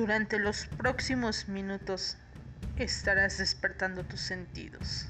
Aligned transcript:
Durante 0.00 0.38
los 0.38 0.64
próximos 0.64 1.46
minutos 1.46 2.16
estarás 2.78 3.36
despertando 3.36 4.02
tus 4.02 4.22
sentidos. 4.22 5.04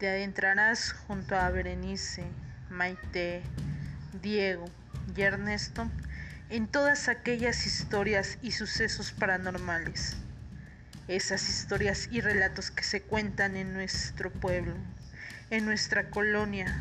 Te 0.00 0.08
adentrarás 0.08 0.90
junto 0.90 1.36
a 1.36 1.48
Berenice, 1.50 2.24
Maite, 2.68 3.44
Diego 4.20 4.64
y 5.16 5.22
Ernesto 5.22 5.88
en 6.50 6.66
todas 6.66 7.06
aquellas 7.06 7.64
historias 7.64 8.38
y 8.42 8.50
sucesos 8.50 9.12
paranormales. 9.12 10.16
Esas 11.06 11.48
historias 11.48 12.08
y 12.10 12.20
relatos 12.20 12.72
que 12.72 12.82
se 12.82 13.02
cuentan 13.02 13.54
en 13.54 13.72
nuestro 13.72 14.32
pueblo, 14.32 14.74
en 15.50 15.64
nuestra 15.64 16.10
colonia 16.10 16.76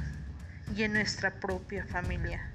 y 0.76 0.82
en 0.82 0.94
nuestra 0.94 1.40
propia 1.40 1.86
familia. 1.86 2.55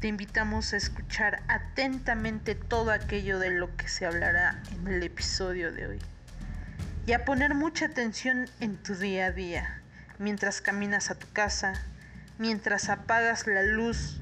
Te 0.00 0.08
invitamos 0.08 0.74
a 0.74 0.76
escuchar 0.76 1.42
atentamente 1.48 2.54
todo 2.54 2.90
aquello 2.90 3.38
de 3.38 3.50
lo 3.50 3.74
que 3.76 3.88
se 3.88 4.04
hablará 4.04 4.60
en 4.72 4.88
el 4.88 5.02
episodio 5.02 5.72
de 5.72 5.86
hoy. 5.86 5.98
Y 7.06 7.14
a 7.14 7.24
poner 7.24 7.54
mucha 7.54 7.86
atención 7.86 8.46
en 8.60 8.76
tu 8.76 8.94
día 8.94 9.26
a 9.26 9.32
día, 9.32 9.80
mientras 10.18 10.60
caminas 10.60 11.10
a 11.10 11.14
tu 11.14 11.26
casa, 11.32 11.72
mientras 12.36 12.90
apagas 12.90 13.46
la 13.46 13.62
luz 13.62 14.20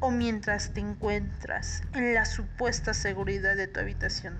o 0.00 0.10
mientras 0.10 0.72
te 0.72 0.80
encuentras 0.80 1.82
en 1.92 2.14
la 2.14 2.24
supuesta 2.24 2.94
seguridad 2.94 3.56
de 3.56 3.66
tu 3.66 3.80
habitación, 3.80 4.38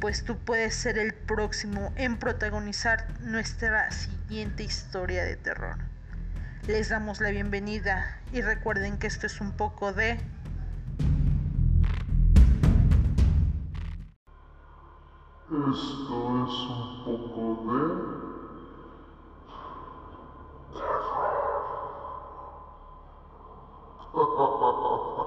pues 0.00 0.22
tú 0.22 0.38
puedes 0.38 0.76
ser 0.76 0.98
el 0.98 1.14
próximo 1.14 1.92
en 1.96 2.16
protagonizar 2.16 3.08
nuestra 3.22 3.90
siguiente 3.90 4.62
historia 4.62 5.24
de 5.24 5.34
terror. 5.34 5.78
Les 6.68 6.88
damos 6.90 7.20
la 7.22 7.30
bienvenida 7.30 8.20
y 8.30 8.42
recuerden 8.42 8.98
que 8.98 9.06
esto 9.06 9.26
es 9.26 9.40
un 9.40 9.52
poco 9.52 9.94
de... 9.94 10.20
Esto 15.48 15.48
es 15.48 15.80
un 16.68 17.04
poco 17.06 17.72
de... 17.72 17.88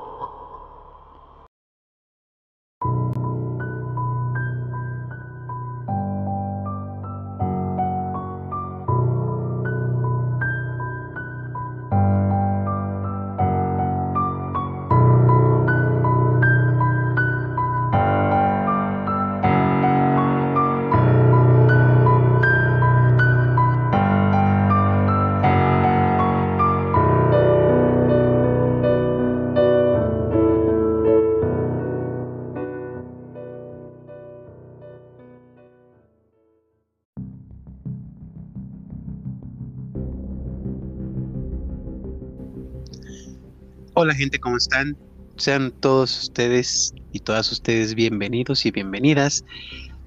Hola 44.03 44.15
gente, 44.15 44.39
¿cómo 44.39 44.57
están? 44.57 44.97
Sean 45.37 45.69
todos 45.79 46.23
ustedes 46.23 46.91
y 47.11 47.19
todas 47.19 47.51
ustedes 47.51 47.93
bienvenidos 47.93 48.65
y 48.65 48.71
bienvenidas 48.71 49.45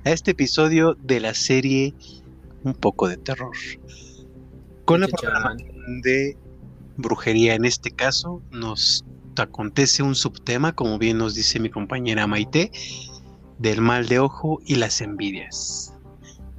a 0.05 0.11
este 0.11 0.33
episodio 0.33 0.95
de 0.95 1.21
la 1.21 1.33
serie 1.33 1.95
Un 2.65 2.75
poco 2.75 3.07
de 3.07 3.19
terror. 3.19 3.53
Con 4.85 5.03
la 5.03 5.07
programación 5.07 6.01
de 6.03 6.37
brujería 6.97 7.55
en 7.55 7.67
este 7.67 7.93
caso 7.93 8.43
nos 8.51 9.05
acontece 9.37 10.03
un 10.03 10.17
subtema, 10.17 10.73
como 10.73 10.99
bien 10.99 11.19
nos 11.19 11.37
dice 11.37 11.61
mi 11.61 11.71
compañera 11.71 12.27
Maite, 12.27 12.73
del 13.61 13.81
mal 13.81 14.09
de 14.09 14.19
ojo 14.19 14.59
y 14.67 14.75
las 14.75 15.01
envidias. 15.03 15.95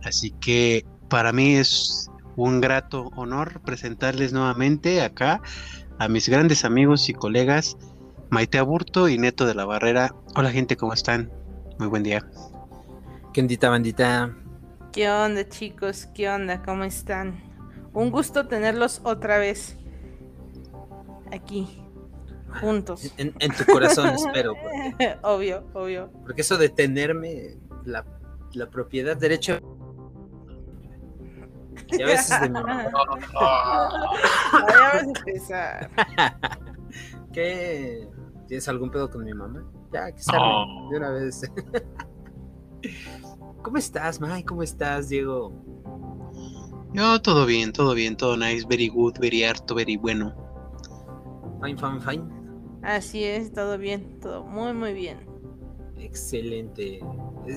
Así 0.06 0.32
que 0.40 0.86
para 1.10 1.34
mí 1.34 1.56
es 1.56 2.10
un 2.38 2.62
grato 2.62 3.12
honor 3.18 3.60
presentarles 3.66 4.32
nuevamente 4.32 5.02
acá 5.02 5.42
a 6.00 6.08
mis 6.08 6.28
grandes 6.30 6.66
amigos 6.66 7.10
y 7.10 7.14
colegas 7.14 7.78
Maite 8.30 8.58
Aburto 8.58 9.08
y 9.08 9.18
Neto 9.18 9.46
de 9.46 9.56
la 9.56 9.66
Barrera. 9.66 10.14
Hola 10.36 10.52
gente, 10.52 10.76
¿cómo 10.76 10.94
están? 10.94 11.32
Muy 11.80 11.88
buen 11.88 12.04
día. 12.04 12.28
¿Qué 13.34 13.42
ondita, 13.42 13.70
bandita? 13.70 14.36
¿Qué 14.92 15.10
onda 15.10 15.48
chicos? 15.48 16.08
¿Qué 16.14 16.30
onda? 16.30 16.62
¿Cómo 16.64 16.84
están? 16.84 17.42
Un 17.94 18.12
gusto 18.12 18.48
tenerlos 18.48 19.02
otra 19.04 19.38
vez 19.38 19.78
aquí, 21.32 21.82
juntos. 22.60 23.14
En, 23.18 23.34
tu 23.34 23.72
corazón, 23.72 24.10
espero. 24.16 24.54
obvio, 25.22 25.66
obvio. 25.74 26.12
Porque 26.24 26.42
eso 26.42 26.58
de 26.58 26.70
tenerme, 26.70 27.58
la, 27.86 28.06
la 28.54 28.70
propiedad, 28.70 29.16
derecho 29.16 29.75
y 31.92 32.02
a 32.02 32.06
veces 32.06 32.42
de 32.42 32.50
mi 32.50 32.54
mamá. 32.54 32.86
a 33.34 35.00
empezar. 35.00 35.90
¿Qué? 37.34 38.08
¿Tienes 38.48 38.68
algún 38.68 38.92
pedo 38.92 39.10
con 39.10 39.24
mi 39.24 39.34
mamá? 39.34 39.64
Ya, 39.92 40.12
que 40.12 40.22
salga 40.22 40.66
de 40.92 40.98
una 40.98 41.10
vez. 41.12 41.42
¿Cómo 43.64 43.78
estás, 43.78 44.22
May? 44.22 44.44
¿Cómo 44.44 44.62
estás, 44.62 45.10
Diego? 45.10 45.52
Yo 46.94 47.22
todo 47.22 47.46
bien, 47.46 47.74
todo 47.74 47.94
bien, 47.94 48.16
todo 48.16 48.38
nice, 48.38 48.66
very 48.70 48.88
good, 48.88 49.18
very 49.20 49.44
harto, 49.44 49.76
very 49.76 49.98
bueno. 49.98 50.34
Fine, 51.62 51.78
fine, 51.78 52.00
fine. 52.00 52.24
Así 52.84 53.24
es, 53.24 53.52
todo 53.52 53.78
bien, 53.78 54.20
todo 54.20 54.44
muy, 54.44 54.74
muy 54.74 54.94
bien. 54.94 55.18
Excelente. 55.98 57.00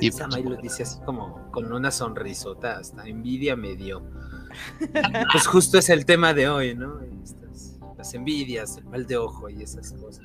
Y 0.00 0.08
Esa 0.08 0.28
May 0.28 0.42
lo 0.42 0.56
dice 0.56 0.82
así 0.82 0.98
como 1.04 1.50
con 1.50 1.72
una 1.72 1.90
sonrisota, 1.90 2.78
hasta 2.78 3.06
envidia 3.06 3.56
me 3.56 3.76
dio. 3.76 4.02
pues 5.32 5.46
justo 5.46 5.78
es 5.78 5.88
el 5.88 6.04
tema 6.04 6.34
de 6.34 6.48
hoy, 6.48 6.74
¿no? 6.74 7.00
las 7.98 8.14
envidias, 8.14 8.76
el 8.76 8.84
mal 8.84 9.06
de 9.06 9.16
ojo 9.16 9.50
y 9.50 9.60
esas 9.60 9.92
cosas. 9.92 10.24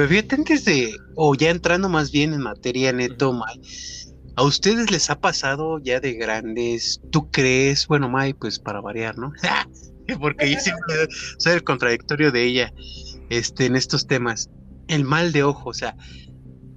Pero 0.00 0.08
fíjate, 0.08 0.34
antes 0.34 0.64
de, 0.64 0.96
o 1.14 1.34
ya 1.34 1.50
entrando 1.50 1.90
más 1.90 2.10
bien 2.10 2.32
en 2.32 2.40
materia 2.40 2.90
neto, 2.90 3.34
May, 3.34 3.60
¿a 4.34 4.42
ustedes 4.44 4.90
les 4.90 5.10
ha 5.10 5.20
pasado 5.20 5.78
ya 5.78 6.00
de 6.00 6.14
grandes, 6.14 7.02
tú 7.12 7.30
crees, 7.30 7.86
bueno, 7.86 8.08
May, 8.08 8.32
pues 8.32 8.58
para 8.58 8.80
variar, 8.80 9.18
¿no? 9.18 9.30
Porque 10.18 10.50
yo 10.50 10.58
siempre 10.58 10.94
soy 11.38 11.52
el 11.52 11.64
contradictorio 11.64 12.32
de 12.32 12.44
ella 12.44 12.72
este, 13.28 13.66
en 13.66 13.76
estos 13.76 14.06
temas. 14.06 14.48
El 14.88 15.04
mal 15.04 15.32
de 15.32 15.42
ojo, 15.42 15.68
o 15.68 15.74
sea, 15.74 15.94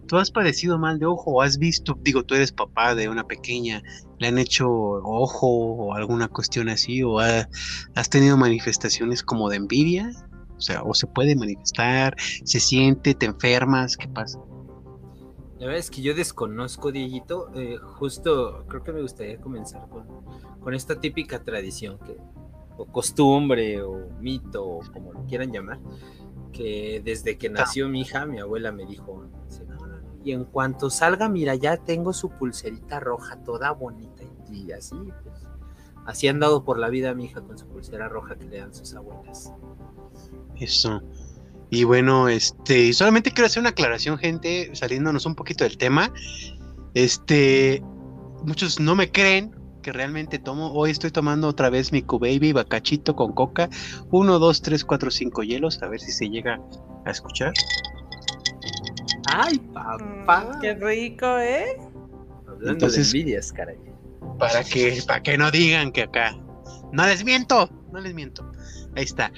¿tú 0.06 0.18
has 0.18 0.30
padecido 0.30 0.78
mal 0.78 1.00
de 1.00 1.06
ojo 1.06 1.32
o 1.32 1.42
has 1.42 1.58
visto, 1.58 1.98
digo, 2.02 2.24
tú 2.24 2.36
eres 2.36 2.52
papá 2.52 2.94
de 2.94 3.08
una 3.08 3.24
pequeña, 3.24 3.84
le 4.20 4.28
han 4.28 4.38
hecho 4.38 4.68
ojo 4.70 5.48
o 5.48 5.94
alguna 5.94 6.28
cuestión 6.28 6.68
así, 6.68 7.04
o 7.04 7.20
has 7.20 8.10
tenido 8.10 8.36
manifestaciones 8.36 9.24
como 9.24 9.50
de 9.50 9.56
envidia? 9.56 10.12
O 10.64 10.66
sea, 10.66 10.82
o 10.82 10.94
se 10.94 11.08
puede 11.08 11.36
manifestar, 11.36 12.16
se 12.18 12.62
siente, 12.62 13.14
te 13.14 13.26
enfermas, 13.26 13.98
¿qué 13.98 14.08
pasa? 14.08 14.40
La 15.60 15.66
verdad 15.66 15.80
es 15.80 15.92
que 15.92 16.02
yo 16.02 16.16
desconozco, 16.16 16.94
Dieguito. 16.94 17.52
Eh, 17.54 17.76
justo 17.78 18.64
creo 18.70 18.82
que 18.82 18.94
me 18.94 19.02
gustaría 19.02 19.42
comenzar 19.42 19.90
con, 19.90 20.08
con 20.62 20.74
esta 20.74 21.02
típica 21.02 21.44
tradición 21.44 22.00
que, 22.00 22.16
o 22.78 22.86
costumbre, 22.86 23.82
o 23.82 24.10
mito, 24.22 24.66
o 24.66 24.80
como 24.94 25.12
lo 25.12 25.26
quieran 25.26 25.52
llamar, 25.52 25.80
que 26.54 27.02
desde 27.04 27.38
que 27.38 27.50
nació 27.50 27.90
mi 27.90 28.02
hija, 28.02 28.26
mi 28.26 28.40
abuela 28.40 28.72
me 28.72 28.86
dijo, 28.86 29.26
y 30.24 30.32
en 30.32 30.46
cuanto 30.46 30.90
salga, 30.90 31.28
mira, 31.28 31.56
ya 31.56 31.76
tengo 31.76 32.14
su 32.14 32.30
pulserita 32.30 33.02
roja 33.02 33.36
toda 33.44 33.72
bonita 33.72 34.24
y 34.50 34.72
así, 34.72 34.96
pues 35.24 35.46
así 36.06 36.28
han 36.28 36.40
dado 36.40 36.64
por 36.64 36.80
la 36.80 36.90
vida 36.90 37.10
a 37.10 37.14
mi 37.14 37.26
hija 37.26 37.42
con 37.42 37.58
su 37.58 37.68
pulsera 37.68 38.08
roja 38.08 38.36
que 38.36 38.46
le 38.46 38.60
dan 38.60 38.74
sus 38.74 38.94
abuelas. 38.96 39.54
Eso. 40.60 41.02
Y 41.70 41.84
bueno, 41.86 42.30
este, 42.30 42.94
solamente 42.94 43.32
quiero 43.32 43.48
hacer 43.48 43.62
una 43.62 43.70
aclaración, 43.70 44.18
gente, 44.18 44.70
saliéndonos 44.74 45.26
un 45.26 45.34
poquito 45.36 45.64
del 45.64 45.78
tema. 45.78 46.14
Este, 46.94 47.82
muchos 48.44 48.80
no 48.80 48.96
me 48.96 49.12
creen 49.12 49.56
que 49.82 49.92
realmente 49.92 50.38
tomo. 50.40 50.72
Hoy 50.74 50.92
estoy 50.92 51.12
tomando 51.12 51.48
otra 51.48 51.70
vez 51.70 51.92
mi 51.92 52.02
Q-Baby 52.04 52.54
bacachito 52.54 53.16
con 53.16 53.34
coca. 53.34 53.70
Uno, 54.12 54.38
dos, 54.40 54.62
tres, 54.62 54.86
cuatro, 54.86 55.10
cinco 55.12 55.42
hielos. 55.44 55.82
A 55.82 55.88
ver 55.88 56.00
si 56.00 56.12
se 56.12 56.30
llega 56.30 56.62
a 57.06 57.12
escuchar. 57.12 57.52
¡Ay, 59.26 59.60
Mm, 59.60 59.74
papá! 59.74 60.60
Qué 60.62 60.76
rico, 60.76 61.26
¿eh? 61.40 61.78
Hablando 62.48 62.72
Entonces- 62.72 63.12
de 63.12 63.20
envidias, 63.20 63.52
caray. 63.52 63.78
Para 64.38 64.64
que, 64.64 65.02
para 65.08 65.22
que 65.24 65.38
no 65.38 65.52
digan 65.52 65.92
que 65.92 66.04
acá. 66.04 66.38
No 66.92 67.06
les 67.08 67.24
miento, 67.26 67.70
no 67.92 68.00
les 68.00 68.14
miento. 68.14 68.50
Ahí 68.96 69.04
está. 69.04 69.32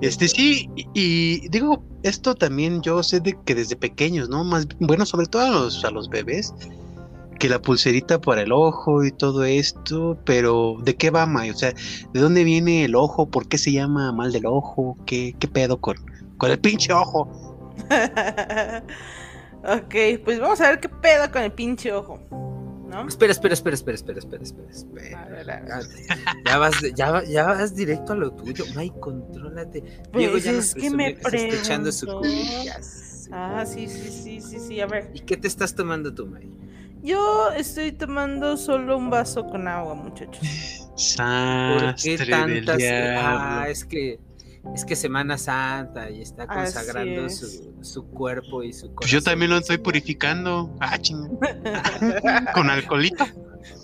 Este 0.00 0.28
sí, 0.28 0.68
y, 0.94 1.48
digo, 1.48 1.84
esto 2.02 2.34
también 2.34 2.80
yo 2.82 3.02
sé 3.02 3.20
de 3.20 3.36
que 3.44 3.54
desde 3.54 3.76
pequeños, 3.76 4.28
¿no? 4.28 4.44
Más 4.44 4.66
bueno, 4.80 5.04
sobre 5.06 5.26
todo 5.26 5.42
a 5.42 5.50
los, 5.50 5.84
a 5.84 5.90
los 5.90 6.08
bebés, 6.08 6.54
que 7.38 7.48
la 7.48 7.60
pulserita 7.60 8.20
para 8.20 8.42
el 8.42 8.52
ojo 8.52 9.04
y 9.04 9.10
todo 9.10 9.44
esto, 9.44 10.16
pero 10.24 10.76
¿de 10.82 10.94
qué 10.96 11.10
va, 11.10 11.26
May? 11.26 11.50
O 11.50 11.54
sea, 11.54 11.74
¿de 12.12 12.20
dónde 12.20 12.44
viene 12.44 12.84
el 12.84 12.94
ojo? 12.94 13.28
¿Por 13.28 13.48
qué 13.48 13.58
se 13.58 13.72
llama 13.72 14.12
mal 14.12 14.32
del 14.32 14.46
ojo? 14.46 14.96
¿Qué, 15.06 15.34
qué 15.38 15.48
pedo 15.48 15.80
con, 15.80 15.96
con 16.38 16.50
el 16.50 16.58
pinche 16.58 16.92
ojo? 16.92 17.22
ok, 19.64 19.94
pues 20.24 20.40
vamos 20.40 20.60
a 20.60 20.70
ver 20.70 20.80
qué 20.80 20.88
pedo 20.88 21.30
con 21.30 21.42
el 21.42 21.52
pinche 21.52 21.92
ojo. 21.92 22.20
¿No? 22.92 23.08
Espera, 23.08 23.32
espera, 23.32 23.54
espera, 23.54 23.74
espera, 23.74 23.96
espera, 23.96 24.18
espera, 24.18 24.42
espera. 24.42 25.80
Ya 26.44 26.58
vas, 26.58 26.74
ya, 26.94 27.24
ya 27.24 27.46
vas 27.46 27.74
directo 27.74 28.12
a 28.12 28.16
lo 28.16 28.32
tuyo. 28.32 28.64
May, 28.74 28.92
contrólate. 29.00 29.80
Pues 30.12 30.18
Diego 30.18 30.36
ya 30.36 30.52
nos 30.52 30.66
es 30.66 30.74
que 30.74 30.90
me 30.90 31.16
echando 31.32 31.90
su. 31.90 32.06
Ah, 33.32 33.64
sí, 33.64 33.88
sí, 33.88 34.10
sí, 34.10 34.40
sí, 34.42 34.58
sí, 34.58 34.80
a 34.80 34.86
ver. 34.86 35.10
¿Y 35.14 35.20
qué 35.20 35.38
te 35.38 35.48
estás 35.48 35.74
tomando 35.74 36.12
tú, 36.12 36.26
May? 36.26 36.50
Yo 37.02 37.50
estoy 37.50 37.92
tomando 37.92 38.56
solo 38.58 38.98
un 38.98 39.08
vaso 39.08 39.46
con 39.46 39.66
agua, 39.66 39.94
muchachos. 39.94 40.38
¿Por 41.16 41.94
qué 41.94 42.18
tantas? 42.28 42.78
Ah, 42.82 43.66
es 43.68 43.84
que 43.86 44.20
es 44.74 44.84
que 44.84 44.94
Semana 44.96 45.36
Santa 45.38 46.10
y 46.10 46.22
está 46.22 46.46
consagrando 46.46 47.26
es. 47.26 47.38
su, 47.38 47.74
su 47.84 48.06
cuerpo 48.06 48.62
y 48.62 48.72
su 48.72 48.86
corazón. 48.86 48.96
Pues 48.96 49.10
yo 49.10 49.22
también 49.22 49.50
lo 49.50 49.58
estoy 49.58 49.78
purificando. 49.78 50.70
Ah. 50.80 50.98
Con 52.54 52.70
alcoholito. 52.70 53.24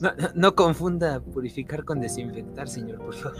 No, 0.00 0.12
no- 0.16 0.28
no 0.34 0.54
confunda 0.54 1.20
purificar 1.20 1.84
con 1.84 2.00
desinfectar, 2.00 2.68
señor, 2.68 2.98
por 2.98 3.14
favor. 3.14 3.38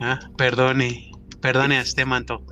Ah, 0.00 0.18
perdone. 0.36 1.12
Perdone 1.40 1.78
a 1.78 1.82
este 1.82 2.04
manto. 2.06 2.42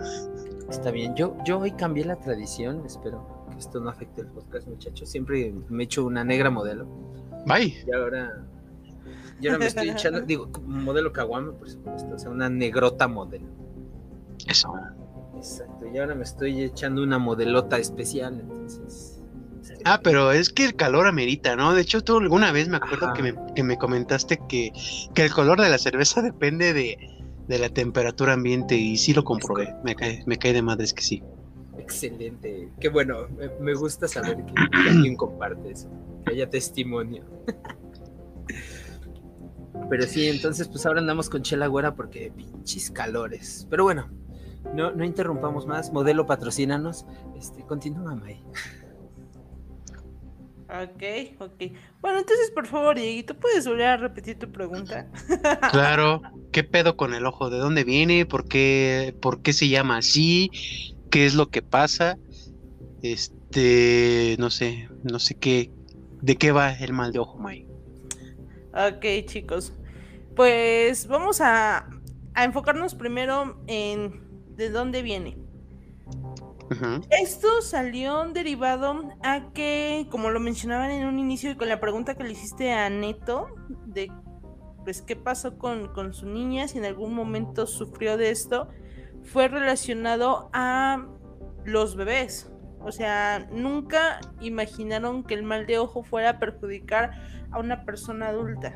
Está 0.71 0.91
bien. 0.91 1.15
Yo, 1.17 1.37
yo 1.47 1.59
hoy 1.59 1.73
cambié 1.73 2.05
la 2.05 2.17
tradición. 2.17 2.83
Espero 2.85 3.47
que 3.51 3.59
esto 3.59 3.81
no 3.81 3.89
afecte 3.91 4.21
el 4.23 4.27
podcast, 4.29 4.69
muchachos. 4.69 5.09
Siempre 5.11 5.55
me 5.71 5.85
echo 5.85 6.05
una 6.05 6.23
negra 6.25 6.51
modelo. 6.51 6.87
Bye. 7.47 7.83
Y 7.87 7.93
ahora. 7.95 8.45
Y 9.41 9.47
ahora 9.49 9.59
me 9.59 9.67
estoy 9.67 9.89
echando. 9.91 10.21
Digo, 10.21 10.49
modelo 10.67 11.13
Kawama, 11.13 11.53
por 11.53 11.69
supuesto. 11.71 12.15
O 12.15 12.19
sea, 12.19 12.31
una 12.31 12.49
negrota 12.51 13.09
modelo. 13.09 13.47
Eso. 14.49 14.73
Exacto. 15.37 15.87
Y 15.93 15.99
ahora 15.99 16.15
me 16.15 16.25
estoy 16.25 16.63
echando 16.63 17.03
una 17.03 17.19
modelota 17.19 17.79
especial. 17.79 18.41
Entonces. 18.41 19.21
este, 19.61 19.75
Ah, 19.85 20.01
pero 20.03 20.31
es 20.33 20.51
que 20.51 20.65
el 20.65 20.77
calor 20.77 21.07
amerita, 21.07 21.57
¿no? 21.57 21.75
De 21.75 21.83
hecho, 21.83 22.03
tú 22.03 22.19
alguna 22.19 22.53
vez 22.53 22.69
me 22.69 22.77
acuerdo 22.77 23.13
que 23.13 23.23
me, 23.23 23.35
que 23.55 23.63
me 23.63 23.77
comentaste 23.79 24.41
que, 24.49 24.73
que 25.15 25.25
el 25.25 25.33
color 25.33 25.61
de 25.61 25.69
la 25.69 25.79
cerveza 25.79 26.23
depende 26.23 26.73
de, 26.73 26.97
de 27.49 27.59
la 27.59 27.69
temperatura 27.69 28.35
ambiente 28.35 28.77
y 28.77 28.97
sí 28.97 29.13
lo 29.15 29.25
comprobé. 29.25 29.75
Me 29.85 29.95
cae, 29.97 30.23
me 30.27 30.39
cae 30.39 30.53
de 30.53 30.63
madres 30.63 30.95
que 30.95 31.03
sí. 31.03 31.23
Excelente. 31.79 32.69
Qué 32.79 32.89
bueno. 32.89 33.27
Me, 33.37 33.49
me 33.61 33.75
gusta 33.75 34.07
saber 34.07 34.37
que, 34.45 34.53
que 34.85 34.91
alguien 34.91 35.17
comparte 35.17 35.73
eso. 35.73 35.91
Que 36.25 36.35
haya 36.35 36.49
testimonio. 36.49 37.25
Pero 39.91 40.07
sí, 40.07 40.29
entonces 40.29 40.69
pues 40.69 40.87
ahora 40.87 41.01
andamos 41.01 41.29
con 41.29 41.43
Chela 41.43 41.67
Güera 41.67 41.95
porque 41.95 42.31
pinches 42.35 42.91
calores. 42.91 43.67
Pero 43.69 43.85
bueno, 43.85 44.09
no, 44.75 44.93
no 44.93 45.05
interrumpamos 45.05 45.67
más. 45.67 45.93
Modelo 45.93 46.27
patrocínanos. 46.27 47.07
Este, 47.37 47.63
continúa, 47.65 48.15
May. 48.15 48.43
Ok, 50.73 51.03
ok. 51.39 51.73
Bueno, 52.01 52.21
entonces, 52.21 52.51
por 52.55 52.67
favor, 52.67 52.97
Dieguito, 52.97 53.39
¿puedes 53.39 53.67
volver 53.67 53.89
a 53.89 53.97
repetir 53.99 54.39
tu 54.39 54.51
pregunta? 54.51 55.07
Claro, 55.71 56.23
¿qué 56.51 56.65
pedo 56.65 56.97
con 56.97 57.13
el 57.13 57.27
ojo? 57.27 57.51
¿De 57.51 57.59
dónde 57.59 57.85
viene? 57.85 58.25
¿Por 58.25 58.49
qué, 58.49 59.15
por 59.21 59.43
qué 59.43 59.53
se 59.53 59.69
llama 59.69 59.99
así? 59.99 60.51
¿Qué 61.11 61.27
es 61.27 61.35
lo 61.35 61.51
que 61.51 61.61
pasa? 61.61 62.17
Este, 63.03 64.37
no 64.39 64.49
sé, 64.49 64.89
no 65.03 65.19
sé 65.19 65.35
qué, 65.35 65.71
de 66.23 66.37
qué 66.37 66.53
va 66.53 66.73
el 66.73 66.95
mal 66.95 67.13
de 67.13 67.19
ojo, 67.19 67.39
May. 67.39 67.67
Ok, 68.73 69.27
chicos. 69.27 69.75
Pues 70.35 71.07
vamos 71.07 71.43
a, 71.43 71.87
a 72.33 72.45
enfocarnos 72.45 72.95
primero 72.95 73.63
en 73.67 74.32
de 74.63 74.71
dónde 74.71 75.03
viene. 75.03 75.37
Esto 77.11 77.61
salió 77.61 78.25
derivado 78.33 79.03
a 79.23 79.53
que, 79.53 80.07
como 80.11 80.31
lo 80.31 80.41
mencionaban 80.41 80.91
en 80.91 81.07
un 81.07 81.19
inicio 81.19 81.51
y 81.51 81.57
con 81.57 81.69
la 81.69 81.81
pregunta 81.81 82.15
que 82.15 82.25
le 82.25 82.33
hiciste 82.33 82.73
a 82.73 82.89
Neto, 82.89 83.49
de 83.87 84.11
pues 84.85 85.03
qué 85.03 85.15
pasó 85.15 85.59
con, 85.59 85.89
con 85.89 86.15
su 86.15 86.27
niña, 86.27 86.67
si 86.69 86.79
en 86.79 86.85
algún 86.85 87.15
momento 87.15 87.67
sufrió 87.67 88.17
de 88.17 88.31
esto, 88.31 88.69
fue 89.23 89.49
relacionado 89.49 90.51
a 90.53 91.07
los 91.65 91.95
bebés. 91.95 92.51
O 92.81 92.91
sea, 92.91 93.47
nunca 93.53 94.21
imaginaron 94.41 95.23
que 95.23 95.35
el 95.35 95.43
mal 95.43 95.67
de 95.67 95.79
ojo 95.79 96.03
fuera 96.03 96.31
a 96.31 96.39
perjudicar 96.39 97.13
a 97.51 97.61
una 97.61 97.85
persona 97.85 98.29
adulta. 98.29 98.75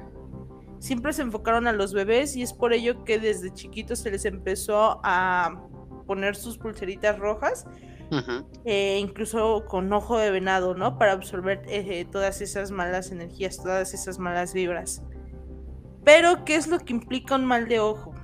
Siempre 0.79 1.13
se 1.13 1.23
enfocaron 1.23 1.67
a 1.67 1.73
los 1.73 1.93
bebés 1.93 2.37
y 2.37 2.43
es 2.43 2.53
por 2.53 2.73
ello 2.73 3.05
que 3.05 3.19
desde 3.19 3.53
chiquitos 3.53 3.99
se 4.01 4.11
les 4.11 4.25
empezó 4.27 5.01
a 5.03 5.61
poner 6.07 6.37
sus 6.37 6.59
pulseritas 6.59 7.19
rojas 7.19 7.67
eh, 8.65 8.99
incluso 9.01 9.65
con 9.67 9.93
ojo 9.93 10.19
de 10.19 10.31
venado, 10.31 10.75
¿no? 10.75 10.99
Para 10.99 11.13
absorber 11.13 11.63
eh, 11.67 12.07
todas 12.11 12.41
esas 12.41 12.71
malas 12.71 13.11
energías, 13.11 13.57
todas 13.57 13.95
esas 13.95 14.19
malas 14.19 14.55
vibras. 14.55 15.03
Pero, 16.05 16.45
¿qué 16.45 16.55
es 16.55 16.69
lo 16.69 16.79
que 16.79 16.93
implica 16.93 17.35
un 17.35 17.45
mal 17.45 17.69
de 17.69 17.81
ojo? 17.81 18.15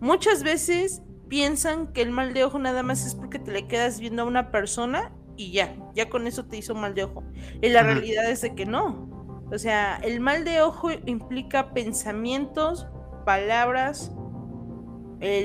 Muchas 0.00 0.44
veces 0.44 1.02
piensan 1.28 1.92
que 1.92 2.02
el 2.02 2.10
mal 2.10 2.34
de 2.34 2.44
ojo 2.44 2.58
nada 2.58 2.82
más 2.82 3.04
es 3.04 3.14
porque 3.14 3.38
te 3.38 3.50
le 3.50 3.66
quedas 3.66 3.98
viendo 3.98 4.22
a 4.22 4.26
una 4.26 4.50
persona 4.50 5.12
y 5.36 5.50
ya, 5.50 5.74
ya 5.94 6.08
con 6.08 6.28
eso 6.28 6.44
te 6.44 6.56
hizo 6.56 6.74
mal 6.74 6.94
de 6.94 7.04
ojo. 7.04 7.24
Y 7.60 7.68
la 7.70 7.82
realidad 7.82 8.30
es 8.30 8.42
de 8.42 8.54
que 8.54 8.66
no. 8.66 9.10
O 9.50 9.58
sea, 9.58 9.96
el 9.96 10.20
mal 10.20 10.44
de 10.44 10.62
ojo 10.62 10.90
implica 11.06 11.72
pensamientos, 11.72 12.86
palabras, 13.24 14.12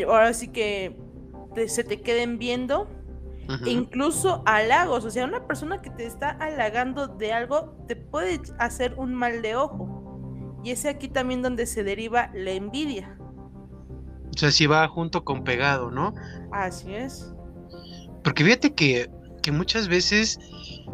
ahora 0.08 0.34
sí 0.34 0.50
que 0.50 0.96
te- 1.56 1.68
se 1.68 1.84
te 1.84 2.02
queden 2.02 2.38
viendo 2.40 2.88
e 3.66 3.72
incluso 3.72 4.44
halagos, 4.46 5.06
o 5.06 5.10
sea, 5.10 5.26
una 5.26 5.48
persona 5.48 5.82
que 5.82 5.90
te 5.90 6.06
está 6.06 6.30
halagando 6.30 7.08
de 7.08 7.34
algo 7.34 7.76
te 7.88 7.96
puede 7.96 8.40
hacer 8.60 8.94
un 8.98 9.16
mal 9.16 9.42
de 9.42 9.56
ojo. 9.56 9.96
Y 10.64 10.72
es 10.72 10.86
aquí 10.86 11.08
también 11.08 11.42
donde 11.42 11.66
se 11.66 11.84
deriva 11.84 12.30
la 12.36 12.52
envidia. 12.52 13.18
O 14.36 14.38
sea, 14.38 14.52
si 14.52 14.68
va 14.68 14.88
junto 14.88 15.24
con 15.24 15.44
pegado, 15.44 15.90
¿no? 15.90 16.14
Así 16.52 16.94
es. 16.94 17.34
Porque 18.24 18.44
fíjate 18.44 18.76
que, 18.76 19.10
que 19.42 19.52
muchas 19.52 19.88
veces, 19.88 20.38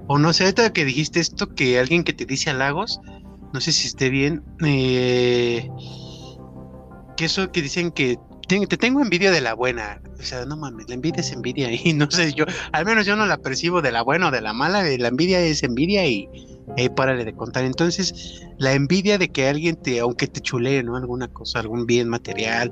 o 0.07 0.17
no 0.17 0.31
sé, 0.31 0.43
ahorita 0.43 0.71
que 0.71 0.85
dijiste 0.85 1.19
esto, 1.19 1.53
que 1.53 1.77
alguien 1.77 2.03
que 2.03 2.13
te 2.13 2.25
dice 2.25 2.51
halagos, 2.51 3.01
no 3.53 3.59
sé 3.59 3.71
si 3.73 3.87
esté 3.87 4.09
bien, 4.09 4.43
eh, 4.63 5.69
que 7.17 7.25
eso 7.25 7.51
que 7.51 7.61
dicen 7.61 7.91
que 7.91 8.17
te, 8.47 8.65
te 8.67 8.77
tengo 8.77 9.01
envidia 9.01 9.31
de 9.31 9.41
la 9.41 9.53
buena. 9.53 10.01
O 10.19 10.23
sea, 10.23 10.45
no 10.45 10.57
mames, 10.57 10.87
la 10.87 10.95
envidia 10.95 11.21
es 11.21 11.31
envidia 11.31 11.69
y 11.71 11.93
no 11.93 12.09
sé, 12.09 12.33
yo, 12.33 12.45
al 12.71 12.85
menos 12.85 13.05
yo 13.05 13.15
no 13.15 13.25
la 13.25 13.37
percibo 13.37 13.81
de 13.81 13.91
la 13.91 14.01
buena 14.01 14.29
o 14.29 14.31
de 14.31 14.41
la 14.41 14.53
mala, 14.53 14.87
eh, 14.87 14.97
la 14.97 15.09
envidia 15.09 15.39
es 15.39 15.63
envidia 15.63 16.05
y 16.07 16.29
ahí 16.77 16.89
párale 16.89 17.25
de 17.25 17.33
contar. 17.33 17.65
Entonces, 17.65 18.41
la 18.57 18.73
envidia 18.73 19.17
de 19.17 19.29
que 19.29 19.47
alguien 19.47 19.75
te, 19.75 19.99
aunque 19.99 20.27
te 20.27 20.41
chulee, 20.41 20.83
¿no? 20.83 20.95
Alguna 20.95 21.27
cosa, 21.27 21.59
algún 21.59 21.85
bien 21.85 22.07
material, 22.09 22.71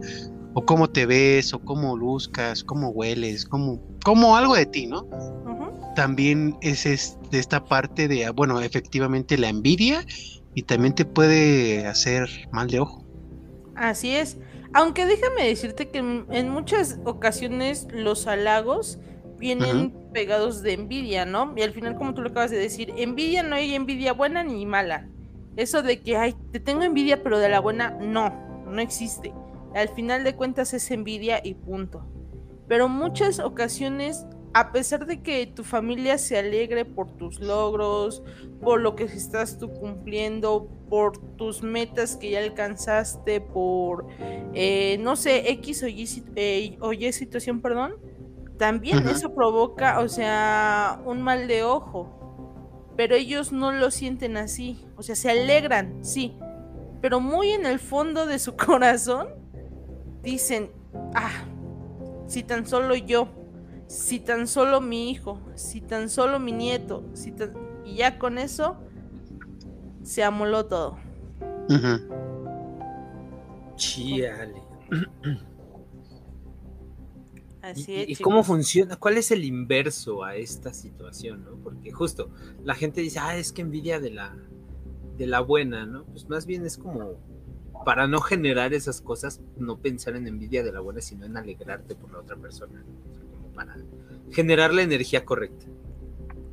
o 0.54 0.66
cómo 0.66 0.90
te 0.90 1.06
ves, 1.06 1.54
o 1.54 1.60
cómo 1.60 1.98
luzcas, 1.98 2.64
cómo 2.64 2.90
hueles, 2.90 3.46
cómo, 3.46 3.82
como 4.04 4.36
algo 4.38 4.56
de 4.56 4.66
ti, 4.66 4.88
¿no? 4.88 5.08
También 5.96 6.58
es, 6.62 6.86
es 6.86 7.18
de 7.30 7.40
esta 7.40 7.64
parte 7.64 8.08
de, 8.08 8.30
bueno, 8.32 8.60
efectivamente 8.62 9.38
la 9.38 9.50
envidia 9.50 10.04
y 10.56 10.64
también 10.64 10.96
te 10.96 11.06
puede 11.06 11.86
hacer 11.88 12.30
mal 12.52 12.68
de 12.68 12.80
ojo. 12.80 13.06
Así 13.76 14.16
es. 14.16 14.38
Aunque 14.74 15.06
déjame 15.06 15.48
decirte 15.48 15.90
que 15.90 16.00
en 16.00 16.50
muchas 16.50 17.00
ocasiones 17.06 17.88
los 17.92 18.28
halagos 18.28 19.00
vienen 19.38 19.94
pegados 20.14 20.62
de 20.62 20.74
envidia, 20.74 21.26
¿no? 21.26 21.54
Y 21.56 21.64
al 21.64 21.74
final, 21.74 21.96
como 21.96 22.14
tú 22.14 22.22
lo 22.22 22.30
acabas 22.30 22.52
de 22.52 22.58
decir, 22.58 22.94
envidia 22.98 23.44
no 23.44 23.56
hay 23.56 23.76
envidia 23.76 24.14
buena 24.14 24.44
ni 24.44 24.66
mala. 24.66 25.10
Eso 25.58 25.84
de 25.84 26.02
que, 26.02 26.18
ay, 26.18 26.34
te 26.52 26.60
tengo 26.60 26.84
envidia, 26.84 27.22
pero 27.22 27.40
de 27.40 27.50
la 27.50 27.60
buena, 27.60 27.92
no. 28.02 28.30
no 28.66 28.82
existe. 28.82 29.34
Al 29.76 29.90
final 29.90 30.24
de 30.24 30.36
cuentas 30.36 30.74
es 30.74 30.90
envidia 30.92 31.42
y 31.44 31.56
punto. 31.56 32.06
Pero 32.68 32.88
muchas 32.88 33.40
ocasiones, 33.40 34.26
a 34.54 34.72
pesar 34.72 35.06
de 35.06 35.22
que 35.22 35.48
tu 35.48 35.64
familia 35.64 36.18
se 36.18 36.38
alegre 36.38 36.86
por 36.86 37.12
tus 37.12 37.40
logros, 37.40 38.24
por 38.62 38.82
lo 38.82 38.96
que 38.96 39.04
estás 39.04 39.58
tú 39.58 39.72
cumpliendo, 39.74 40.68
por 40.90 41.18
tus 41.38 41.64
metas 41.64 42.16
que 42.16 42.32
ya 42.32 42.40
alcanzaste, 42.40 43.42
por, 43.42 44.08
eh, 44.54 44.98
no 45.00 45.16
sé, 45.16 45.50
X 45.52 45.84
o 45.84 45.88
Y, 45.88 46.24
eh, 46.36 46.78
o 46.82 46.94
y 46.94 47.12
situación, 47.12 47.62
perdón, 47.62 47.96
también 48.58 49.08
eso 49.08 49.34
provoca, 49.34 50.00
o 50.00 50.08
sea, 50.08 51.02
un 51.06 51.22
mal 51.22 51.48
de 51.48 51.64
ojo. 51.64 52.20
Pero 52.96 53.16
ellos 53.16 53.52
no 53.52 53.72
lo 53.72 53.90
sienten 53.90 54.38
así. 54.38 54.86
O 54.96 55.02
sea, 55.02 55.16
se 55.16 55.32
alegran, 55.32 56.06
sí. 56.06 56.38
Pero 57.02 57.20
muy 57.20 57.50
en 57.50 57.66
el 57.66 57.80
fondo 57.80 58.28
de 58.28 58.38
su 58.38 58.56
corazón 58.56 59.30
dicen, 60.22 60.72
ah, 61.16 61.46
si 62.28 62.44
tan 62.44 62.68
solo 62.68 62.96
yo, 62.96 63.28
si 63.94 64.20
tan 64.20 64.48
solo 64.48 64.82
mi 64.82 65.12
hijo, 65.12 65.40
si 65.54 65.80
tan 65.80 66.10
solo 66.10 66.40
mi 66.40 66.52
nieto, 66.52 67.04
si 67.14 67.32
y 67.86 67.98
ya 67.98 68.18
con 68.18 68.40
eso 68.40 68.76
se 70.02 70.24
amoló 70.24 70.66
todo. 70.66 70.98
Chiale. 73.76 74.62
¿Y, 77.88 78.16
cómo 78.18 78.44
funciona? 78.44 78.98
¿Cuál 78.98 79.18
es 79.18 79.32
el 79.32 79.46
inverso 79.46 80.24
a 80.24 80.36
esta 80.36 80.74
situación? 80.74 81.46
¿no? 81.46 81.56
Porque 81.64 81.92
justo 81.92 82.30
la 82.64 82.76
gente 82.76 83.00
dice, 83.00 83.20
ah, 83.20 83.38
es 83.38 83.54
que 83.54 83.62
envidia 83.62 84.02
de 84.02 84.10
la, 84.10 84.36
de 85.18 85.28
la 85.28 85.40
buena, 85.40 85.86
¿no? 85.86 86.04
Pues 86.06 86.28
más 86.28 86.46
bien 86.46 86.66
es 86.66 86.78
como 86.78 87.14
para 87.86 88.08
no 88.08 88.20
generar 88.20 88.74
esas 88.74 89.00
cosas, 89.02 89.40
no 89.58 89.78
pensar 89.78 90.18
en 90.18 90.28
envidia 90.28 90.62
de 90.64 90.74
la 90.74 90.82
buena, 90.82 91.00
sino 91.00 91.26
en 91.26 91.38
alegrarte 91.38 91.96
por 91.96 92.12
la 92.12 92.20
otra 92.20 92.36
persona, 92.36 92.84
para 93.54 93.78
generar 94.32 94.74
la 94.74 94.82
energía 94.82 95.26
correcta. 95.26 95.66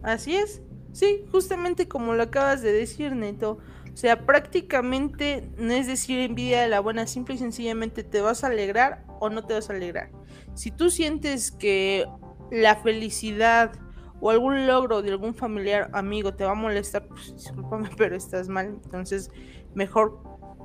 Así 0.02 0.36
es, 0.36 0.62
sí, 0.92 1.24
justamente 1.30 1.88
como 1.88 2.14
lo 2.14 2.22
acabas 2.22 2.62
de 2.62 2.72
decir, 2.72 3.14
Neto. 3.14 3.58
O 3.92 3.96
sea, 3.96 4.24
prácticamente 4.24 5.50
no 5.58 5.72
es 5.72 5.86
decir 5.86 6.18
envidia 6.20 6.62
de 6.62 6.68
la 6.68 6.80
buena, 6.80 7.06
simple 7.06 7.34
y 7.34 7.38
sencillamente 7.38 8.04
te 8.04 8.20
vas 8.20 8.44
a 8.44 8.46
alegrar 8.46 9.04
o 9.18 9.28
no 9.28 9.44
te 9.44 9.54
vas 9.54 9.68
a 9.68 9.72
alegrar. 9.72 10.10
Si 10.54 10.70
tú 10.70 10.90
sientes 10.90 11.50
que 11.50 12.06
la 12.50 12.76
felicidad 12.76 13.72
o 14.20 14.30
algún 14.30 14.66
logro 14.66 15.02
de 15.02 15.10
algún 15.10 15.34
familiar 15.34 15.90
amigo 15.92 16.34
te 16.34 16.44
va 16.44 16.52
a 16.52 16.54
molestar, 16.54 17.06
pues 17.08 17.34
discúlpame, 17.34 17.90
pero 17.96 18.16
estás 18.16 18.48
mal. 18.48 18.78
Entonces, 18.84 19.30
mejor 19.74 20.22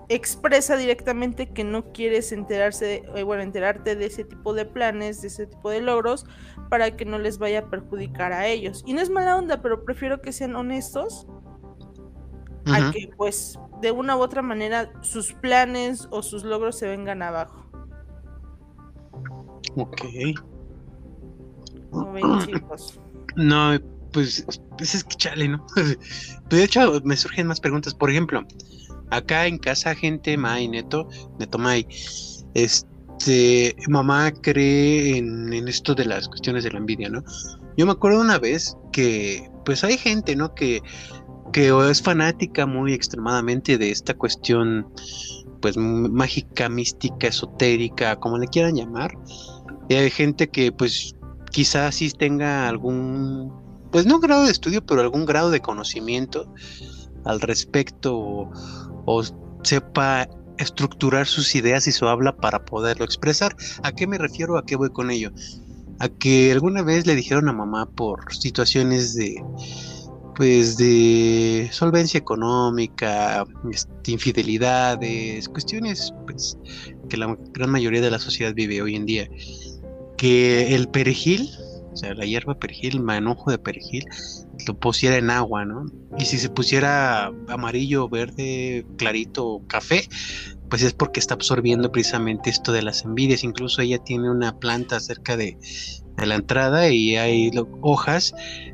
expresa 0.10 0.78
directamente 0.78 1.50
que 1.52 1.64
no 1.64 1.92
quieres 1.92 2.32
enterarse, 2.32 3.04
eh, 3.16 3.24
bueno, 3.24 3.44
enterarte 3.44 3.96
de 3.96 4.06
ese 4.06 4.24
tipo 4.24 4.54
de 4.54 4.66
planes, 4.66 5.22
de 5.22 5.28
ese 5.28 5.48
tipo 5.48 5.70
de 5.70 5.82
logros, 5.82 6.26
para 6.70 6.96
que 6.96 7.06
no 7.06 7.18
les 7.18 7.38
vaya 7.38 7.60
a 7.60 7.70
perjudicar 7.70 8.34
a 8.34 8.48
ellos. 8.48 8.84
Y 8.86 8.94
no 8.94 9.02
es 9.02 9.10
mala 9.10 9.38
onda, 9.38 9.62
pero 9.62 9.84
prefiero 9.84 10.22
que 10.22 10.32
sean 10.32 10.56
honestos 10.56 11.28
a 12.68 12.92
que, 12.92 13.10
pues, 13.16 13.60
de 13.82 13.92
una 13.92 14.16
u 14.18 14.22
otra 14.22 14.42
manera, 14.42 14.92
sus 15.02 15.34
planes 15.34 16.08
o 16.12 16.24
sus 16.24 16.44
logros 16.44 16.78
se 16.78 16.88
vengan 16.88 17.22
abajo. 17.22 17.66
Ok. 19.76 20.02
No, 23.38 23.78
pues, 24.14 24.46
pues, 24.78 24.96
es 24.96 25.04
que 25.04 25.18
chale, 25.18 25.50
¿no? 25.50 25.66
Pues, 25.76 26.40
de 26.50 26.64
hecho, 26.64 27.02
me 27.04 27.18
surgen 27.18 27.48
más 27.48 27.60
preguntas. 27.60 27.94
Por 27.94 28.10
ejemplo, 28.10 28.46
acá 29.12 29.48
en 29.48 29.58
casa, 29.58 29.96
gente, 29.96 30.38
May, 30.38 30.68
Neto, 30.68 31.08
Neto 31.40 31.58
May, 31.58 31.88
este, 32.54 33.76
mamá 33.88 34.32
cree 34.32 35.18
en, 35.18 35.54
en, 35.54 35.68
esto 35.68 35.96
de 35.96 36.06
las 36.06 36.28
cuestiones 36.28 36.64
de 36.64 36.72
la 36.72 36.78
envidia, 36.78 37.10
¿no? 37.10 37.24
Yo 37.78 37.86
me 37.86 37.92
acuerdo 37.92 38.22
una 38.22 38.40
vez 38.40 38.78
que, 38.92 39.50
pues 39.66 39.84
hay 39.84 39.98
gente, 39.98 40.36
¿no? 40.36 40.54
Que, 40.56 40.82
que 41.52 41.74
es 41.90 42.02
fanática 42.02 42.66
muy 42.66 42.94
extremadamente 42.94 43.78
de 43.78 43.92
esta 43.92 44.14
cuestión, 44.14 44.88
pues 45.62 45.78
mágica, 45.78 46.70
mística, 46.70 47.28
esotérica, 47.28 48.18
como 48.18 48.38
le 48.38 48.48
quieran 48.48 48.76
llamar 48.76 49.18
y 49.88 49.96
hay 49.96 50.10
gente 50.10 50.50
que 50.50 50.72
pues 50.72 51.16
quizás 51.52 51.96
sí 51.96 52.10
tenga 52.12 52.68
algún, 52.68 53.54
pues 53.92 54.06
no 54.06 54.20
grado 54.20 54.46
de 54.46 54.52
estudio, 54.52 54.86
pero 54.86 55.02
algún 55.02 55.26
grado 55.26 55.52
de 55.52 55.62
conocimiento 55.62 56.52
al 57.24 57.42
respecto 57.42 58.50
o, 59.06 59.24
sepa 59.64 60.28
estructurar 60.58 61.28
sus 61.28 61.56
ideas 61.56 61.88
y 61.88 61.92
su 61.92 62.08
habla 62.08 62.36
para 62.38 62.64
poderlo 62.64 63.06
expresar. 63.06 63.56
¿A 63.84 63.92
qué 63.92 64.08
me 64.08 64.18
refiero? 64.18 64.58
¿A 64.58 64.66
qué 64.66 64.76
voy 64.76 64.90
con 64.90 65.12
ello? 65.12 65.32
A 66.00 66.08
que 66.10 66.52
alguna 66.52 66.82
vez 66.82 67.06
le 67.06 67.16
dijeron 67.16 67.50
a 67.50 67.54
mamá 67.54 67.90
por 67.90 68.34
situaciones 68.34 69.16
de 69.16 69.44
pues 70.36 70.76
de 70.76 71.70
solvencia 71.72 72.18
económica, 72.18 73.46
este, 73.72 74.12
infidelidades, 74.12 75.48
cuestiones 75.48 76.14
pues, 76.26 76.58
que 77.08 77.16
la 77.16 77.38
gran 77.54 77.70
mayoría 77.70 78.02
de 78.02 78.12
la 78.12 78.20
sociedad 78.20 78.54
vive 78.54 78.82
hoy 78.82 78.96
en 78.96 79.06
día 79.06 79.30
que 80.18 80.76
el 80.76 80.88
perejil, 80.88 81.50
o 81.96 81.98
sea, 81.98 82.14
la 82.14 82.26
hierba 82.26 82.60
perejil, 82.60 83.00
manojo 83.00 83.52
de 83.52 83.58
perejil, 83.58 84.04
lo 84.68 84.78
pusiera 84.78 85.16
en 85.16 85.30
agua, 85.30 85.64
¿no? 85.64 85.86
Y 86.20 86.26
si 86.26 86.38
se 86.38 86.50
pusiera 86.50 87.28
amarillo, 87.48 88.10
verde, 88.10 88.86
clarito, 88.98 89.62
café, 89.68 90.04
pues 90.70 90.82
es 90.82 90.92
porque 90.92 91.22
está 91.22 91.36
absorbiendo 91.36 91.94
precisamente 91.94 92.50
esto 92.50 92.74
de 92.74 92.82
las 92.82 93.06
envidias. 93.06 93.46
Incluso 93.46 93.82
ella 93.82 93.98
tiene 94.00 94.30
una 94.30 94.60
planta 94.60 95.00
cerca 95.00 95.38
de, 95.38 95.58
la 96.18 96.36
entrada 96.36 96.90
y 96.90 97.16
hay 97.16 97.52
hojas 97.82 98.34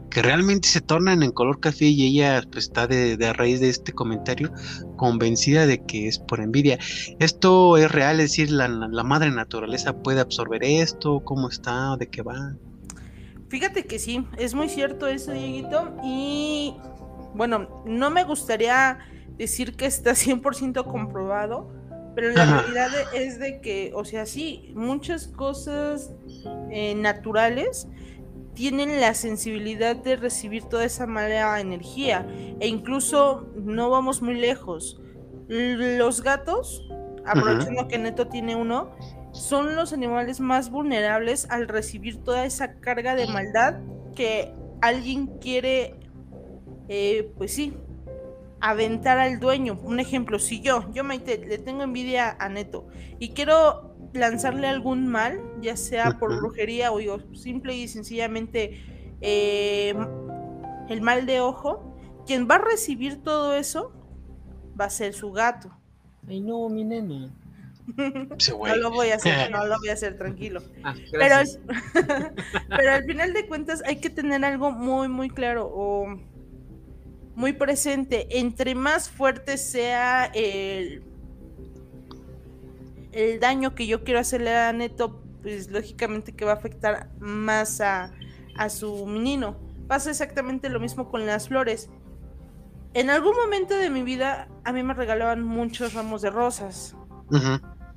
que 0.09 0.21
realmente 0.21 0.67
se 0.67 0.81
tornan 0.81 1.23
en 1.23 1.31
color 1.31 1.59
café 1.59 1.85
y 1.85 2.05
ella 2.05 2.43
pues, 2.51 2.65
está 2.65 2.85
de, 2.87 3.17
de, 3.17 3.33
raíz 3.33 3.59
de 3.59 3.69
este 3.69 3.93
comentario 3.93 4.51
convencida 4.95 5.67
de 5.67 5.83
que 5.85 6.07
es 6.07 6.17
por 6.17 6.39
envidia. 6.39 6.79
Esto 7.19 7.77
es 7.77 7.91
real, 7.91 8.19
es 8.19 8.31
decir, 8.31 8.51
la 8.51 8.67
madre 9.03 9.29
naturaleza 9.29 9.93
puede 10.01 10.21
absorber 10.21 10.63
esto, 10.63 11.21
cómo 11.23 11.49
está, 11.49 11.97
de 11.97 12.07
qué 12.07 12.23
va. 12.23 12.55
Fíjate 13.51 13.85
que 13.85 13.99
sí, 13.99 14.25
es 14.37 14.53
muy 14.53 14.69
cierto 14.69 15.07
eso, 15.07 15.33
Dieguito, 15.33 15.93
y 16.01 16.73
bueno, 17.33 17.83
no 17.85 18.09
me 18.09 18.23
gustaría 18.23 18.99
decir 19.37 19.75
que 19.75 19.87
está 19.87 20.11
100% 20.15 20.85
comprobado, 20.85 21.69
pero 22.15 22.29
la 22.29 22.45
realidad 22.45 22.87
es 23.13 23.39
de 23.39 23.59
que, 23.59 23.91
o 23.93 24.05
sea, 24.05 24.25
sí, 24.25 24.71
muchas 24.73 25.27
cosas 25.27 26.11
eh, 26.69 26.95
naturales 26.95 27.89
tienen 28.53 29.01
la 29.01 29.13
sensibilidad 29.15 29.97
de 29.97 30.15
recibir 30.15 30.63
toda 30.63 30.85
esa 30.85 31.05
mala 31.05 31.59
energía. 31.59 32.25
E 32.61 32.67
incluso 32.67 33.49
no 33.55 33.89
vamos 33.89 34.21
muy 34.21 34.35
lejos. 34.35 35.01
Los 35.49 36.21
gatos, 36.21 36.89
aprovechando 37.25 37.87
que 37.89 37.97
Neto 37.97 38.27
tiene 38.27 38.55
uno, 38.55 38.91
son 39.31 39.75
los 39.75 39.93
animales 39.93 40.39
más 40.39 40.69
vulnerables 40.69 41.49
al 41.49 41.67
recibir 41.67 42.23
toda 42.23 42.45
esa 42.45 42.75
carga 42.75 43.15
de 43.15 43.27
maldad 43.27 43.79
que 44.15 44.53
alguien 44.81 45.27
quiere, 45.39 45.95
eh, 46.89 47.31
pues 47.37 47.53
sí, 47.53 47.73
aventar 48.59 49.17
al 49.17 49.39
dueño. 49.39 49.79
Un 49.83 49.99
ejemplo, 49.99 50.39
si 50.39 50.61
yo, 50.61 50.91
yo 50.93 51.03
Maite, 51.03 51.37
le 51.45 51.57
tengo 51.57 51.83
envidia 51.83 52.35
a 52.39 52.49
Neto 52.49 52.87
y 53.19 53.29
quiero 53.29 53.95
lanzarle 54.13 54.67
algún 54.67 55.07
mal, 55.07 55.41
ya 55.61 55.77
sea 55.77 56.17
por 56.19 56.35
brujería 56.37 56.91
o 56.91 56.97
digo, 56.97 57.19
simple 57.33 57.75
y 57.75 57.87
sencillamente 57.87 58.83
eh, 59.21 59.95
el 60.89 61.01
mal 61.01 61.25
de 61.25 61.39
ojo, 61.39 61.95
quien 62.25 62.47
va 62.49 62.55
a 62.55 62.61
recibir 62.61 63.23
todo 63.23 63.55
eso 63.55 63.93
va 64.79 64.85
a 64.85 64.89
ser 64.89 65.13
su 65.13 65.31
gato. 65.31 65.71
Ay, 66.27 66.41
no, 66.41 66.67
mi 66.69 66.83
no 67.97 68.75
lo 68.75 68.91
voy 68.91 69.09
a 69.09 69.15
hacer, 69.15 69.51
no 69.51 69.65
lo 69.65 69.77
voy 69.79 69.89
a 69.89 69.93
hacer, 69.93 70.17
tranquilo. 70.17 70.61
Ah, 70.83 70.95
pero, 71.11 71.35
pero 72.69 72.91
al 72.91 73.03
final 73.03 73.33
de 73.33 73.47
cuentas 73.47 73.83
hay 73.85 73.97
que 73.97 74.09
tener 74.09 74.43
algo 74.45 74.71
muy, 74.71 75.07
muy 75.07 75.29
claro 75.29 75.69
o 75.73 76.07
muy 77.35 77.53
presente. 77.53 78.27
Entre 78.39 78.75
más 78.75 79.09
fuerte 79.09 79.57
sea 79.57 80.25
el 80.33 81.03
el 83.11 83.39
daño 83.39 83.75
que 83.75 83.87
yo 83.87 84.03
quiero 84.03 84.19
hacerle 84.19 84.55
a 84.55 84.71
Neto, 84.73 85.21
pues 85.41 85.69
lógicamente 85.69 86.33
que 86.33 86.45
va 86.45 86.51
a 86.51 86.55
afectar 86.55 87.09
más 87.19 87.81
a, 87.81 88.11
su 88.69 89.07
menino. 89.07 89.57
Pasa 89.87 90.11
exactamente 90.11 90.69
lo 90.69 90.79
mismo 90.79 91.09
con 91.09 91.25
las 91.25 91.47
flores. 91.47 91.89
En 92.93 93.09
algún 93.09 93.35
momento 93.35 93.75
de 93.75 93.89
mi 93.89 94.03
vida 94.03 94.47
a 94.63 94.71
mí 94.71 94.83
me 94.83 94.93
regalaban 94.93 95.41
muchos 95.41 95.93
ramos 95.93 96.21
de 96.21 96.29
rosas. 96.29 96.95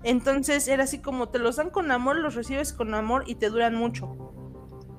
Entonces 0.04 0.68
era 0.68 0.84
así 0.84 1.00
como 1.00 1.30
te 1.30 1.38
los 1.38 1.56
dan 1.56 1.70
con 1.70 1.90
amor, 1.90 2.16
los 2.16 2.34
recibes 2.34 2.72
con 2.72 2.94
amor 2.94 3.24
y 3.26 3.36
te 3.36 3.48
duran 3.48 3.74
mucho. 3.74 4.16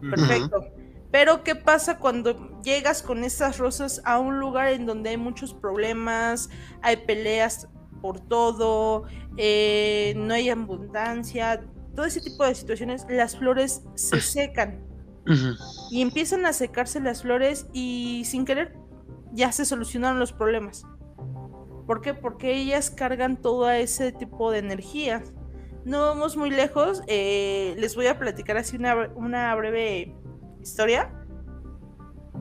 Perfecto. 0.02 0.66
Pero 1.12 1.44
¿qué 1.44 1.56
pasa 1.56 2.00
cuando 2.00 2.62
llegas 2.62 3.02
con 3.02 3.24
esas 3.24 3.58
rosas 3.58 4.02
a 4.04 4.20
un 4.20 4.40
lugar 4.40 4.70
en 4.70 4.86
donde 4.86 5.12
hay 5.12 5.18
muchos 5.18 5.54
problemas, 5.54 6.50
hay 6.82 6.98
peleas 6.98 7.70
por 8.02 8.20
todo, 8.20 9.06
eh, 9.38 10.14
no 10.18 10.34
hay 10.34 10.50
abundancia, 10.50 11.64
todo 11.96 12.06
ese 12.06 12.20
tipo 12.20 12.44
de 12.44 12.54
situaciones, 12.54 13.06
las 13.08 13.38
flores 13.38 13.84
se 13.96 14.20
secan 14.22 14.84
y 15.90 16.02
empiezan 16.02 16.46
a 16.46 16.54
secarse 16.54 17.00
las 17.00 17.22
flores 17.22 17.68
y 17.74 18.24
sin 18.26 18.46
querer 18.46 18.76
ya 19.32 19.52
se 19.52 19.66
solucionaron 19.66 20.20
los 20.20 20.34
problemas. 20.34 20.86
¿Por 21.86 22.01
qué? 22.01 22.13
Porque 22.13 22.54
ellas 22.56 22.89
cargan 22.89 23.38
todo 23.42 23.70
ese 23.70 24.12
tipo 24.12 24.51
de 24.51 24.60
energía. 24.60 25.24
No 25.86 26.01
vamos 26.01 26.36
muy 26.36 26.50
lejos, 26.50 27.04
eh, 27.08 27.75
les 27.77 27.96
voy 27.96 28.08
a 28.08 28.18
platicar 28.18 28.58
así 28.58 28.75
una, 28.75 28.96
bre- 28.96 29.12
una 29.15 29.54
breve 29.56 30.15
historia. 30.62 31.12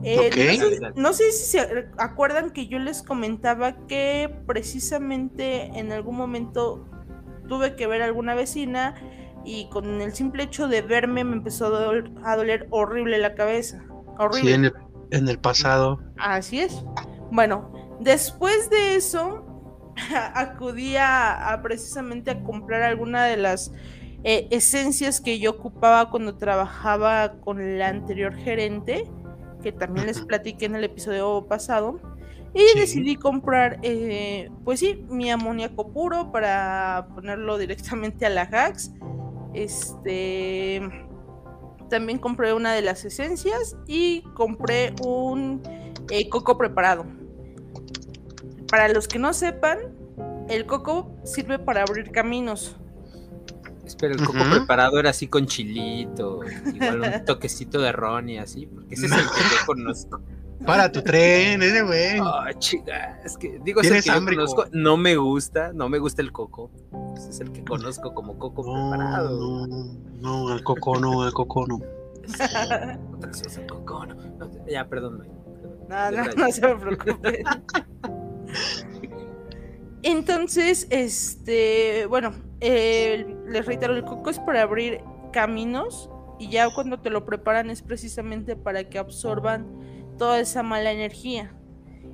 Eh, 0.03 0.29
Ok. 0.29 0.59
no, 0.59 0.69
sé, 0.69 0.79
no 1.01 1.13
si 1.13 1.31
se 1.31 1.87
acuerdan 1.97 2.51
que 2.51 2.67
yo 2.67 2.79
les 2.79 3.01
comentaba 3.01 3.77
que 3.87 4.35
precisamente 4.47 5.67
en 5.79 5.91
algún 5.91 6.17
momento 6.17 6.85
tuve 7.47 7.75
que 7.75 7.87
ver 7.87 8.01
a 8.01 8.05
alguna 8.05 8.33
vecina 8.35 8.95
y 9.45 9.69
con 9.69 10.01
el 10.01 10.13
simple 10.13 10.43
hecho 10.43 10.67
de 10.67 10.81
verme 10.81 11.23
me 11.23 11.33
empezó 11.37 11.67
a 11.67 11.69
doler, 11.69 12.11
a 12.23 12.35
doler 12.35 12.67
horrible 12.71 13.19
la 13.19 13.35
cabeza. 13.35 13.85
Horrible. 14.17 14.49
Sí, 14.49 14.53
en 14.53 14.65
el, 14.65 14.73
en 15.11 15.29
el 15.29 15.37
pasado. 15.39 16.01
Así 16.17 16.59
es. 16.59 16.83
Bueno, 17.31 17.71
después 17.99 18.69
de 18.69 18.95
eso, 18.95 19.45
acudí 20.33 20.95
a, 20.97 21.51
a 21.53 21.61
precisamente 21.61 22.31
a 22.31 22.43
comprar 22.43 22.81
alguna 22.83 23.25
de 23.25 23.37
las 23.37 23.71
eh, 24.23 24.47
esencias 24.51 25.21
que 25.21 25.39
yo 25.39 25.51
ocupaba 25.51 26.09
cuando 26.09 26.35
trabajaba 26.35 27.33
con 27.41 27.77
la 27.77 27.89
anterior 27.89 28.33
gerente, 28.35 29.09
que 29.61 29.71
también 29.71 30.07
les 30.07 30.21
platiqué 30.21 30.65
en 30.65 30.75
el 30.75 30.83
episodio 30.83 31.45
pasado. 31.47 31.99
Y 32.53 32.59
Sí. 32.59 32.79
decidí 32.79 33.15
comprar, 33.17 33.79
eh, 33.83 34.49
pues 34.63 34.79
sí, 34.79 35.05
mi 35.09 35.29
amoníaco 35.29 35.91
puro 35.91 36.31
para 36.31 37.07
ponerlo 37.13 37.57
directamente 37.57 38.25
a 38.25 38.29
la 38.29 38.43
Hax. 38.43 38.93
Este. 39.53 40.81
También 41.89 42.17
compré 42.17 42.53
una 42.53 42.73
de 42.73 42.81
las 42.81 43.05
esencias 43.05 43.75
y 43.87 44.21
compré 44.33 44.93
un 45.05 45.61
eh, 46.09 46.29
coco 46.29 46.57
preparado. 46.57 47.05
Para 48.69 48.89
los 48.89 49.07
que 49.07 49.19
no 49.19 49.33
sepan, 49.33 49.79
el 50.49 50.65
coco 50.65 51.11
sirve 51.23 51.59
para 51.59 51.81
abrir 51.83 52.11
caminos. 52.11 52.75
Espera, 53.85 54.13
el 54.13 54.25
coco 54.25 54.39
preparado 54.49 54.99
era 54.99 55.11
así 55.11 55.27
con 55.27 55.45
chilito, 55.45 56.41
igual 56.73 57.01
un 57.01 57.25
toquecito 57.25 57.79
de 57.79 57.91
ron 57.91 58.29
y 58.29 58.39
así, 58.39 58.65
porque 58.65 58.95
ese 58.95 59.05
es 59.05 59.11
el 59.11 59.19
que 59.19 59.25
yo 59.25 59.65
conozco. 59.65 60.21
Para 60.65 60.91
tu 60.91 61.03
tren, 61.03 61.61
ese 61.61 61.83
güey. 61.83 62.19
Ah, 62.19 62.49
chica, 62.57 63.19
es 63.23 63.37
que 63.37 63.59
digo, 63.63 63.81
es 63.81 63.91
el 63.91 64.01
que 64.01 64.09
yo 64.09 64.13
hambre, 64.13 64.35
conozco, 64.35 64.65
no 64.71 64.97
me 64.97 65.15
gusta, 65.15 65.71
no 65.73 65.89
me 65.89 65.99
gusta 65.99 66.23
el 66.23 66.31
coco. 66.31 66.71
Ese 67.15 67.29
es 67.29 67.39
el 67.41 67.51
que 67.51 67.63
conozco 67.63 68.13
como 68.15 68.39
coco 68.39 68.63
preparado. 68.63 69.67
No, 69.67 69.93
no, 70.19 70.49
al 70.49 70.63
coco 70.63 70.99
no, 70.99 71.21
al 71.21 71.33
coco 71.33 71.67
no. 71.67 71.79
Sí, 72.25 72.41
otra 73.13 73.29
cosa 73.29 73.45
es 73.45 73.57
el 73.57 73.67
coco, 73.67 74.05
no, 74.07 74.15
no, 74.15 74.67
ya, 74.67 74.87
perdón. 74.87 75.27
No, 75.87 76.11
no, 76.11 76.23
no 76.23 76.51
se 76.51 76.61
me 76.61 76.75
preocupe. 76.75 77.43
Entonces, 80.03 80.87
este, 80.91 82.05
bueno, 82.05 82.33
eh, 82.61 83.35
les 83.47 83.65
reitero, 83.65 83.95
el 83.95 84.03
coco 84.03 84.29
es 84.29 84.37
para 84.39 84.61
abrir 84.61 85.01
caminos 85.33 86.09
y 86.37 86.49
ya 86.49 86.69
cuando 86.73 86.99
te 86.99 87.09
lo 87.09 87.25
preparan 87.25 87.69
es 87.69 87.81
precisamente 87.81 88.55
para 88.55 88.83
que 88.87 88.99
absorban 88.99 89.65
toda 90.17 90.39
esa 90.39 90.61
mala 90.63 90.91
energía. 90.91 91.55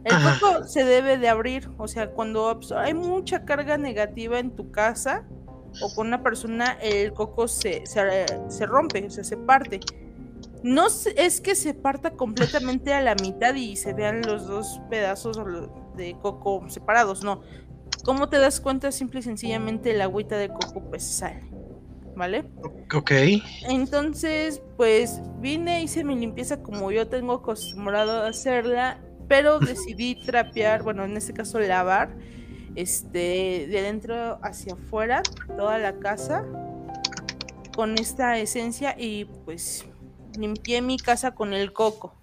El 0.05 0.15
Ajá. 0.15 0.39
coco 0.39 0.63
se 0.63 0.86
debe 0.86 1.17
de 1.17 1.27
abrir, 1.27 1.69
o 1.77 1.88
sea, 1.88 2.12
cuando 2.12 2.60
hay 2.77 2.93
mucha 2.93 3.44
carga 3.46 3.77
negativa 3.77 4.39
en 4.39 4.55
tu 4.55 4.72
casa 4.72 5.27
o 5.81 5.94
con 5.94 6.07
una 6.07 6.24
persona, 6.24 6.77
el 6.81 7.13
coco 7.13 7.48
se, 7.48 7.85
se, 7.85 8.25
se 8.48 8.65
rompe, 8.65 9.05
o 9.05 9.09
sea, 9.09 9.24
se 9.24 9.37
parte. 9.37 9.79
No 10.63 10.87
es 10.87 11.42
que 11.42 11.55
se 11.55 11.74
parta 11.74 12.11
completamente 12.11 12.94
a 12.94 13.01
la 13.01 13.15
mitad 13.15 13.53
y 13.55 13.75
se 13.75 13.94
vean 13.94 14.22
los 14.22 14.48
dos 14.48 14.79
pedazos 14.89 15.37
de 15.95 16.15
coco 16.21 16.63
separados, 16.69 17.23
no. 17.23 17.41
¿Cómo 18.03 18.29
te 18.29 18.39
das 18.39 18.59
cuenta? 18.59 18.91
Simple 18.91 19.19
y 19.19 19.23
sencillamente 19.23 19.91
el 19.91 20.01
agüita 20.01 20.37
de 20.37 20.49
coco 20.49 20.81
pues 20.89 21.03
sale, 21.03 21.43
¿vale? 22.15 22.45
Ok. 22.93 23.11
Entonces, 23.69 24.61
pues 24.77 25.21
vine, 25.39 25.83
hice 25.83 26.03
mi 26.03 26.15
limpieza 26.15 26.61
como 26.63 26.91
yo 26.91 27.07
tengo 27.07 27.33
acostumbrado 27.33 28.23
a 28.23 28.29
hacerla, 28.29 28.99
pero 29.27 29.59
decidí 29.59 30.15
trapear, 30.15 30.83
bueno, 30.83 31.05
en 31.05 31.15
este 31.15 31.33
caso 31.33 31.59
lavar, 31.59 32.15
este, 32.75 33.67
de 33.69 33.79
adentro 33.79 34.39
hacia 34.41 34.73
afuera, 34.73 35.21
toda 35.57 35.77
la 35.77 35.99
casa, 35.99 36.45
con 37.75 37.97
esta 37.97 38.37
esencia 38.37 38.95
y 38.97 39.25
pues 39.45 39.85
limpié 40.37 40.81
mi 40.81 40.97
casa 40.97 41.31
con 41.31 41.53
el 41.53 41.73
coco. 41.73 42.15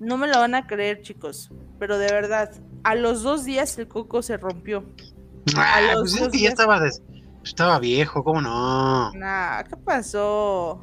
No 0.00 0.16
me 0.16 0.26
lo 0.28 0.38
van 0.38 0.54
a 0.54 0.66
creer, 0.66 1.02
chicos, 1.02 1.50
pero 1.78 1.98
de 1.98 2.10
verdad, 2.10 2.50
a 2.82 2.94
los 2.94 3.22
dos 3.22 3.44
días 3.44 3.78
el 3.78 3.88
coco 3.88 4.22
se 4.22 4.36
rompió. 4.36 4.84
Ah, 5.56 5.80
los 5.92 6.00
pues 6.02 6.14
es 6.14 6.20
dos 6.20 6.32
que 6.32 6.38
ya 6.38 6.40
días- 6.40 6.52
estaba, 6.52 6.80
des- 6.80 7.02
estaba 7.44 7.78
viejo, 7.78 8.24
¿cómo 8.24 8.40
no? 8.40 9.12
Nah, 9.12 9.62
¿qué 9.64 9.76
pasó? 9.76 10.80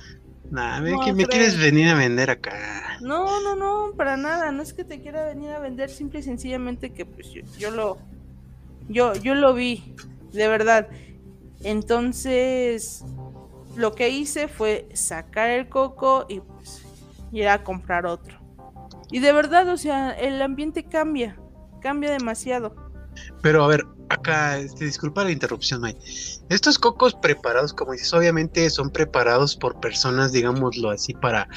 Nah, 0.50 0.80
ve 0.82 0.91
No, 0.91 1.00
que 1.00 1.13
me 1.13 1.26
quieres 1.26 1.58
venir 1.60 1.88
a 1.89 1.95
vender 1.95 2.30
acá. 2.30 2.97
No, 3.02 3.41
no, 3.41 3.56
no, 3.56 3.93
para 3.95 4.17
nada. 4.17 4.52
No 4.52 4.62
es 4.62 4.74
que 4.74 4.84
te 4.84 5.02
quiera 5.02 5.26
venir 5.26 5.50
a 5.52 5.60
vender, 5.60 5.89
simple 5.89 6.19
y 6.19 6.24
sencillamente 6.24 6.91
que 6.91 7.06
pues 7.06 7.32
yo, 7.32 7.41
yo 7.58 7.71
lo, 7.71 7.97
yo, 8.89 9.13
yo 9.15 9.34
lo 9.34 9.54
vi, 9.54 9.95
de 10.34 10.47
verdad. 10.47 10.88
Entonces, 11.63 13.04
lo 13.76 13.93
que 13.93 14.10
hice 14.10 14.47
fue 14.47 14.89
sacar 14.93 15.50
el 15.50 15.69
coco 15.69 16.26
y 16.28 16.41
pues 16.41 16.84
ir 17.32 17.47
a 17.47 17.63
comprar 17.63 18.06
otro. 18.06 18.40
Y 19.12 19.19
de 19.19 19.34
verdad, 19.34 19.67
o 19.69 19.78
sea, 19.78 20.12
el 20.12 20.41
ambiente 20.41 20.84
cambia, 20.84 21.38
cambia 21.82 22.12
demasiado. 22.12 22.74
Pero 23.41 23.63
a 23.63 23.67
ver, 23.67 23.86
acá, 24.10 24.58
este, 24.58 24.86
disculpa 24.86 25.24
la 25.24 25.32
interrupción, 25.32 25.82
May. 25.82 25.97
Estos 26.50 26.78
cocos 26.78 27.13
preparados, 27.13 27.74
como 27.74 27.93
dices, 27.93 28.13
obviamente 28.13 28.69
son 28.69 28.89
preparados 28.89 29.56
por 29.56 29.80
personas, 29.80 30.32
digámoslo 30.32 30.89
así, 30.89 31.13
para, 31.13 31.47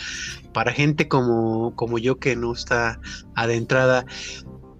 para 0.52 0.72
gente 0.72 1.08
como, 1.08 1.74
como 1.76 1.98
yo 1.98 2.18
que 2.18 2.36
no 2.36 2.52
está 2.52 3.00
adentrada, 3.34 4.04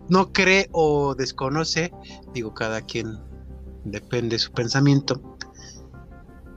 no 0.09 0.33
cree 0.33 0.69
o 0.73 1.15
desconoce, 1.15 1.93
digo, 2.33 2.55
cada 2.55 2.81
quien 2.83 3.19
depende 3.85 4.37
de 4.37 4.41
su 4.41 4.53
pensamiento. 4.53 5.21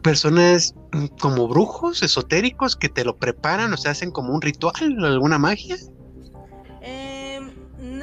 Personas 0.01 0.75
mm, 0.93 1.05
como 1.19 1.47
brujos 1.47 2.03
esotéricos 2.03 2.75
que 2.75 2.89
te 2.89 3.03
lo 3.03 3.17
preparan, 3.17 3.73
o 3.73 3.77
sea, 3.77 3.91
hacen 3.91 4.11
como 4.11 4.33
un 4.33 4.41
ritual, 4.41 5.03
alguna 5.03 5.37
magia. 5.37 5.77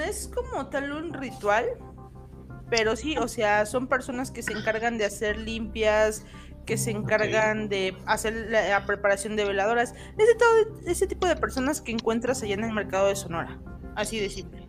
Es 0.09 0.31
como 0.33 0.67
tal 0.67 0.93
un 0.93 1.13
ritual, 1.13 1.67
pero 2.71 2.97
sí, 2.97 3.17
o 3.17 3.29
sea, 3.29 3.67
son 3.67 3.87
personas 3.87 4.31
que 4.31 4.43
se 4.43 4.53
encargan 4.53 4.99
de 4.99 5.05
hacer 5.05 5.39
limpias, 5.39 6.25
que 6.67 6.77
se 6.77 6.91
encargan 6.91 7.69
de 7.69 7.97
hacer 8.07 8.49
la, 8.51 8.85
preparación 8.87 9.37
de 9.37 9.45
veladoras, 9.45 9.95
ese, 10.19 10.35
todo, 10.35 10.81
ese 10.87 11.07
tipo 11.07 11.27
de 11.27 11.37
personas 11.37 11.81
que 11.81 11.93
encuentras 11.93 12.43
allá 12.43 12.55
en 12.55 12.65
el 12.65 12.73
mercado 12.73 13.09
de 13.09 13.17
Sonora, 13.17 13.59
así 13.97 14.19
de 14.19 14.31
simple. 14.31 14.67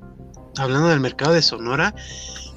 Hablando 0.57 0.89
del 0.89 0.99
mercado 0.99 1.33
de 1.33 1.41
Sonora, 1.41 1.93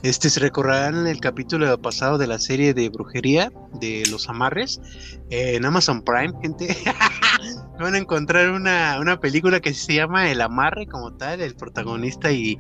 este 0.03 0.31
se 0.31 0.39
recordarán 0.41 1.07
el 1.07 1.21
capítulo 1.21 1.81
pasado 1.81 2.19
de 2.19 2.27
la 2.29 2.39
serie 2.39 2.75
de 2.75 2.89
brujería 2.89 3.53
de 3.81 4.05
los 4.11 4.29
amarres 4.29 4.81
eh, 5.31 5.57
en 5.57 5.65
Amazon 5.65 6.03
Prime, 6.03 6.33
gente. 6.41 6.77
Van 7.79 7.95
a 7.95 7.99
encontrar 7.99 8.51
una, 8.51 8.99
una 9.01 9.21
película 9.21 9.61
que 9.61 9.73
se 9.73 9.95
llama 9.95 10.31
El 10.31 10.41
Amarre 10.41 10.87
como 10.87 11.13
tal. 11.15 11.41
El 11.41 11.55
protagonista 11.55 12.33
y, 12.33 12.59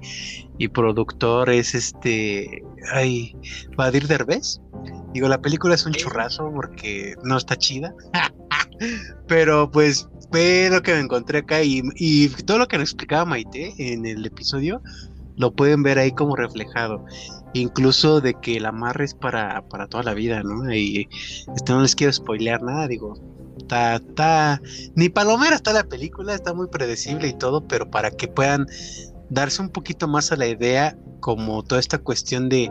y 0.58 0.68
productor 0.68 1.50
es 1.50 1.74
este. 1.74 2.62
Ay, 2.92 3.34
Badir 3.76 4.06
Derbez. 4.06 4.60
Digo, 5.12 5.28
la 5.28 5.40
película 5.40 5.74
es 5.74 5.86
un 5.86 5.92
churrazo 5.92 6.50
porque 6.54 7.14
no 7.24 7.36
está 7.36 7.56
chida. 7.56 7.94
Pero 9.26 9.70
pues 9.70 10.08
fue 10.30 10.68
lo 10.70 10.82
que 10.82 10.92
me 10.94 11.00
encontré 11.00 11.38
acá 11.38 11.62
y, 11.62 11.82
y 11.96 12.28
todo 12.28 12.58
lo 12.58 12.68
que 12.68 12.78
nos 12.78 12.90
explicaba 12.90 13.24
Maite 13.24 13.74
en 13.78 14.06
el 14.06 14.24
episodio 14.24 14.82
lo 15.38 15.52
pueden 15.52 15.82
ver 15.82 15.98
ahí 15.98 16.12
como 16.12 16.36
reflejado. 16.36 17.04
Incluso 17.54 18.20
de 18.20 18.34
que 18.34 18.56
el 18.56 18.66
amarre 18.66 19.04
es 19.04 19.14
para, 19.14 19.66
para 19.68 19.86
toda 19.86 20.02
la 20.02 20.14
vida, 20.14 20.42
¿no? 20.42 20.70
Y 20.72 21.08
este, 21.54 21.72
no 21.72 21.80
les 21.80 21.94
quiero 21.94 22.12
spoilear 22.12 22.62
nada, 22.62 22.88
digo. 22.88 23.37
Está, 23.58 23.96
está, 23.96 24.62
ni 24.94 25.08
palomera 25.08 25.56
está 25.56 25.72
la 25.72 25.84
película, 25.84 26.34
está 26.34 26.54
muy 26.54 26.68
predecible 26.68 27.28
y 27.28 27.34
todo, 27.34 27.66
pero 27.66 27.90
para 27.90 28.10
que 28.10 28.28
puedan 28.28 28.66
darse 29.30 29.62
un 29.62 29.68
poquito 29.68 30.08
más 30.08 30.32
a 30.32 30.36
la 30.36 30.46
idea, 30.46 30.96
como 31.20 31.62
toda 31.62 31.80
esta 31.80 31.98
cuestión 31.98 32.48
de, 32.48 32.70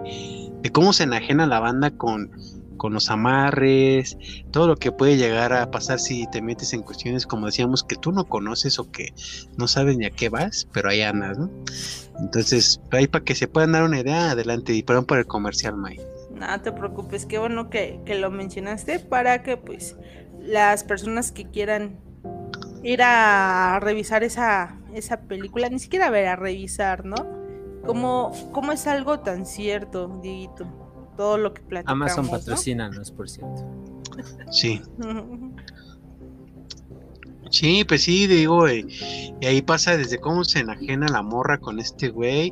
cómo 0.73 0.93
se 0.93 1.03
enajena 1.03 1.45
la 1.45 1.59
banda 1.59 1.91
con, 1.91 2.31
con 2.77 2.93
los 2.93 3.09
amarres, 3.09 4.17
todo 4.51 4.67
lo 4.67 4.75
que 4.75 4.91
puede 4.91 5.17
llegar 5.17 5.53
a 5.53 5.69
pasar 5.71 5.99
si 5.99 6.27
te 6.31 6.41
metes 6.41 6.73
en 6.73 6.81
cuestiones, 6.81 7.25
como 7.25 7.45
decíamos, 7.45 7.83
que 7.83 7.95
tú 7.95 8.11
no 8.11 8.25
conoces 8.25 8.79
o 8.79 8.91
que 8.91 9.13
no 9.57 9.67
sabes 9.67 9.97
ni 9.97 10.05
a 10.05 10.11
qué 10.11 10.29
vas, 10.29 10.67
pero 10.73 10.89
ahí 10.89 11.01
andas, 11.01 11.37
¿no? 11.37 11.49
Entonces, 12.19 12.81
ahí 12.91 13.07
para 13.07 13.23
que 13.23 13.35
se 13.35 13.47
puedan 13.47 13.73
dar 13.73 13.83
una 13.83 13.99
idea, 13.99 14.31
adelante 14.31 14.73
y 14.73 14.83
perdón 14.83 15.05
por 15.05 15.19
el 15.19 15.27
comercial, 15.27 15.75
May. 15.75 15.99
No 16.33 16.61
te 16.61 16.71
preocupes, 16.71 17.25
qué 17.25 17.39
bueno 17.39 17.69
que, 17.69 17.99
que 18.05 18.15
lo 18.15 18.29
mencionaste 18.29 18.99
para 18.99 19.41
que 19.41 19.57
pues 19.57 19.95
las 20.47 20.83
personas 20.83 21.31
que 21.31 21.49
quieran 21.49 21.99
ir 22.83 23.01
a 23.03 23.79
revisar 23.81 24.23
esa, 24.23 24.79
esa 24.93 25.21
película, 25.21 25.69
ni 25.69 25.79
siquiera 25.79 26.07
a 26.07 26.09
ver, 26.09 26.27
a 26.27 26.35
revisar, 26.35 27.05
¿no? 27.05 27.15
¿Cómo, 27.85 28.31
cómo 28.51 28.71
es 28.71 28.87
algo 28.87 29.19
tan 29.19 29.45
cierto, 29.45 30.19
Dieguito? 30.21 30.65
Todo 31.15 31.37
lo 31.37 31.53
que 31.53 31.61
platicamos, 31.61 32.11
Amazon 32.11 32.25
¿no? 32.25 32.31
patrocínanos, 32.31 33.11
por 33.11 33.29
cierto. 33.29 33.65
Sí, 34.51 34.81
sí, 37.51 37.83
pues 37.85 38.03
sí, 38.03 38.27
digo, 38.27 38.67
eh, 38.67 38.85
y 39.41 39.45
ahí 39.45 39.61
pasa 39.61 39.95
desde 39.97 40.19
cómo 40.19 40.43
se 40.43 40.59
enajena 40.59 41.07
la 41.07 41.21
morra 41.21 41.57
con 41.59 41.79
este 41.79 42.09
güey 42.09 42.51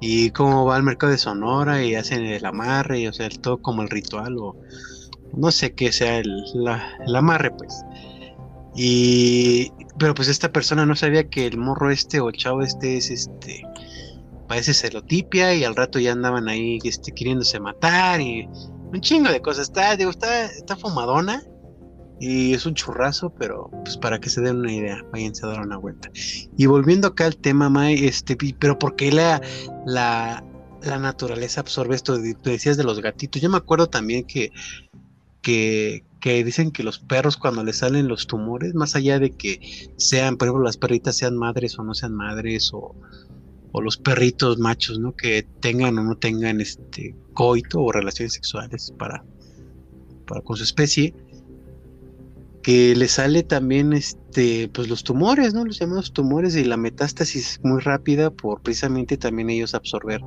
y 0.00 0.30
cómo 0.30 0.64
va 0.64 0.76
al 0.76 0.82
mercado 0.82 1.12
de 1.12 1.18
Sonora 1.18 1.82
y 1.84 1.94
hacen 1.94 2.24
el 2.24 2.44
amarre, 2.44 3.00
y, 3.00 3.06
o 3.08 3.12
sea, 3.12 3.26
el- 3.26 3.40
todo 3.40 3.58
como 3.60 3.82
el 3.82 3.90
ritual 3.90 4.36
o 4.38 4.56
no 5.36 5.50
sé 5.50 5.74
qué 5.74 5.92
sea 5.92 6.18
el, 6.18 6.30
la- 6.54 6.96
amarre, 7.16 7.50
pues. 7.50 7.82
Y, 8.76 9.72
pero 9.98 10.14
pues 10.14 10.28
esta 10.28 10.52
persona 10.52 10.86
no 10.86 10.94
sabía 10.94 11.28
que 11.28 11.46
el 11.46 11.58
morro 11.58 11.90
este 11.90 12.20
o 12.20 12.30
chavo 12.30 12.62
este 12.62 12.96
es 12.96 13.10
este, 13.10 13.62
parece 14.48 14.74
celotipia 14.74 15.54
y 15.54 15.64
al 15.64 15.74
rato 15.76 15.98
ya 15.98 16.12
andaban 16.12 16.48
ahí 16.48 16.78
este, 16.84 17.12
queriéndose 17.12 17.58
matar 17.60 18.20
y 18.20 18.48
un 18.92 19.00
chingo 19.00 19.30
de 19.30 19.40
cosas. 19.42 19.68
Está, 19.68 19.96
digo, 19.96 20.10
está, 20.10 20.46
está 20.46 20.76
fumadona 20.76 21.42
y 22.20 22.52
es 22.54 22.66
un 22.66 22.74
churrazo, 22.74 23.30
pero 23.30 23.70
pues 23.84 23.96
para 23.96 24.20
que 24.20 24.30
se 24.30 24.40
den 24.40 24.56
una 24.58 24.72
idea, 24.72 25.04
váyanse 25.10 25.46
a 25.46 25.48
dar 25.48 25.60
una 25.60 25.76
vuelta. 25.78 26.10
Y 26.56 26.66
volviendo 26.66 27.08
acá 27.08 27.26
al 27.26 27.36
tema, 27.36 27.70
May, 27.70 28.04
este, 28.06 28.36
pero 28.58 28.78
¿por 28.78 28.94
qué 28.94 29.10
la, 29.10 29.40
la, 29.86 30.44
la 30.82 30.98
naturaleza 30.98 31.60
absorbe 31.62 31.96
esto? 31.96 32.16
Tú 32.42 32.50
decías 32.50 32.76
de 32.76 32.84
los 32.84 33.00
gatitos. 33.00 33.40
Yo 33.42 33.48
me 33.50 33.56
acuerdo 33.56 33.88
también 33.88 34.24
que, 34.24 34.50
que, 35.42 36.04
que 36.20 36.44
dicen 36.44 36.70
que 36.70 36.82
los 36.82 36.98
perros 36.98 37.36
cuando 37.36 37.64
les 37.64 37.78
salen 37.78 38.08
los 38.08 38.26
tumores, 38.26 38.74
más 38.74 38.96
allá 38.96 39.18
de 39.18 39.30
que 39.30 39.60
sean, 39.96 40.36
por 40.36 40.48
ejemplo, 40.48 40.64
las 40.64 40.76
perritas 40.76 41.16
sean 41.16 41.36
madres 41.36 41.78
o 41.78 41.82
no 41.82 41.94
sean 41.94 42.14
madres, 42.14 42.70
o, 42.72 42.94
o 43.72 43.80
los 43.80 43.96
perritos 43.96 44.58
machos, 44.58 44.98
¿no? 44.98 45.14
Que 45.14 45.46
tengan 45.60 45.98
o 45.98 46.04
no 46.04 46.16
tengan 46.16 46.60
este 46.60 47.14
coito 47.32 47.80
o 47.80 47.92
relaciones 47.92 48.34
sexuales 48.34 48.92
para, 48.98 49.24
para 50.26 50.42
con 50.42 50.56
su 50.56 50.64
especie, 50.64 51.14
que 52.62 52.94
le 52.94 53.08
sale 53.08 53.42
también 53.42 53.92
este, 53.92 54.68
pues 54.68 54.88
los 54.88 55.02
tumores, 55.02 55.54
¿no? 55.54 55.64
Los 55.64 55.78
llamados 55.78 56.12
tumores 56.12 56.54
y 56.56 56.64
la 56.64 56.76
metástasis 56.76 57.58
muy 57.62 57.80
rápida 57.80 58.30
por 58.30 58.60
precisamente 58.60 59.16
también 59.16 59.48
ellos 59.48 59.74
absorber 59.74 60.20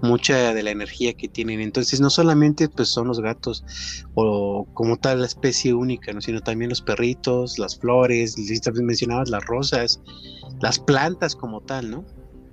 mucha 0.00 0.54
de 0.54 0.62
la 0.62 0.70
energía 0.70 1.12
que 1.14 1.28
tienen. 1.28 1.60
Entonces 1.60 2.00
no 2.00 2.10
solamente 2.10 2.68
pues 2.68 2.88
son 2.88 3.08
los 3.08 3.20
gatos 3.20 3.64
o 4.14 4.66
como 4.74 4.96
tal 4.96 5.20
la 5.20 5.26
especie 5.26 5.74
única, 5.74 6.12
¿no? 6.12 6.20
sino 6.20 6.40
también 6.40 6.68
los 6.68 6.82
perritos, 6.82 7.58
las 7.58 7.78
flores, 7.78 8.36
mencionabas 8.74 9.28
las 9.28 9.44
rosas, 9.44 10.00
las 10.60 10.78
plantas 10.78 11.34
como 11.34 11.60
tal, 11.62 11.90
¿no? 11.90 12.04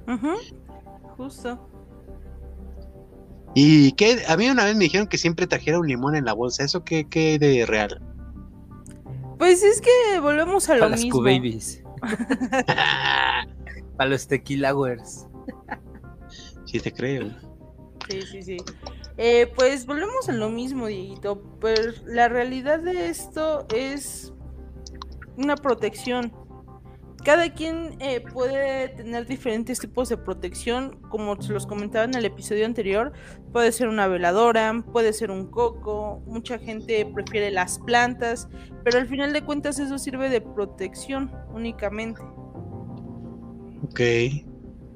Ujú, 0.08 0.34
Justo. 1.18 1.70
Y 3.54 3.92
que 3.94 4.24
a 4.28 4.38
mí 4.38 4.50
una 4.50 4.66
vez 4.66 4.76
me 4.76 4.86
dijeron 4.86 5.08
que 5.08 5.18
siempre 5.18 5.48
trajera 5.48 5.80
un 5.80 5.88
limón 5.88 6.16
en 6.16 6.26
la 6.26 6.34
bolsa, 6.34 6.64
¿eso 6.64 6.84
qué, 6.84 7.08
qué 7.10 7.38
de 7.38 7.66
real? 7.66 8.02
Pues 9.40 9.64
es 9.64 9.82
que 9.82 10.20
volvemos 10.20 10.70
a 10.70 10.74
lo 10.74 10.82
Para 10.82 10.92
las 10.92 11.02
mismo. 11.02 11.20
Q-Babies. 11.20 11.82
Para 13.98 14.10
los 14.10 14.28
tequilawers. 14.28 15.28
sí 16.66 16.80
te 16.82 16.94
creo. 16.94 17.30
Sí, 18.10 18.22
sí, 18.22 18.44
sí. 18.44 18.58
Eh, 19.18 19.50
pues 19.56 19.86
volvemos 19.86 20.28
a 20.28 20.34
lo 20.34 20.50
mismo, 20.50 20.88
Dieguito. 20.88 21.42
Pues 21.62 22.04
la 22.06 22.28
realidad 22.28 22.80
de 22.80 23.08
esto 23.08 23.66
es 23.74 24.34
una 25.38 25.56
protección. 25.56 26.34
Cada 27.24 27.54
quien 27.54 27.98
eh, 28.00 28.22
puede 28.22 28.90
tener 28.90 29.28
diferentes 29.28 29.80
tipos 29.80 30.10
de 30.10 30.18
protección, 30.18 31.00
como 31.10 31.42
se 31.42 31.52
los 31.52 31.68
comentaba 31.68 32.06
en 32.06 32.16
el 32.16 32.26
episodio 32.26 32.66
anterior. 32.66 33.12
Puede 33.52 33.72
ser 33.72 33.88
una 33.90 34.08
veladora, 34.08 34.84
puede 34.94 35.12
ser 35.12 35.30
un 35.30 35.48
coco. 35.48 36.24
Mucha 36.26 36.58
gente 36.60 37.06
prefiere 37.14 37.52
las 37.52 37.80
plantas, 37.80 38.48
pero 38.84 39.00
al 39.00 39.08
final 39.08 39.34
de 39.34 39.44
cuentas 39.44 39.80
eso 39.80 39.98
sirve 39.98 40.30
de 40.30 40.42
protección 40.42 41.32
únicamente. 41.54 42.22
Ok, 43.84 44.00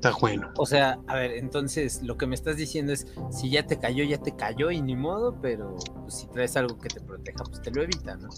está 0.10 0.20
bueno. 0.20 0.52
O 0.58 0.66
sea, 0.66 1.00
a 1.08 1.16
ver, 1.16 1.32
entonces 1.32 2.04
lo 2.04 2.18
que 2.18 2.28
me 2.28 2.36
estás 2.36 2.58
diciendo 2.58 2.92
es, 2.92 3.08
si 3.32 3.50
ya 3.50 3.66
te 3.66 3.80
cayó, 3.80 4.04
ya 4.04 4.18
te 4.18 4.36
cayó 4.36 4.72
y 4.72 4.82
ni 4.82 4.96
modo, 4.96 5.40
pero 5.42 5.76
pues, 6.02 6.16
si 6.16 6.28
traes 6.28 6.58
algo 6.58 6.78
que 6.78 6.90
te 6.90 7.00
proteja, 7.00 7.44
pues 7.44 7.62
te 7.62 7.72
lo 7.72 7.82
evita, 7.82 8.16
¿no? 8.18 8.30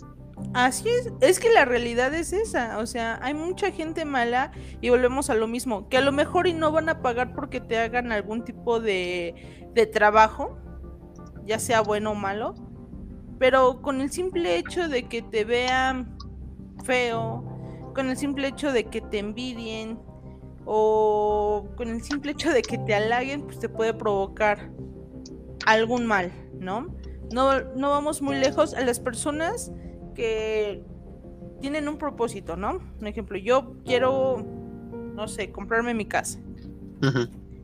Así 0.53 0.89
es, 0.89 1.11
es 1.21 1.39
que 1.39 1.51
la 1.51 1.65
realidad 1.65 2.13
es 2.13 2.33
esa, 2.33 2.79
o 2.79 2.85
sea, 2.85 3.19
hay 3.21 3.33
mucha 3.33 3.71
gente 3.71 4.03
mala 4.03 4.51
y 4.81 4.89
volvemos 4.89 5.29
a 5.29 5.35
lo 5.35 5.47
mismo, 5.47 5.87
que 5.87 5.97
a 5.97 6.01
lo 6.01 6.11
mejor 6.11 6.47
y 6.47 6.53
no 6.53 6.71
van 6.71 6.89
a 6.89 7.01
pagar 7.01 7.33
porque 7.33 7.61
te 7.61 7.77
hagan 7.77 8.11
algún 8.11 8.43
tipo 8.43 8.81
de, 8.81 9.69
de 9.73 9.85
trabajo, 9.85 10.57
ya 11.45 11.57
sea 11.57 11.81
bueno 11.81 12.11
o 12.11 12.15
malo, 12.15 12.53
pero 13.39 13.81
con 13.81 14.01
el 14.01 14.11
simple 14.11 14.57
hecho 14.57 14.89
de 14.89 15.07
que 15.07 15.21
te 15.21 15.45
vean 15.45 16.17
feo, 16.83 17.43
con 17.95 18.09
el 18.09 18.17
simple 18.17 18.49
hecho 18.49 18.73
de 18.73 18.83
que 18.85 18.99
te 18.99 19.19
envidien 19.19 19.99
o 20.65 21.67
con 21.75 21.89
el 21.89 22.01
simple 22.01 22.31
hecho 22.31 22.51
de 22.51 22.61
que 22.61 22.77
te 22.77 22.93
halaguen, 22.95 23.43
pues 23.43 23.59
te 23.59 23.69
puede 23.69 23.93
provocar 23.93 24.69
algún 25.65 26.05
mal, 26.05 26.31
¿no? 26.59 26.87
No, 27.31 27.61
no 27.75 27.89
vamos 27.89 28.21
muy 28.21 28.35
lejos 28.35 28.73
a 28.73 28.81
las 28.81 28.99
personas 28.99 29.71
que 30.13 30.83
tienen 31.61 31.87
un 31.87 31.97
propósito, 31.97 32.55
¿no? 32.55 32.79
Un 32.99 33.07
ejemplo, 33.07 33.37
yo 33.37 33.75
quiero, 33.85 34.43
no 35.15 35.27
sé, 35.27 35.51
comprarme 35.51 35.93
mi 35.93 36.05
casa. 36.05 36.39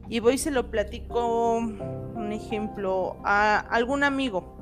Y 0.09 0.19
voy 0.19 0.33
y 0.35 0.37
se 0.37 0.51
lo 0.51 0.69
platico, 0.69 1.55
un 1.57 2.31
ejemplo, 2.33 3.17
a 3.23 3.59
algún 3.59 4.03
amigo. 4.03 4.57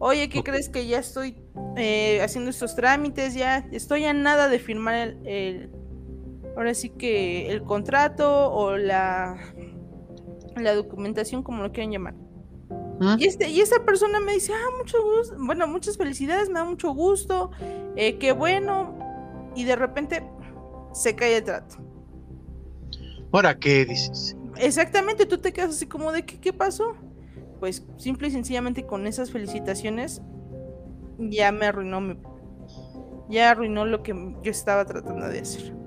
Oye, 0.00 0.28
¿qué 0.28 0.42
crees 0.44 0.68
que 0.68 0.86
ya 0.86 0.98
estoy 0.98 1.36
eh, 1.76 2.20
haciendo 2.22 2.50
estos 2.50 2.76
trámites? 2.76 3.34
Ya 3.34 3.66
estoy 3.72 4.04
a 4.04 4.12
nada 4.12 4.48
de 4.48 4.58
firmar 4.58 4.94
el, 4.94 5.26
el- 5.26 5.70
ahora 6.58 6.74
sí 6.74 6.90
que 6.90 7.52
el 7.52 7.62
contrato 7.62 8.52
o 8.52 8.76
la, 8.76 9.38
la 10.56 10.74
documentación, 10.74 11.44
como 11.44 11.62
lo 11.62 11.70
quieran 11.70 11.92
llamar. 11.92 12.14
Y, 13.16 13.28
este, 13.28 13.48
y 13.48 13.60
esta 13.60 13.84
persona 13.84 14.18
me 14.18 14.32
dice, 14.32 14.52
ah, 14.52 14.76
mucho 14.76 14.98
gusto, 15.00 15.36
bueno, 15.38 15.68
muchas 15.68 15.96
felicidades, 15.96 16.48
me 16.48 16.58
da 16.58 16.64
mucho 16.64 16.92
gusto, 16.92 17.52
eh, 17.94 18.18
qué 18.18 18.32
bueno. 18.32 18.98
Y 19.54 19.62
de 19.62 19.76
repente 19.76 20.28
se 20.92 21.14
cae 21.14 21.36
el 21.36 21.44
trato. 21.44 21.76
Ahora, 23.30 23.56
¿qué 23.56 23.84
dices? 23.84 24.36
Exactamente, 24.56 25.26
tú 25.26 25.38
te 25.38 25.52
quedas 25.52 25.70
así 25.70 25.86
como 25.86 26.10
de, 26.10 26.24
¿qué, 26.24 26.40
qué 26.40 26.52
pasó? 26.52 26.96
Pues 27.60 27.86
simple 27.98 28.26
y 28.26 28.30
sencillamente 28.32 28.84
con 28.84 29.06
esas 29.06 29.30
felicitaciones 29.30 30.22
ya 31.20 31.52
me 31.52 31.66
arruinó 31.66 32.00
mi... 32.00 32.18
Ya 33.28 33.50
arruinó 33.50 33.84
lo 33.84 34.02
que 34.02 34.12
yo 34.42 34.50
estaba 34.50 34.84
tratando 34.86 35.28
de 35.28 35.38
hacer. 35.38 35.77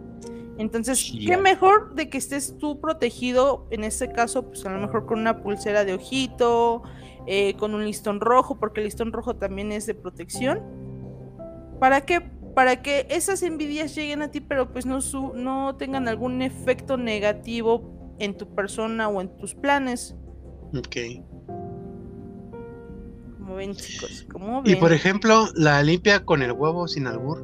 Entonces, 0.61 1.11
qué 1.25 1.37
mejor 1.37 1.95
de 1.95 2.07
que 2.09 2.17
estés 2.19 2.55
tú 2.59 2.79
protegido, 2.79 3.65
en 3.71 3.83
este 3.83 4.11
caso, 4.11 4.43
pues 4.47 4.63
a 4.65 4.69
lo 4.69 4.79
mejor 4.79 5.05
con 5.07 5.19
una 5.19 5.41
pulsera 5.41 5.83
de 5.85 5.95
ojito, 5.95 6.83
eh, 7.25 7.55
con 7.55 7.73
un 7.73 7.83
listón 7.83 8.19
rojo, 8.19 8.59
porque 8.59 8.79
el 8.81 8.85
listón 8.85 9.11
rojo 9.11 9.35
también 9.35 9.71
es 9.71 9.87
de 9.87 9.95
protección. 9.95 10.61
¿Para 11.79 12.01
qué? 12.01 12.21
Para 12.53 12.81
que 12.83 13.07
esas 13.09 13.41
envidias 13.43 13.95
lleguen 13.95 14.21
a 14.21 14.29
ti, 14.29 14.39
pero 14.39 14.71
pues 14.71 14.85
no, 14.85 15.01
su- 15.01 15.33
no 15.33 15.75
tengan 15.77 16.07
algún 16.07 16.41
efecto 16.43 16.95
negativo 16.95 18.15
en 18.19 18.37
tu 18.37 18.53
persona 18.53 19.07
o 19.09 19.19
en 19.21 19.35
tus 19.37 19.55
planes. 19.55 20.15
Ok. 20.77 20.95
Como 23.39 23.55
ven, 23.55 23.73
chicos, 23.75 24.25
como 24.31 24.61
Y 24.65 24.71
ven. 24.73 24.79
por 24.79 24.93
ejemplo, 24.93 25.47
la 25.55 25.81
limpia 25.81 26.23
con 26.23 26.41
el 26.43 26.51
huevo 26.51 26.87
sin 26.87 27.07
albur, 27.07 27.43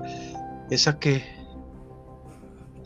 ¿esa 0.69 0.99
qué? 0.99 1.23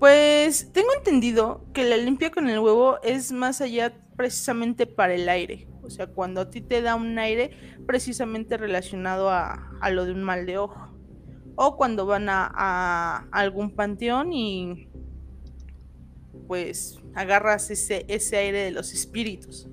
Pues 0.02 0.72
tengo 0.74 0.88
entendido 0.98 1.64
que 1.76 1.84
la 1.84 1.96
limpia 1.96 2.32
con 2.32 2.50
el 2.50 2.58
huevo 2.58 2.98
es 3.04 3.32
más 3.32 3.62
allá 3.62 3.94
precisamente 4.18 4.88
para 4.88 5.14
el 5.14 5.30
aire. 5.30 5.68
O 5.84 5.92
sea, 5.92 6.08
cuando 6.08 6.42
a 6.42 6.50
ti 6.50 6.60
te 6.60 6.82
da 6.82 6.96
un 6.96 7.20
aire 7.20 7.52
precisamente 7.86 8.58
relacionado 8.58 9.30
a, 9.30 9.70
a 9.80 9.90
lo 9.92 10.06
de 10.06 10.14
un 10.14 10.24
mal 10.24 10.48
de 10.48 10.58
ojo. 10.58 10.90
O 11.56 11.78
cuando 11.78 12.08
van 12.08 12.30
a, 12.30 12.52
a 12.52 13.28
algún 13.32 13.76
panteón 13.76 14.34
y 14.34 14.90
pues 16.48 16.98
agarras 17.14 17.70
ese, 17.70 18.04
ese 18.08 18.38
aire 18.38 18.58
de 18.64 18.72
los 18.72 18.94
espíritus. 18.94 19.68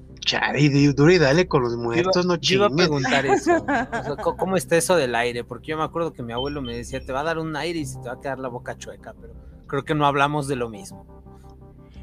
Di- 0.53 0.93
duro 0.93 1.11
y 1.11 1.17
dale 1.17 1.49
con 1.49 1.63
los 1.63 1.73
iba- 1.73 1.83
muertos, 1.83 2.27
no 2.27 2.35
yo 2.37 2.57
iba 2.57 2.67
a 2.67 2.69
chingues. 2.69 2.87
preguntar 2.87 3.25
eso. 3.25 3.53
o 3.63 3.65
sea, 3.65 4.17
¿cómo- 4.23 4.37
¿Cómo 4.37 4.57
está 4.59 4.77
eso 4.77 4.95
del 4.95 5.15
aire? 5.15 5.43
Porque 5.43 5.69
yo 5.69 5.79
me 5.79 5.85
acuerdo 5.85 6.13
que 6.13 6.23
mi 6.23 6.35
abuelo 6.35 6.61
me 6.61 6.77
decía, 6.77 7.01
te 7.03 7.13
va 7.13 7.21
a 7.21 7.25
dar 7.25 7.39
un 7.39 7.57
aire 7.57 7.79
y 7.79 7.87
se 7.87 7.99
te 8.01 8.09
va 8.09 8.13
a 8.17 8.21
quedar 8.21 8.39
la 8.39 8.49
boca 8.49 8.77
chueca, 8.77 9.15
pero 9.19 9.33
creo 9.69 9.85
que 9.85 9.95
no 9.95 10.07
hablamos 10.07 10.49
de 10.49 10.57
lo 10.57 10.69
mismo. 10.69 11.07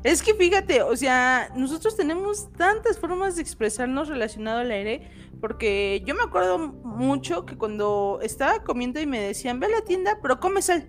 Es 0.04 0.22
que 0.22 0.36
fíjate, 0.36 0.84
o 0.84 0.96
sea, 0.96 1.50
nosotros 1.56 1.98
tenemos 1.98 2.52
tantas 2.54 3.00
formas 3.00 3.36
de 3.36 3.42
expresarnos 3.42 4.08
relacionado 4.08 4.60
al 4.60 4.70
aire, 4.70 5.10
porque 5.42 6.04
yo 6.06 6.14
me 6.14 6.22
acuerdo 6.22 6.60
mucho 6.60 7.46
que 7.46 7.58
cuando 7.58 8.20
estaba 8.22 8.64
comiendo 8.64 9.00
y 9.02 9.08
me 9.08 9.20
decían, 9.20 9.60
ve 9.60 9.66
a 9.66 9.70
la 9.70 9.82
tienda, 9.82 10.20
pero 10.22 10.40
come 10.40 10.62
sal, 10.62 10.88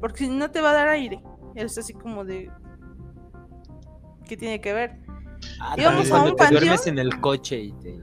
porque 0.00 0.18
si 0.18 0.28
no 0.28 0.50
te 0.50 0.60
va 0.60 0.70
a 0.70 0.74
dar 0.74 0.88
aire. 0.88 1.22
Es 1.56 1.76
así 1.76 1.92
como 1.92 2.24
de... 2.24 2.50
¿Qué 4.26 4.36
tiene 4.36 4.60
que 4.60 4.72
ver? 4.72 5.00
Ah, 5.60 5.74
Íbamos 5.76 6.06
a 6.06 6.10
cuando 6.10 6.30
un 6.30 6.36
te 6.36 6.50
duermes 6.50 6.86
en 6.86 6.98
el 6.98 7.20
coche 7.20 7.58
y 7.58 7.72
te, 7.72 8.00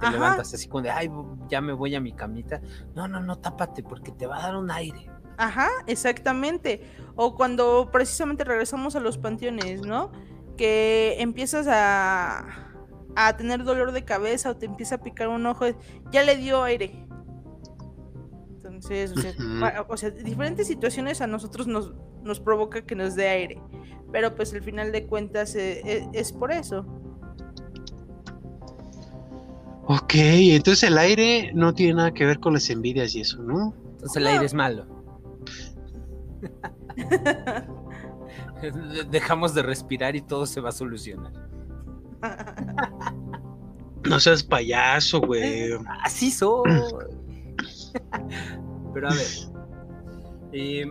levantas 0.00 0.54
así 0.54 0.68
como 0.68 0.82
de, 0.82 0.90
ay, 0.90 1.10
ya 1.48 1.60
me 1.60 1.72
voy 1.72 1.94
a 1.96 2.00
mi 2.00 2.12
camita. 2.12 2.60
No, 2.94 3.08
no, 3.08 3.20
no, 3.20 3.38
tápate 3.38 3.82
porque 3.82 4.12
te 4.12 4.26
va 4.26 4.38
a 4.38 4.42
dar 4.42 4.56
un 4.56 4.70
aire. 4.70 5.10
Ajá, 5.40 5.68
exactamente. 5.86 6.82
O 7.16 7.34
cuando 7.34 7.88
precisamente 7.90 8.44
regresamos 8.44 8.94
a 8.94 9.00
los 9.00 9.16
panteones, 9.16 9.80
¿no? 9.80 10.12
Que 10.58 11.16
empiezas 11.18 11.66
a, 11.66 12.46
a 13.16 13.36
tener 13.38 13.64
dolor 13.64 13.92
de 13.92 14.04
cabeza 14.04 14.50
o 14.50 14.56
te 14.56 14.66
empieza 14.66 14.96
a 14.96 14.98
picar 14.98 15.28
un 15.28 15.46
ojo, 15.46 15.64
ya 16.12 16.22
le 16.24 16.36
dio 16.36 16.62
aire. 16.62 17.06
Entonces, 18.50 19.12
o 19.12 19.20
sea, 19.20 19.86
o 19.88 19.96
sea, 19.96 20.10
diferentes 20.10 20.66
situaciones 20.66 21.22
a 21.22 21.26
nosotros 21.26 21.66
nos, 21.66 21.94
nos 22.22 22.38
provoca 22.38 22.82
que 22.82 22.94
nos 22.94 23.14
dé 23.14 23.28
aire. 23.28 23.62
Pero 24.12 24.34
pues 24.34 24.52
al 24.52 24.62
final 24.62 24.92
de 24.92 25.06
cuentas 25.06 25.54
eh, 25.54 25.80
eh, 25.86 26.06
es 26.12 26.32
por 26.32 26.52
eso. 26.52 26.84
Ok, 29.86 30.12
entonces 30.14 30.84
el 30.84 30.98
aire 30.98 31.50
no 31.54 31.72
tiene 31.72 31.94
nada 31.94 32.12
que 32.12 32.26
ver 32.26 32.38
con 32.40 32.52
las 32.52 32.68
envidias 32.68 33.14
y 33.14 33.22
eso, 33.22 33.42
¿no? 33.42 33.74
Entonces 33.92 34.16
el 34.18 34.24
No. 34.24 34.30
aire 34.30 34.44
es 34.44 34.54
malo. 34.54 34.99
De- 38.62 39.04
Dejamos 39.10 39.54
de 39.54 39.62
respirar 39.62 40.16
y 40.16 40.22
todo 40.22 40.46
se 40.46 40.60
va 40.60 40.70
a 40.70 40.72
solucionar. 40.72 41.32
No 44.08 44.18
seas 44.20 44.42
payaso, 44.42 45.20
güey. 45.20 45.72
Así 46.04 46.30
soy. 46.30 46.70
Pero 48.94 49.08
a 49.08 49.14
ver. 49.14 49.26
eh, 50.52 50.86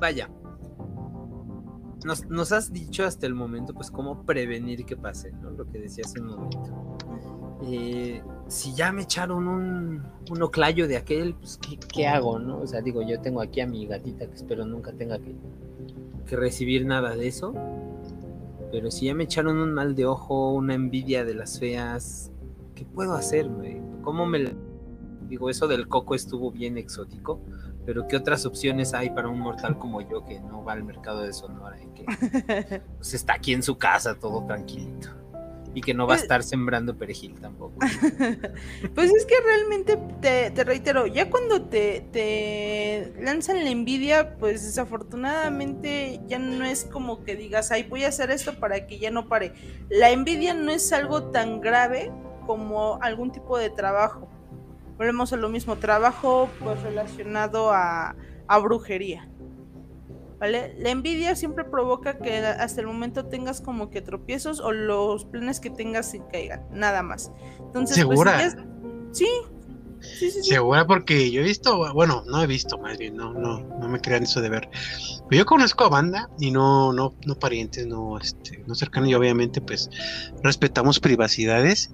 vaya. 0.00 0.28
Nos, 2.04 2.24
nos 2.26 2.52
has 2.52 2.72
dicho 2.72 3.04
hasta 3.04 3.26
el 3.26 3.34
momento, 3.34 3.74
pues, 3.74 3.90
cómo 3.90 4.24
prevenir 4.24 4.84
que 4.84 4.96
pase, 4.96 5.32
¿no? 5.32 5.50
Lo 5.50 5.66
que 5.66 5.80
decía 5.80 6.04
hace 6.04 6.20
un 6.20 6.26
momento. 6.28 6.96
Eh, 7.64 8.22
si 8.48 8.74
ya 8.74 8.92
me 8.92 9.02
echaron 9.02 9.48
un, 9.48 10.02
un 10.30 10.42
oclayo 10.42 10.86
de 10.86 10.96
aquel, 10.96 11.34
pues, 11.34 11.58
¿qué, 11.58 11.78
qué 11.78 12.06
hago, 12.06 12.38
no? 12.38 12.60
O 12.60 12.66
sea, 12.66 12.80
digo, 12.80 13.02
yo 13.02 13.20
tengo 13.20 13.40
aquí 13.40 13.60
a 13.60 13.66
mi 13.66 13.86
gatita 13.86 14.26
que 14.26 14.34
espero 14.34 14.64
nunca 14.64 14.92
tenga 14.92 15.18
que, 15.18 15.34
que 16.26 16.36
recibir 16.36 16.86
nada 16.86 17.16
de 17.16 17.26
eso. 17.26 17.54
Pero 18.70 18.90
si 18.90 19.06
ya 19.06 19.14
me 19.14 19.24
echaron 19.24 19.58
un 19.58 19.72
mal 19.72 19.94
de 19.94 20.06
ojo, 20.06 20.52
una 20.52 20.74
envidia 20.74 21.24
de 21.24 21.34
las 21.34 21.58
feas, 21.58 22.30
¿qué 22.74 22.84
puedo 22.84 23.14
hacer? 23.14 23.48
güey? 23.48 23.80
¿Cómo 24.02 24.26
me... 24.26 24.54
Digo, 25.28 25.50
eso 25.50 25.66
del 25.66 25.88
coco 25.88 26.14
estuvo 26.14 26.52
bien 26.52 26.78
exótico, 26.78 27.40
pero 27.84 28.06
¿qué 28.06 28.16
otras 28.16 28.46
opciones 28.46 28.94
hay 28.94 29.10
para 29.10 29.28
un 29.28 29.40
mortal 29.40 29.76
como 29.76 30.00
yo 30.00 30.24
que 30.24 30.38
no 30.38 30.62
va 30.62 30.74
al 30.74 30.84
mercado 30.84 31.22
de 31.22 31.32
Sonora 31.32 31.82
y 31.82 31.88
que 31.88 32.04
pues, 32.96 33.14
está 33.14 33.34
aquí 33.34 33.52
en 33.52 33.64
su 33.64 33.76
casa 33.76 34.14
todo 34.20 34.44
tranquilito? 34.46 35.08
Y 35.76 35.82
que 35.82 35.92
no 35.92 36.06
va 36.06 36.14
a 36.14 36.16
Pues- 36.16 36.22
estar 36.22 36.42
sembrando 36.42 36.96
perejil 36.96 37.34
tampoco. 37.38 37.74
Pues 38.94 39.12
es 39.12 39.26
que 39.26 39.34
realmente, 39.44 39.98
te, 40.22 40.50
te 40.50 40.64
reitero, 40.64 41.06
ya 41.06 41.28
cuando 41.28 41.62
te, 41.62 42.00
te 42.12 43.12
lanzan 43.20 43.62
la 43.62 43.68
envidia, 43.70 44.36
pues 44.38 44.64
desafortunadamente 44.64 46.20
ya 46.26 46.38
no 46.38 46.64
es 46.64 46.84
como 46.84 47.24
que 47.24 47.36
digas, 47.36 47.70
ay, 47.72 47.82
voy 47.84 48.04
a 48.04 48.08
hacer 48.08 48.30
esto 48.30 48.58
para 48.58 48.86
que 48.86 48.98
ya 48.98 49.10
no 49.10 49.28
pare. 49.28 49.52
La 49.90 50.10
envidia 50.10 50.54
no 50.54 50.70
es 50.72 50.92
algo 50.92 51.24
tan 51.24 51.60
grave 51.60 52.10
como 52.46 52.98
algún 53.02 53.30
tipo 53.30 53.58
de 53.58 53.68
trabajo. 53.68 54.28
Volvemos 54.96 55.32
a 55.34 55.36
lo 55.36 55.50
mismo, 55.50 55.76
trabajo 55.76 56.48
pues 56.58 56.80
relacionado 56.82 57.70
a, 57.70 58.16
a 58.48 58.58
brujería. 58.58 59.28
¿Vale? 60.38 60.74
La 60.78 60.90
envidia 60.90 61.34
siempre 61.34 61.64
provoca 61.64 62.18
que 62.18 62.38
hasta 62.38 62.80
el 62.82 62.86
momento 62.86 63.24
tengas 63.26 63.60
como 63.62 63.90
que 63.90 64.02
tropiezos 64.02 64.60
o 64.60 64.72
los 64.72 65.24
planes 65.24 65.60
que 65.60 65.70
tengas 65.70 66.10
se 66.10 66.20
caigan, 66.30 66.66
nada 66.70 67.02
más. 67.02 67.32
Entonces, 67.58 68.04
pues, 68.04 68.18
¿Segura? 68.18 68.32
si 68.32 68.38
ya 68.38 68.46
es- 68.46 68.56
Sí. 69.12 69.28
Sí, 69.98 70.30
sí, 70.30 70.42
sí. 70.42 70.50
Segura 70.50 70.86
porque 70.86 71.30
yo 71.30 71.40
he 71.40 71.44
visto, 71.44 71.90
bueno, 71.94 72.22
no 72.26 72.42
he 72.42 72.46
visto 72.46 72.76
más 72.78 72.98
bien, 72.98 73.16
no, 73.16 73.32
no, 73.32 73.60
no 73.60 73.88
me 73.88 73.98
crean 73.98 74.22
eso 74.24 74.42
de 74.42 74.50
ver. 74.50 74.68
Pero 75.28 75.40
yo 75.42 75.46
conozco 75.46 75.84
a 75.84 75.88
banda 75.88 76.28
y 76.38 76.50
no, 76.50 76.92
no, 76.92 77.14
no 77.24 77.34
parientes, 77.36 77.86
no, 77.86 78.18
este, 78.18 78.62
no 78.66 78.74
cercanos 78.74 79.08
y 79.08 79.14
obviamente 79.14 79.62
pues 79.62 79.88
respetamos 80.42 81.00
privacidades 81.00 81.90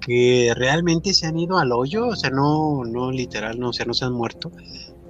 que 0.00 0.54
realmente 0.56 1.12
se 1.12 1.26
han 1.26 1.38
ido 1.38 1.58
al 1.58 1.72
hoyo, 1.72 2.08
o 2.08 2.16
sea, 2.16 2.30
no, 2.30 2.84
no 2.84 3.12
literal, 3.12 3.60
no, 3.60 3.68
o 3.68 3.72
sea, 3.74 3.84
no 3.86 3.92
se 3.94 4.06
han 4.06 4.12
muerto, 4.14 4.50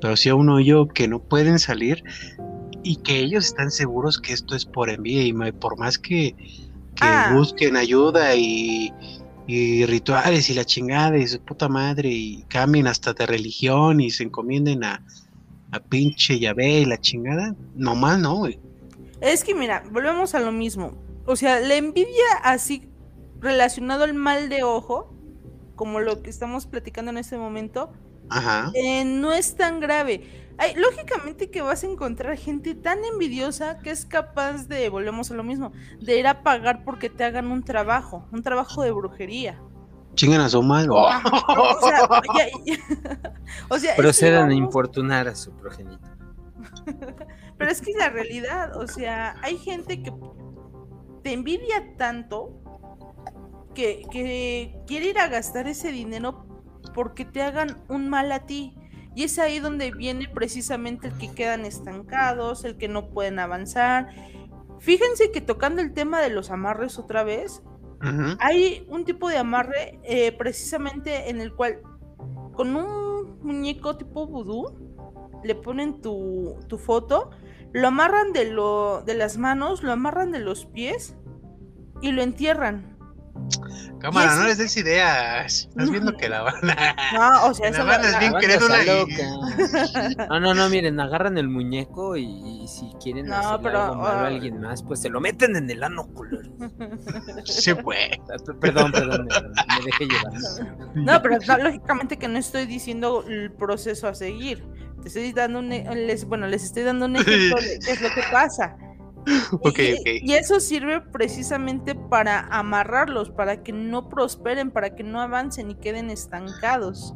pero 0.01 0.17
sí 0.17 0.29
a 0.29 0.35
un 0.35 0.49
hoyo 0.51 0.89
que 0.89 1.07
no 1.07 1.21
pueden 1.21 1.59
salir 1.61 2.03
y 2.89 2.97
que 2.97 3.19
ellos 3.19 3.47
están 3.47 3.71
seguros 3.71 4.19
que 4.21 4.33
esto 4.33 4.55
es 4.55 4.65
por 4.65 4.89
envidia 4.91 5.25
y 5.25 5.53
por 5.53 5.77
más 5.79 5.99
que, 5.99 6.35
que 6.95 7.05
Ah. 7.07 7.33
busquen 7.35 7.77
ayuda 7.77 8.35
y, 8.37 8.93
y 9.47 9.85
rituales 9.87 10.49
y 10.51 10.55
la 10.55 10.65
chingada 10.65 11.19
y 11.19 11.27
su 11.27 11.41
puta 11.41 11.69
madre 11.69 12.09
y 12.11 12.43
cambien 12.49 12.87
hasta 12.87 13.13
de 13.13 13.27
religión 13.27 14.01
y 14.01 14.11
se 14.11 14.23
encomienden 14.25 14.85
a, 14.85 15.03
a 15.73 15.81
pinche 15.81 16.39
Yahvé 16.39 16.81
y 16.81 16.85
la 16.85 16.99
chingada, 17.01 17.55
nomás 17.75 18.19
no, 18.21 18.37
güey. 18.37 18.59
Es 19.21 19.43
que 19.45 19.55
mira, 19.55 19.83
volvemos 19.91 20.35
a 20.35 20.41
lo 20.41 20.53
mismo. 20.53 20.93
O 21.27 21.35
sea, 21.37 21.59
la 21.61 21.75
envidia 21.75 22.25
así 22.45 22.89
relacionado 23.41 24.05
al 24.05 24.15
mal 24.15 24.49
de 24.49 24.63
ojo, 24.63 25.13
como 25.75 25.99
lo 26.01 26.23
que 26.23 26.31
estamos 26.31 26.67
platicando 26.67 27.11
en 27.11 27.19
este 27.19 27.37
momento, 27.37 27.93
Ajá. 28.29 28.71
eh, 28.75 29.05
no 29.05 29.33
es 29.33 29.57
tan 29.57 29.81
grave. 29.81 30.46
Hay, 30.59 30.75
lógicamente 30.75 31.51
que 31.51 31.61
vas 31.61 31.85
a 31.85 31.87
encontrar 31.87 32.37
gente 32.39 32.75
tan 32.75 33.05
envidiosa 33.05 33.79
que 33.79 33.91
es 33.91 34.07
capaz 34.07 34.69
de, 34.69 34.89
volvemos 34.89 35.31
a 35.31 35.35
lo 35.35 35.45
mismo, 35.45 35.73
de 36.01 36.19
ir 36.19 36.27
a 36.27 36.43
pagar 36.43 36.83
porque 36.85 37.11
te 37.11 37.25
hagan 37.25 37.51
un 37.51 37.63
trabajo, 37.63 38.27
un 38.33 38.43
trabajo 38.43 38.83
de 38.83 38.91
brujería. 38.91 39.61
Chingan 40.15 40.41
a 40.41 40.49
su 40.49 40.63
madre. 40.63 40.89
¡Oh! 40.91 40.97
O 40.99 41.87
sea, 41.87 42.09
ya- 42.39 42.49
ya- 42.65 43.33
o 43.69 43.79
sea, 43.79 43.91
es 43.91 43.97
que 43.97 44.03
Procedan 44.03 44.49
a 44.51 44.55
infortunar 44.55 45.29
a 45.29 45.35
su 45.35 45.53
progenitor. 45.53 46.17
Pero 47.59 47.71
es 47.71 47.81
que 47.83 47.91
es 47.91 47.97
la 47.99 48.09
realidad, 48.09 48.77
o 48.77 48.87
sea, 48.87 49.37
hay 49.43 49.59
gente 49.59 50.03
que 50.03 50.13
te 51.23 51.33
envidia 51.33 51.97
tanto 51.97 52.63
que, 53.75 54.07
que 54.11 54.79
quiere 54.87 55.07
ir 55.09 55.19
a 55.19 55.29
gastar 55.29 55.69
ese 55.69 55.91
dinero 55.93 56.47
porque 56.95 57.25
te 57.25 57.43
hagan 57.43 57.83
un 57.89 58.09
mal 58.09 58.33
a 58.33 58.47
ti. 58.47 58.76
Y 59.17 59.25
es 59.25 59.39
ahí 59.39 59.61
donde 59.61 59.93
viene 59.93 60.29
precisamente 60.29 61.09
el 61.09 61.17
que 61.17 61.33
quedan 61.33 61.65
estancados, 61.65 62.67
el 62.67 62.77
que 62.77 62.87
no 62.87 63.09
pueden 63.09 63.39
avanzar. 63.39 64.09
Fíjense 64.79 65.33
que 65.33 65.41
tocando 65.41 65.81
el 65.81 65.95
tema 65.95 66.21
de 66.21 66.29
los 66.29 66.51
amarres 66.51 66.99
otra 66.99 67.25
vez, 67.25 67.63
hay 68.41 68.87
un 68.91 69.07
tipo 69.07 69.31
de 69.31 69.39
amarre 69.39 69.99
eh, 70.05 70.33
precisamente 70.33 71.31
en 71.31 71.41
el 71.41 71.55
cual 71.55 71.81
con 72.53 72.77
un 72.77 73.41
muñeco 73.41 73.97
tipo 73.97 74.27
vudú 74.27 74.75
le 75.43 75.55
ponen 75.55 76.03
tu, 76.03 76.59
tu 76.69 76.77
foto, 76.77 77.31
lo 77.73 77.89
amarran 77.89 78.35
de, 78.35 78.51
lo, 78.51 79.01
de 79.01 79.15
las 79.15 79.39
manos, 79.39 79.83
lo 79.83 79.93
amarran 79.93 80.31
de 80.31 80.41
los 80.41 80.67
pies 80.67 81.17
y 82.03 82.13
lo 82.13 82.21
entierran. 82.21 82.96
Cámara, 83.99 84.35
y 84.35 84.39
no 84.39 84.45
les 84.45 84.59
des 84.59 84.77
ideas. 84.77 85.69
Estás 85.71 85.91
viendo 85.91 86.17
que 86.17 86.29
la 86.29 86.43
van 86.43 86.71
a. 86.71 86.97
No, 87.15 87.47
o 87.47 87.55
sea, 87.55 87.71
La 87.71 87.85
banda 87.85 88.11
es 88.11 88.19
bien 88.19 88.33
La 88.33 88.41
querer 88.41 88.61
banda 88.61 88.75
una- 88.75 88.85
está 88.85 88.95
loca. 88.95 90.29
No, 90.29 90.41
no, 90.41 90.55
no, 90.55 90.69
miren, 90.69 91.01
agarran 91.01 91.39
el 91.39 91.49
muñeco 91.49 92.17
y, 92.17 92.25
y 92.25 92.69
si 92.69 92.93
quieren 93.03 93.27
No, 93.27 93.59
pero, 93.63 93.83
algo 93.83 93.95
malo 93.97 94.19
a 94.19 94.23
ah. 94.25 94.27
alguien 94.27 94.61
más, 94.61 94.83
pues 94.83 95.01
se 95.01 95.09
lo 95.09 95.21
meten 95.21 95.57
en 95.57 95.71
el 95.71 95.83
ano, 95.83 96.07
culero. 96.09 96.51
Sí, 97.45 97.73
güey. 97.73 98.11
Perdón, 98.61 98.93
perdón, 98.93 99.27
me, 99.29 99.41
me 99.79 99.85
dejé 99.87 100.07
llevar. 100.07 100.33
No, 100.95 101.23
pero 101.23 101.39
no, 101.47 101.59
lógicamente 101.65 102.19
que 102.19 102.29
no 102.29 102.39
estoy 102.39 102.67
diciendo 102.67 103.25
el 103.29 103.51
proceso 103.53 104.09
a 104.09 104.15
seguir. 104.15 104.63
Te 105.03 105.09
estoy 105.09 105.33
dando 105.33 105.61
un, 105.61 105.73
e- 105.73 105.95
les, 105.95 106.25
bueno, 106.27 106.47
les 106.47 106.65
estoy 106.65 106.83
dando 106.83 107.07
un 107.07 107.17
ejemplo 107.17 107.61
de 107.61 107.79
qué 107.79 107.93
es 107.93 108.01
lo 108.01 108.09
que 108.11 108.23
pasa. 108.31 108.77
Y, 110.23 110.33
eso 110.33 110.61
sirve 110.61 111.01
precisamente 111.01 111.95
para 111.95 112.41
amarrarlos, 112.47 113.31
para 113.31 113.63
que 113.63 113.73
no 113.73 114.09
prosperen, 114.09 114.71
para 114.71 114.95
que 114.95 115.03
no 115.03 115.21
avancen 115.21 115.71
y 115.71 115.75
queden 115.75 116.11
estancados. 116.11 117.15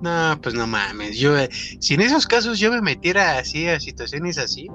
No, 0.00 0.38
pues 0.42 0.54
no 0.54 0.66
mames. 0.66 1.18
Yo, 1.18 1.38
eh, 1.38 1.48
si 1.52 1.94
en 1.94 2.00
esos 2.00 2.26
casos 2.26 2.58
yo 2.58 2.70
me 2.72 2.80
metiera 2.80 3.38
así 3.38 3.68
a 3.68 3.78
situaciones 3.78 4.38
así, 4.38 4.68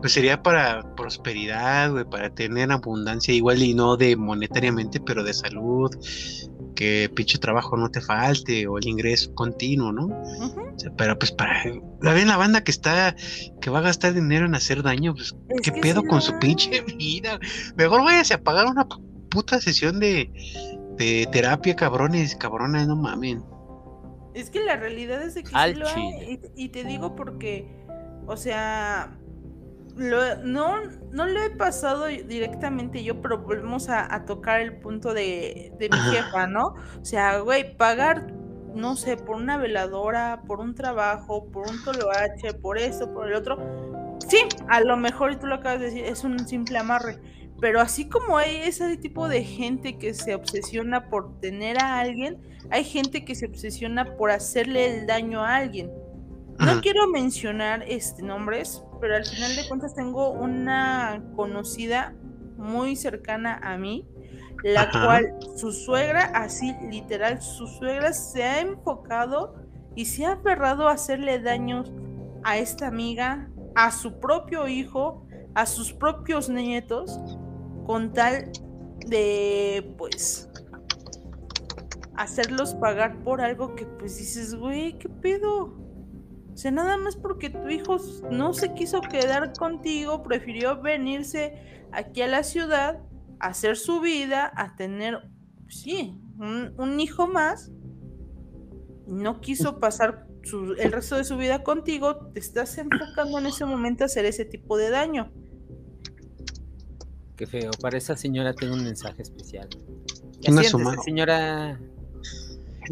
pues 0.00 0.12
sería 0.12 0.42
para 0.42 0.94
prosperidad, 0.96 1.90
güey, 1.90 2.04
para 2.04 2.34
tener 2.34 2.72
abundancia 2.72 3.32
igual 3.34 3.62
y 3.62 3.74
no 3.74 3.96
de 3.96 4.16
monetariamente, 4.16 5.00
pero 5.00 5.22
de 5.22 5.32
salud, 5.32 5.90
que 6.76 7.10
pinche 7.12 7.38
trabajo 7.38 7.76
no 7.76 7.90
te 7.90 8.00
falte 8.00 8.68
o 8.68 8.78
el 8.78 8.86
ingreso 8.86 9.34
continuo, 9.34 9.90
¿no? 9.92 10.06
Ujú. 10.06 10.60
O 10.60 10.78
sea, 10.78 10.92
pero 10.96 11.18
pues 11.18 11.32
para 11.32 11.64
la 12.00 12.12
ven 12.12 12.28
la 12.28 12.36
banda 12.36 12.62
que 12.62 12.70
está 12.70 13.16
que 13.60 13.70
va 13.70 13.80
a 13.80 13.82
gastar 13.82 14.14
dinero 14.14 14.46
en 14.46 14.54
hacer 14.54 14.82
daño, 14.84 15.14
pues 15.14 15.34
Es 15.48 15.62
qué 15.62 15.72
que 15.72 15.80
pedo 15.80 16.02
sí 16.02 16.06
con 16.06 16.22
su 16.22 16.38
pinche 16.38 16.82
vida. 16.82 17.40
Mejor 17.76 18.04
váyase 18.04 18.34
a 18.34 18.42
pagar 18.42 18.66
una 18.66 18.86
puta 19.30 19.60
sesión 19.60 19.98
de, 19.98 20.30
de 20.96 21.26
terapia, 21.32 21.74
cabrones, 21.74 22.36
cabronas, 22.36 22.86
no 22.86 22.94
mamen. 22.94 23.42
Es 24.34 24.50
que 24.50 24.62
la 24.62 24.76
realidad 24.76 25.22
es 25.22 25.34
de 25.34 25.42
que 25.42 25.50
Al 25.54 25.74
sí 25.74 25.80
lo 25.80 25.88
hay, 25.88 26.40
y, 26.54 26.64
y 26.64 26.68
te 26.68 26.84
digo 26.84 27.16
porque, 27.16 27.66
o 28.26 28.36
sea, 28.36 29.18
lo- 29.96 30.36
no, 30.44 30.82
no 31.10 31.26
lo 31.26 31.42
he 31.42 31.50
pasado 31.50 32.06
directamente 32.06 33.02
yo, 33.02 33.20
pero 33.22 33.38
volvemos 33.38 33.88
a, 33.88 34.12
a 34.14 34.24
tocar 34.24 34.60
el 34.60 34.78
punto 34.78 35.14
de, 35.14 35.72
de 35.78 35.88
mi 35.90 35.98
jefa, 36.04 36.46
¿no? 36.46 36.74
O 37.00 37.04
sea, 37.04 37.38
güey, 37.40 37.76
pagar, 37.76 38.32
no 38.74 38.96
sé, 38.96 39.16
por 39.16 39.36
una 39.36 39.56
veladora, 39.58 40.42
por 40.46 40.60
un 40.60 40.74
trabajo, 40.74 41.50
por 41.50 41.68
un 41.68 41.82
toloache, 41.82 42.54
por 42.54 42.78
esto, 42.78 43.12
por 43.12 43.28
el 43.28 43.34
otro. 43.34 43.58
Sí, 44.28 44.38
a 44.68 44.80
lo 44.80 44.96
mejor, 44.96 45.32
y 45.32 45.36
tú 45.36 45.46
lo 45.46 45.56
acabas 45.56 45.80
de 45.80 45.86
decir, 45.86 46.04
es 46.04 46.24
un 46.24 46.46
simple 46.46 46.78
amarre. 46.78 47.18
Pero 47.60 47.80
así 47.80 48.08
como 48.08 48.36
hay 48.36 48.56
ese 48.56 48.96
tipo 48.98 49.28
de 49.28 49.42
gente 49.44 49.98
que 49.98 50.12
se 50.14 50.34
obsesiona 50.34 51.08
por 51.08 51.40
tener 51.40 51.78
a 51.82 51.98
alguien, 52.00 52.38
hay 52.70 52.84
gente 52.84 53.24
que 53.24 53.34
se 53.34 53.46
obsesiona 53.46 54.16
por 54.16 54.30
hacerle 54.30 54.98
el 55.00 55.06
daño 55.06 55.42
a 55.42 55.56
alguien. 55.56 55.90
No 56.58 56.80
quiero 56.80 57.06
mencionar 57.08 57.82
este 57.86 58.22
nombres, 58.22 58.82
pero 59.00 59.16
al 59.16 59.24
final 59.26 59.54
de 59.56 59.68
cuentas 59.68 59.94
tengo 59.94 60.30
una 60.30 61.22
conocida 61.36 62.14
muy 62.56 62.96
cercana 62.96 63.60
a 63.62 63.76
mí, 63.76 64.08
la 64.62 64.82
Ajá. 64.82 65.04
cual 65.04 65.36
su 65.56 65.72
suegra, 65.72 66.24
así 66.34 66.74
literal, 66.90 67.42
su 67.42 67.66
suegra 67.66 68.12
se 68.12 68.42
ha 68.42 68.60
enfocado 68.60 69.54
y 69.94 70.06
se 70.06 70.24
ha 70.24 70.32
aferrado 70.32 70.88
a 70.88 70.92
hacerle 70.92 71.40
daños 71.40 71.92
a 72.42 72.58
esta 72.58 72.86
amiga, 72.86 73.50
a 73.74 73.90
su 73.90 74.18
propio 74.18 74.66
hijo, 74.68 75.26
a 75.54 75.66
sus 75.66 75.92
propios 75.92 76.48
nietos, 76.48 77.20
con 77.86 78.12
tal 78.12 78.50
de, 79.06 79.94
pues, 79.98 80.48
hacerlos 82.16 82.74
pagar 82.74 83.22
por 83.22 83.40
algo 83.40 83.74
que, 83.74 83.84
pues, 83.84 84.16
dices, 84.16 84.54
güey, 84.54 84.98
¿qué 84.98 85.08
pedo? 85.08 85.85
O 86.56 86.58
sea, 86.58 86.70
nada 86.70 86.96
más 86.96 87.16
porque 87.16 87.50
tu 87.50 87.68
hijo 87.68 87.98
no 88.30 88.54
se 88.54 88.72
quiso 88.72 89.02
quedar 89.02 89.52
contigo, 89.52 90.22
prefirió 90.22 90.80
venirse 90.80 91.84
aquí 91.92 92.22
a 92.22 92.28
la 92.28 92.44
ciudad, 92.44 92.98
a 93.40 93.48
hacer 93.48 93.76
su 93.76 94.00
vida, 94.00 94.50
a 94.56 94.74
tener, 94.74 95.28
sí, 95.68 96.16
un, 96.38 96.72
un 96.78 96.98
hijo 96.98 97.26
más. 97.26 97.70
y 99.06 99.12
No 99.12 99.42
quiso 99.42 99.80
pasar 99.80 100.26
su- 100.44 100.72
el 100.78 100.92
resto 100.92 101.16
de 101.16 101.24
su 101.24 101.36
vida 101.36 101.62
contigo, 101.62 102.28
te 102.32 102.40
estás 102.40 102.78
enfocando 102.78 103.38
en 103.38 103.44
ese 103.44 103.66
momento 103.66 104.04
a 104.04 104.06
hacer 104.06 104.24
ese 104.24 104.46
tipo 104.46 104.78
de 104.78 104.88
daño. 104.88 105.30
Qué 107.36 107.46
feo. 107.46 107.70
Para 107.82 107.98
esa 107.98 108.16
señora 108.16 108.54
tengo 108.54 108.72
un 108.72 108.82
mensaje 108.82 109.20
especial. 109.20 109.68
Madre. 110.78 111.02
señora. 111.04 111.78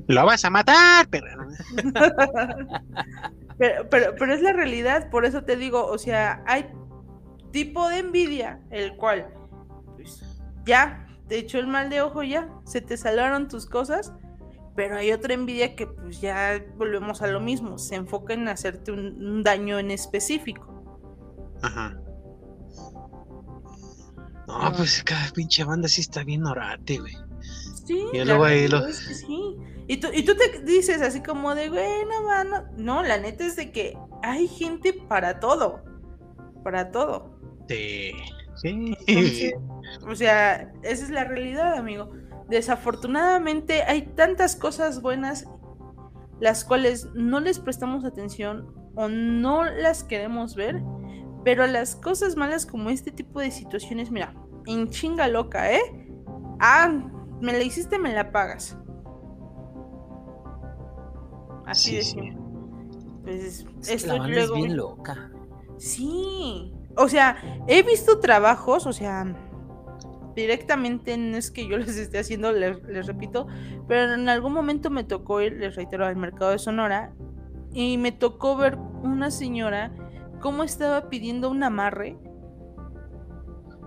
Lo 0.08 0.26
vas 0.26 0.44
a 0.44 0.50
matar, 0.50 1.08
perra. 1.08 1.48
Pero, 3.58 3.88
pero, 3.88 4.14
pero 4.18 4.34
es 4.34 4.42
la 4.42 4.52
realidad, 4.52 5.10
por 5.10 5.24
eso 5.24 5.44
te 5.44 5.56
digo, 5.56 5.86
o 5.86 5.98
sea, 5.98 6.42
hay 6.46 6.66
tipo 7.52 7.88
de 7.88 7.98
envidia, 7.98 8.60
el 8.70 8.96
cual, 8.96 9.32
pues, 9.94 10.22
ya, 10.66 11.06
te 11.28 11.38
echó 11.38 11.58
el 11.58 11.66
mal 11.68 11.88
de 11.90 12.02
ojo, 12.02 12.22
ya, 12.22 12.50
se 12.64 12.80
te 12.80 12.96
salvaron 12.96 13.48
tus 13.48 13.66
cosas, 13.66 14.12
pero 14.74 14.96
hay 14.96 15.12
otra 15.12 15.34
envidia 15.34 15.76
que, 15.76 15.86
pues, 15.86 16.20
ya 16.20 16.60
volvemos 16.76 17.22
a 17.22 17.28
lo 17.28 17.40
mismo, 17.40 17.78
se 17.78 17.94
enfoca 17.94 18.34
en 18.34 18.48
hacerte 18.48 18.90
un, 18.90 19.24
un 19.24 19.42
daño 19.44 19.78
en 19.78 19.92
específico. 19.92 20.72
Ajá. 21.62 21.96
No, 24.46 24.72
pues 24.76 25.02
cada 25.04 25.30
pinche 25.32 25.64
banda 25.64 25.88
sí 25.88 26.00
está 26.02 26.22
bien 26.22 26.44
orate, 26.44 26.98
güey. 26.98 27.16
Sí, 27.86 28.04
Y 28.12 28.18
la 28.18 28.24
luego 28.24 28.44
ahí 28.44 28.66
realidad 28.66 28.80
lo- 28.82 28.86
es 28.88 29.00
que 29.08 29.14
sí. 29.14 29.56
Y 29.86 29.98
tú, 29.98 30.08
y 30.12 30.24
tú 30.24 30.34
te 30.34 30.62
dices 30.62 31.02
así 31.02 31.22
como 31.22 31.54
de, 31.54 31.68
güey, 31.68 32.04
no, 32.06 32.24
va, 32.24 32.44
no, 32.44 32.64
no, 32.76 33.02
la 33.02 33.18
neta 33.18 33.44
es 33.44 33.56
de 33.56 33.70
que 33.70 33.98
hay 34.22 34.48
gente 34.48 34.92
para 34.92 35.40
todo, 35.40 35.82
para 36.62 36.90
todo. 36.90 37.38
Sí. 37.68 38.12
Sí. 38.56 38.94
Entonces, 39.06 39.54
o 40.08 40.14
sea, 40.14 40.72
esa 40.82 41.04
es 41.04 41.10
la 41.10 41.24
realidad, 41.24 41.74
amigo. 41.74 42.10
Desafortunadamente 42.48 43.82
hay 43.82 44.02
tantas 44.02 44.56
cosas 44.56 45.02
buenas 45.02 45.46
las 46.40 46.64
cuales 46.64 47.08
no 47.14 47.40
les 47.40 47.58
prestamos 47.58 48.04
atención 48.04 48.72
o 48.96 49.08
no 49.08 49.64
las 49.64 50.04
queremos 50.04 50.54
ver, 50.54 50.82
pero 51.44 51.66
las 51.66 51.96
cosas 51.96 52.36
malas 52.36 52.66
como 52.66 52.90
este 52.90 53.10
tipo 53.10 53.40
de 53.40 53.50
situaciones, 53.50 54.10
mira, 54.10 54.34
en 54.66 54.88
chinga 54.90 55.28
loca, 55.28 55.72
¿eh? 55.72 55.82
Ah, 56.60 56.90
me 57.40 57.52
la 57.52 57.62
hiciste, 57.62 57.98
me 57.98 58.12
la 58.12 58.30
pagas. 58.32 58.76
Así 61.66 61.90
Sí, 61.90 61.96
de 61.96 62.02
sí. 62.02 62.36
Pues 63.24 63.44
Es 63.80 63.86
que 63.88 63.94
esto 63.94 64.08
la 64.14 64.18
banda 64.20 64.34
luego- 64.36 64.54
es 64.56 64.60
bien 64.62 64.76
loca. 64.76 65.30
Sí. 65.78 66.72
O 66.96 67.08
sea, 67.08 67.36
he 67.66 67.82
visto 67.82 68.20
trabajos, 68.20 68.86
o 68.86 68.92
sea, 68.92 69.24
directamente 70.36 71.16
no 71.16 71.36
es 71.36 71.50
que 71.50 71.66
yo 71.68 71.76
les 71.78 71.96
esté 71.96 72.18
haciendo, 72.18 72.52
les, 72.52 72.82
les 72.84 73.06
repito, 73.06 73.46
pero 73.88 74.14
en 74.14 74.28
algún 74.28 74.52
momento 74.52 74.90
me 74.90 75.04
tocó 75.04 75.40
ir, 75.40 75.54
les 75.54 75.74
reitero, 75.76 76.06
al 76.06 76.16
mercado 76.16 76.50
de 76.50 76.58
Sonora 76.58 77.12
y 77.72 77.98
me 77.98 78.12
tocó 78.12 78.56
ver 78.56 78.76
una 79.02 79.30
señora 79.30 79.90
cómo 80.40 80.62
estaba 80.62 81.08
pidiendo 81.08 81.50
un 81.50 81.62
amarre 81.62 82.18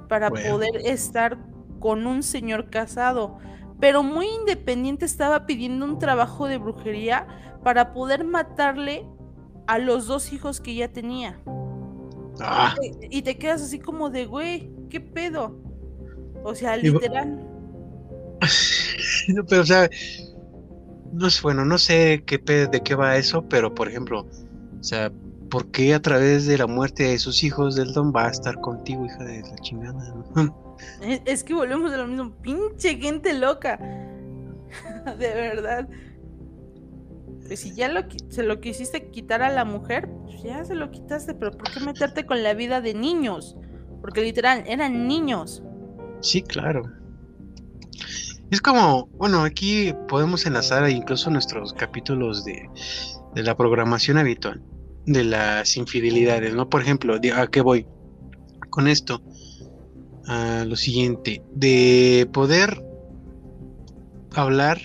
para 0.10 0.30
Bueno. 0.30 0.52
poder 0.52 0.78
estar 0.86 1.38
con 1.80 2.08
un 2.08 2.24
señor 2.24 2.70
casado, 2.70 3.38
pero 3.80 4.04
muy 4.04 4.28
independiente 4.28 5.06
estaba 5.06 5.46
pidiendo 5.46 5.86
un 5.86 6.00
trabajo 6.00 6.48
de 6.48 6.58
brujería 6.58 7.28
para 7.68 7.92
poder 7.92 8.24
matarle 8.24 9.06
a 9.68 9.78
los 9.78 10.08
dos 10.08 10.32
hijos 10.32 10.62
que 10.62 10.74
ya 10.74 10.88
tenía. 10.88 11.38
Ah, 12.40 12.74
Y 13.10 13.24
te 13.24 13.38
quedas 13.38 13.62
así 13.62 13.78
como 13.78 14.10
de, 14.10 14.26
güey, 14.26 14.72
¿qué 14.90 15.02
pedo? 15.02 15.60
O 16.46 16.56
sea, 16.56 16.78
literal. 16.78 17.46
no, 19.28 19.46
pero 19.50 19.64
o 19.64 19.66
sea, 19.66 19.90
no 21.12 21.28
es 21.28 21.42
bueno, 21.42 21.66
no 21.66 21.78
sé 21.78 22.24
qué 22.26 22.38
de 22.38 22.82
qué 22.82 22.96
va 22.96 23.18
eso, 23.18 23.42
pero 23.50 23.76
por 23.76 23.90
ejemplo, 23.90 24.26
o 24.80 24.84
sea, 24.84 25.12
¿por 25.50 25.70
qué 25.70 25.94
a 25.94 26.02
través 26.02 26.48
de 26.48 26.58
la 26.58 26.68
muerte 26.68 27.04
de 27.04 27.20
sus 27.20 27.44
hijos 27.44 27.76
del 27.76 27.92
don 27.92 28.14
va 28.16 28.28
a 28.28 28.32
estar 28.32 28.62
contigo, 28.62 29.06
hija 29.06 29.26
de 29.26 29.42
la 29.42 29.56
chingada? 29.58 30.16
Es, 31.02 31.22
es 31.26 31.44
que 31.44 31.54
volvemos 31.54 31.92
a 31.92 31.98
lo 31.98 32.08
mismo. 32.08 32.32
Pinche 32.42 32.96
gente 32.96 33.34
loca. 33.34 33.78
de 35.20 35.34
verdad. 35.34 35.90
Pues 37.48 37.62
si 37.62 37.74
ya 37.74 37.88
lo, 37.88 38.02
se 38.30 38.44
lo 38.44 38.60
quisiste 38.60 39.10
quitar 39.10 39.42
a 39.42 39.50
la 39.50 39.66
mujer, 39.66 40.10
pues 40.26 40.44
ya 40.44 40.64
se 40.66 40.76
lo 40.76 40.92
quitaste. 40.92 41.34
Pero 41.34 41.52
¿por 41.52 41.72
qué 41.72 41.80
meterte 41.80 42.26
con 42.26 42.44
la 42.44 42.54
vida 42.54 42.82
de 42.82 42.94
niños? 42.94 43.56
Porque 44.02 44.22
literal, 44.22 44.64
eran 44.68 45.08
niños. 45.08 45.64
Sí, 46.22 46.42
claro. 46.42 46.84
Es 48.52 48.62
como, 48.62 49.08
bueno, 49.18 49.44
aquí 49.44 49.94
podemos 50.08 50.46
enlazar 50.46 50.90
incluso 50.90 51.30
nuestros 51.30 51.74
capítulos 51.74 52.46
de, 52.46 52.70
de 53.36 53.44
la 53.44 53.56
programación 53.56 54.18
habitual, 54.18 54.62
de 55.06 55.24
las 55.24 55.76
infidelidades, 55.76 56.54
¿no? 56.54 56.70
Por 56.70 56.82
ejemplo, 56.82 57.20
¿a 57.36 57.48
qué 57.48 57.62
voy? 57.62 57.86
Con 58.70 58.88
esto, 58.88 59.22
a 60.28 60.64
lo 60.66 60.76
siguiente, 60.76 61.44
de 61.54 62.30
poder 62.32 62.84
hablar 64.34 64.80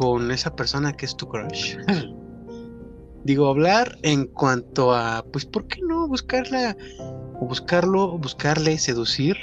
con 0.00 0.30
esa 0.30 0.56
persona 0.56 0.94
que 0.94 1.04
es 1.04 1.14
tu 1.14 1.28
crush. 1.28 1.76
Digo, 3.24 3.48
hablar 3.48 3.98
en 4.00 4.28
cuanto 4.28 4.94
a, 4.94 5.22
pues, 5.30 5.44
¿por 5.44 5.66
qué 5.66 5.82
no 5.82 6.08
buscarla 6.08 6.74
o 7.38 7.46
buscarlo, 7.46 8.16
buscarle, 8.16 8.78
seducir 8.78 9.36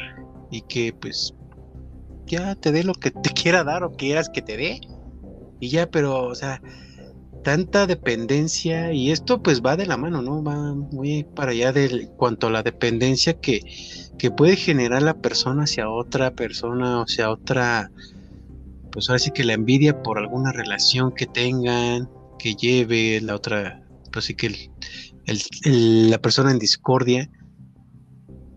y 0.50 0.64
que 0.64 0.94
pues 1.00 1.36
ya 2.26 2.56
te 2.56 2.72
dé 2.72 2.84
lo 2.84 2.96
que 2.96 3.12
te 3.12 3.30
quiera 3.40 3.64
dar 3.64 3.84
o 3.84 3.92
quieras 3.92 4.30
que 4.30 4.42
te 4.42 4.58
dé 4.58 4.82
y 5.60 5.70
ya, 5.70 5.92
pero 5.92 6.24
o 6.24 6.34
sea, 6.34 6.60
tanta 7.44 7.86
dependencia 7.86 8.92
y 8.94 9.12
esto 9.12 9.44
pues 9.44 9.62
va 9.62 9.78
de 9.78 9.86
la 9.86 9.98
mano, 9.98 10.24
¿no? 10.24 10.44
Va 10.44 10.74
muy 10.74 11.24
para 11.24 11.52
allá 11.52 11.72
de 11.72 12.10
cuanto 12.18 12.48
a 12.48 12.52
la 12.52 12.64
dependencia 12.64 13.36
que, 13.36 13.62
que 14.18 14.32
puede 14.32 14.56
generar 14.56 15.04
la 15.04 15.14
persona 15.14 15.66
hacia 15.66 15.88
otra 15.88 16.32
persona, 16.32 17.02
o 17.02 17.08
sea, 17.08 17.30
otra, 17.30 17.92
pues 18.98 19.12
ahora 19.12 19.20
sí 19.20 19.30
que 19.30 19.44
la 19.44 19.54
envidia 19.54 20.02
por 20.02 20.18
alguna 20.18 20.52
relación 20.52 21.14
que 21.14 21.28
tengan, 21.28 22.10
que 22.40 22.56
lleve 22.56 23.22
la 23.22 23.36
otra, 23.36 23.80
pues 24.12 24.26
sí 24.26 24.34
que 24.34 24.48
el- 24.48 24.72
el- 25.28 25.42
el- 25.66 26.10
la 26.10 26.18
persona 26.18 26.50
en 26.50 26.58
discordia, 26.58 27.30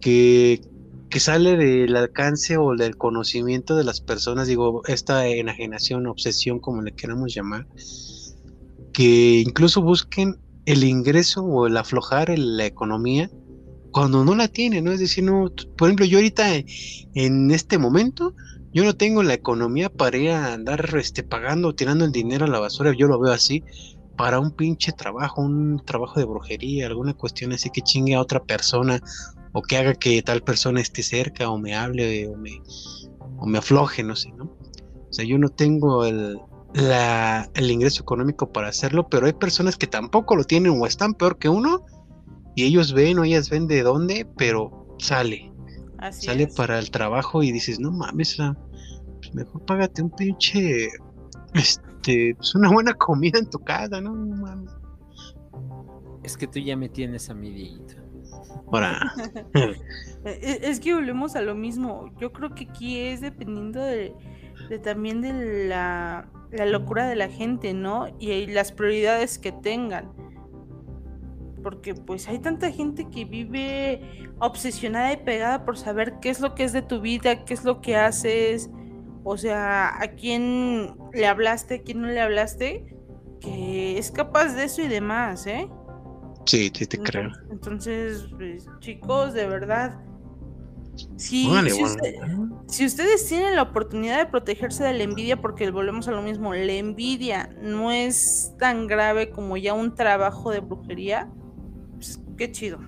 que 0.01 0.63
que 1.11 1.21
sale 1.21 1.59
del 1.59 1.95
alcance 1.95 2.57
o 2.57 2.75
del 2.75 2.97
conocimiento 2.97 3.77
de 3.77 3.85
las 3.85 4.01
personas, 4.01 4.49
digo, 4.49 4.81
esta 4.87 5.27
enajenación, 5.27 6.07
obsesión, 6.07 6.59
como 6.59 6.81
le 6.81 6.93
queramos 6.93 7.35
llamar, 7.35 7.67
que 8.95 9.43
incluso 9.45 9.83
busquen 9.83 10.37
el 10.65 10.85
ingreso 10.85 11.45
o 11.45 11.67
el 11.67 11.77
aflojar 11.77 12.31
en 12.31 12.57
la 12.57 12.65
economía 12.65 13.29
cuando 13.91 14.25
no 14.25 14.35
la 14.35 14.49
tiene, 14.49 14.81
¿no? 14.81 14.91
Es 14.91 15.01
decir, 15.01 15.23
no, 15.25 15.53
por 15.77 15.89
ejemplo, 15.89 16.07
yo 16.07 16.17
ahorita 16.17 16.47
en 17.15 17.51
este 17.51 17.77
momento, 17.77 18.33
yo 18.73 18.85
no 18.85 18.95
tengo 18.95 19.23
la 19.23 19.35
economía 19.35 19.89
para 19.89 20.17
ir 20.17 20.31
a 20.31 20.53
andar 20.55 20.89
este, 20.97 21.23
pagando, 21.23 21.75
tirando 21.75 22.05
el 22.05 22.13
dinero 22.13 22.45
a 22.45 22.49
la 22.49 22.61
basura, 22.61 22.93
yo 22.97 23.07
lo 23.07 23.19
veo 23.19 23.33
así, 23.33 23.65
para 24.17 24.39
un 24.39 24.53
pinche 24.53 24.93
trabajo, 24.93 25.41
un 25.41 25.83
trabajo 25.85 26.21
de 26.21 26.27
brujería, 26.27 26.87
alguna 26.87 27.15
cuestión 27.15 27.53
así 27.53 27.71
que 27.71 27.81
chingue 27.81 28.15
a 28.15 28.21
otra 28.21 28.43
persona 28.43 29.01
o 29.53 29.63
que 29.63 29.77
haga 29.77 29.95
que 29.95 30.23
tal 30.23 30.43
persona 30.43 30.81
esté 30.81 31.03
cerca 31.03 31.49
o 31.49 31.59
me 31.59 31.75
hable 31.75 32.29
o 32.29 32.37
me, 32.37 32.61
o 33.39 33.47
me 33.47 33.59
afloje, 33.59 34.03
no 34.03 34.15
sé, 34.15 34.31
¿no? 34.33 34.45
O 34.45 35.13
sea, 35.13 35.25
yo 35.25 35.39
no 35.39 35.49
tengo 35.49 36.05
el, 36.05 36.39
la, 36.75 37.51
el 37.55 37.71
ingreso 37.71 38.03
económico 38.03 38.53
para 38.53 38.69
hacerlo, 38.69 39.09
pero 39.09 39.27
hay 39.27 39.33
personas 39.33 39.77
que 39.77 39.87
tampoco 39.87 40.37
lo 40.37 40.45
tienen 40.45 40.79
o 40.81 40.87
están 40.87 41.15
peor 41.15 41.39
que 41.39 41.49
uno 41.49 41.85
y 42.55 42.65
ellos 42.65 42.93
ven 42.93 43.19
o 43.19 43.25
ellas 43.25 43.51
ven 43.51 43.67
de 43.67 43.83
dónde, 43.83 44.27
pero 44.37 44.97
sale. 44.99 45.51
Sale 46.11 46.47
para 46.49 46.79
el 46.79 46.91
trabajo 46.91 47.43
y 47.43 47.53
dices, 47.53 47.79
no 47.81 47.91
mames, 47.91 48.37
pues 48.37 49.35
mejor 49.35 49.65
págate 49.65 50.03
un 50.03 50.11
pinche, 50.11 50.89
este, 51.55 52.35
pues 52.37 52.55
una 52.55 52.71
buena 52.71 52.95
comida 52.95 53.39
en 53.39 53.49
tu 53.49 53.59
casa, 53.59 54.01
¿no? 54.01 54.15
mames. 54.15 54.71
Es 56.23 56.37
que 56.37 56.47
tú 56.47 56.59
ya 56.59 56.77
me 56.77 56.89
tienes 56.89 57.31
a 57.31 57.35
mi 57.35 57.79
Ahora. 58.67 59.13
E, 60.23 60.61
es 60.65 60.81
que 60.81 60.93
volvemos 60.93 61.35
a 61.35 61.41
lo 61.41 61.55
mismo. 61.55 62.13
Yo 62.21 62.31
creo 62.31 62.55
que 62.55 62.69
aquí 62.71 62.99
es 62.99 63.23
dependiendo 63.23 63.81
de, 63.81 64.13
de 64.69 64.79
también 64.79 65.23
de 65.23 65.67
la, 65.67 66.29
la, 66.53 66.67
locura 66.67 67.09
de 67.09 67.17
la 67.17 67.31
gente, 67.31 67.73
¿no? 67.73 68.15
Y 68.19 68.47
las 68.49 68.71
prioridades 68.71 69.39
que 69.39 69.51
tengan 69.51 70.13
porque 71.63 71.95
pues 71.95 72.29
hay 72.29 72.39
tanta 72.39 72.71
gente 72.71 73.09
que 73.09 73.25
vive 73.25 74.31
obsesionada 74.39 75.13
y 75.13 75.19
pegada 75.19 75.65
por 75.65 75.77
saber 75.77 76.15
qué 76.21 76.31
es 76.31 76.41
lo 76.41 76.55
que 76.55 76.65
es 76.65 76.73
de 76.73 76.83
tu 76.83 77.01
vida, 77.01 77.45
qué 77.45 77.55
es 77.55 77.65
lo 77.65 77.81
que 77.81 77.97
haces, 77.97 78.71
o 79.25 79.37
sea, 79.37 80.01
a 80.01 80.09
quién 80.13 80.95
le 81.13 81.27
hablaste, 81.27 81.77
a 81.77 81.83
quién 81.83 82.01
no 82.01 82.09
le 82.09 82.21
hablaste, 82.21 82.97
que 83.41 83.99
es 83.99 84.11
capaz 84.11 84.55
de 84.55 84.65
eso 84.65 84.83
y 84.83 84.89
demás, 84.89 85.47
¿eh? 85.47 85.69
Sí, 86.47 86.71
sí 86.75 86.87
te 86.87 86.99
creo. 86.99 87.31
Entonces, 87.51 88.29
pues, 88.37 88.67
chicos, 88.81 89.35
de 89.35 89.47
verdad, 89.47 90.01
si, 91.17 91.49
si, 92.67 92.85
ustedes 92.85 93.27
tienen 93.27 93.55
la 93.55 93.63
oportunidad 93.63 94.19
de 94.19 94.27
protegerse 94.27 94.85
de 94.85 94.95
la 94.95 95.05
envidia, 95.05 95.41
porque 95.41 95.71
volvemos 95.71 96.09
a 96.09 96.13
lo 96.13 96.23
mismo, 96.23 96.53
la 96.55 96.73
envidia 96.73 97.51
no 97.63 97.91
es 97.91 98.55
tan 98.59 98.87
grave 98.87 99.31
como 99.31 99.57
ya 99.57 99.75
un 99.75 99.95
trabajo 99.95 100.51
de 100.51 100.61
brujería, 100.61 101.31
qué 102.37 102.51
chido. 102.51 102.79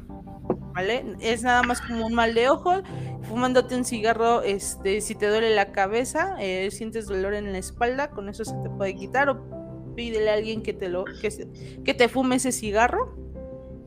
¿Vale? 0.75 1.05
Es 1.21 1.43
nada 1.43 1.63
más 1.63 1.83
como 1.83 2.07
un 2.07 2.15
mal 2.15 2.35
de 2.35 2.49
ojo, 2.49 2.83
fumándote 3.29 3.77
un 3.77 3.85
cigarro, 3.85 4.43
este, 4.43 5.03
si 5.03 5.15
te 5.15 5.29
duele 5.29 5.55
la 5.55 5.71
cabeza, 5.71 6.37
eh, 6.41 6.71
sientes 6.71 7.07
dolor 7.07 7.35
en 7.35 7.53
la 7.53 7.59
espalda, 7.59 8.11
con 8.11 8.31
eso 8.31 8.45
se 8.45 8.55
te 8.63 8.71
puede 8.71 8.95
quitar, 8.95 9.29
o 9.29 9.95
pídele 9.95 10.31
a 10.31 10.35
alguien 10.35 10.63
que 10.63 10.73
te 10.73 10.89
lo, 10.89 11.05
que, 11.05 11.47
que 11.85 11.95
te 11.95 12.09
fume 12.09 12.37
ese 12.37 12.53
cigarro. 12.53 13.23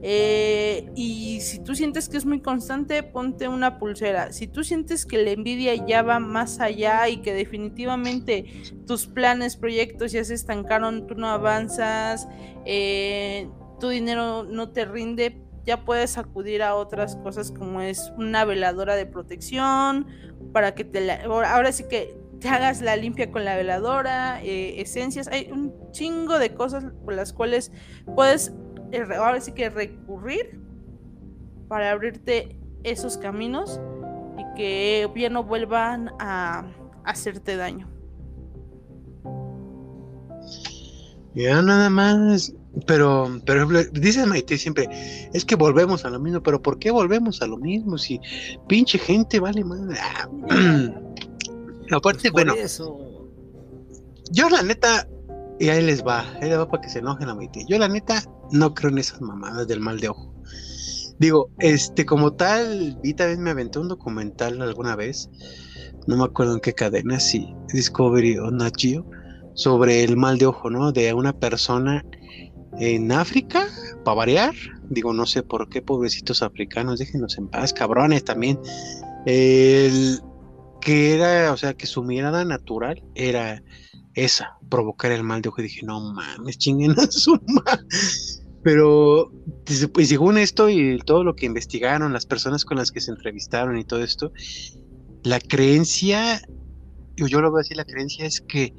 Eh, 0.07 0.91
y 0.95 1.41
si 1.41 1.63
tú 1.63 1.73
sientes 1.73 2.09
que 2.09 2.17
es 2.17 2.25
muy 2.27 2.39
constante, 2.39 3.01
ponte 3.01 3.47
una 3.47 3.79
pulsera. 3.79 4.31
Si 4.33 4.45
tú 4.45 4.63
sientes 4.63 5.03
que 5.03 5.17
la 5.17 5.31
envidia 5.31 5.73
ya 5.73 6.03
va 6.03 6.19
más 6.19 6.59
allá 6.59 7.09
y 7.09 7.17
que 7.17 7.33
definitivamente 7.33 8.45
tus 8.85 9.07
planes, 9.07 9.57
proyectos 9.57 10.11
ya 10.11 10.23
se 10.23 10.35
estancaron, 10.35 11.07
tú 11.07 11.15
no 11.15 11.29
avanzas, 11.29 12.27
eh, 12.65 13.49
tu 13.79 13.89
dinero 13.89 14.43
no 14.43 14.69
te 14.69 14.85
rinde, 14.85 15.41
ya 15.65 15.83
puedes 15.83 16.17
acudir 16.17 16.61
a 16.63 16.75
otras 16.75 17.15
cosas 17.17 17.51
como 17.51 17.81
es 17.81 18.11
una 18.17 18.45
veladora 18.45 18.95
de 18.95 19.05
protección, 19.05 20.07
para 20.53 20.75
que 20.75 20.83
te 20.83 21.01
la, 21.01 21.23
ahora 21.23 21.71
sí 21.71 21.85
que 21.89 22.17
te 22.39 22.49
hagas 22.49 22.81
la 22.81 22.95
limpia 22.95 23.31
con 23.31 23.45
la 23.45 23.55
veladora, 23.55 24.43
eh, 24.43 24.81
esencias, 24.81 25.27
hay 25.27 25.51
un 25.51 25.73
chingo 25.91 26.37
de 26.37 26.53
cosas 26.53 26.85
por 27.03 27.13
las 27.13 27.33
cuales 27.33 27.71
puedes 28.15 28.53
eh, 28.91 29.03
ahora 29.17 29.41
sí 29.41 29.53
que 29.53 29.69
recurrir 29.69 30.59
para 31.67 31.91
abrirte 31.91 32.59
esos 32.83 33.17
caminos 33.17 33.79
y 34.37 34.55
que 34.55 35.09
ya 35.15 35.29
no 35.29 35.43
vuelvan 35.43 36.11
a 36.19 36.65
hacerte 37.03 37.55
daño. 37.55 37.89
Ya 41.33 41.61
nada 41.61 41.89
más 41.89 42.53
pero, 42.85 43.41
pero 43.45 43.67
dice 43.93 44.25
Maite 44.25 44.57
siempre, 44.57 44.89
es 45.33 45.45
que 45.45 45.55
volvemos 45.55 46.03
a 46.05 46.09
lo 46.09 46.19
mismo, 46.19 46.41
pero 46.41 46.61
¿por 46.61 46.77
qué 46.77 46.91
volvemos 46.91 47.41
a 47.41 47.47
lo 47.47 47.57
mismo? 47.57 47.97
Si 47.97 48.19
pinche 48.67 48.97
gente 48.97 49.39
vale 49.39 49.63
madre. 49.63 49.97
Ah, 50.01 50.29
aparte, 51.91 52.31
pues 52.31 52.45
bueno, 52.45 52.53
yo 54.31 54.49
la 54.49 54.61
neta, 54.61 55.07
y 55.59 55.69
ahí 55.69 55.83
les 55.83 56.05
va, 56.05 56.21
ahí 56.41 56.49
les 56.49 56.59
va 56.59 56.67
para 56.67 56.81
que 56.81 56.89
se 56.89 56.99
enojen 56.99 57.29
a 57.29 57.35
Maite. 57.35 57.65
Yo 57.67 57.77
la 57.77 57.87
neta 57.87 58.23
no 58.51 58.73
creo 58.73 58.91
en 58.91 58.97
esas 58.97 59.21
mamadas 59.21 59.67
del 59.67 59.79
mal 59.79 59.99
de 59.99 60.09
ojo. 60.09 60.33
Digo, 61.17 61.49
este, 61.59 62.05
como 62.05 62.33
tal, 62.33 62.99
vi 63.01 63.13
también 63.13 63.41
me 63.41 63.51
aventé 63.51 63.79
un 63.79 63.87
documental 63.87 64.61
alguna 64.61 64.97
vez, 64.97 65.29
no 66.07 66.17
me 66.17 66.25
acuerdo 66.25 66.55
en 66.55 66.59
qué 66.59 66.73
cadena, 66.73 67.21
si 67.21 67.55
Discovery 67.73 68.37
o 68.37 68.51
Nat 68.51 68.75
sobre 69.53 70.03
el 70.03 70.17
mal 70.17 70.37
de 70.37 70.47
ojo, 70.47 70.69
¿no? 70.69 70.91
De 70.91 71.13
una 71.13 71.31
persona 71.31 72.03
en 72.79 73.11
África, 73.11 73.67
para 74.03 74.15
variar, 74.15 74.53
digo, 74.89 75.13
no 75.13 75.25
sé 75.25 75.43
por 75.43 75.69
qué, 75.69 75.81
pobrecitos 75.81 76.41
africanos, 76.41 76.99
déjenos 76.99 77.37
en 77.37 77.47
paz, 77.47 77.73
cabrones 77.73 78.23
también. 78.23 78.59
El, 79.25 80.19
que 80.81 81.15
era, 81.15 81.51
o 81.51 81.57
sea, 81.57 81.73
que 81.73 81.87
su 81.87 82.03
mirada 82.03 82.45
natural 82.45 83.03
era 83.15 83.63
esa, 84.13 84.57
provocar 84.69 85.11
el 85.11 85.23
mal 85.23 85.41
de 85.41 85.49
ojo. 85.49 85.61
Y 85.61 85.65
dije, 85.65 85.85
no 85.85 85.99
mames, 86.13 86.57
chinguen 86.57 86.91
a 86.91 87.09
su. 87.09 87.39
Pero, 88.63 89.31
pues, 89.93 90.09
según 90.09 90.37
esto 90.37 90.69
y 90.69 90.97
todo 90.99 91.23
lo 91.23 91.35
que 91.35 91.45
investigaron, 91.45 92.13
las 92.13 92.25
personas 92.25 92.65
con 92.65 92.77
las 92.77 92.91
que 92.91 92.99
se 92.99 93.11
entrevistaron 93.11 93.77
y 93.77 93.83
todo 93.83 94.03
esto, 94.03 94.31
la 95.23 95.39
creencia, 95.39 96.41
yo, 97.15 97.27
yo 97.27 97.41
lo 97.41 97.51
voy 97.51 97.59
a 97.59 97.63
decir, 97.63 97.77
la 97.77 97.85
creencia 97.85 98.25
es 98.25 98.41
que 98.41 98.73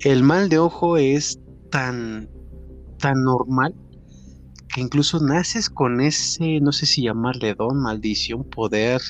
el 0.00 0.22
mal 0.22 0.50
de 0.50 0.58
ojo 0.58 0.98
es 0.98 1.40
tan 1.70 2.28
tan 2.98 3.24
normal 3.24 3.74
que 4.74 4.80
incluso 4.80 5.20
naces 5.20 5.70
con 5.70 6.00
ese, 6.00 6.60
no 6.60 6.72
sé 6.72 6.86
si 6.86 7.02
llamarle 7.02 7.54
don, 7.54 7.80
maldición, 7.80 8.44
poder, 8.44 9.00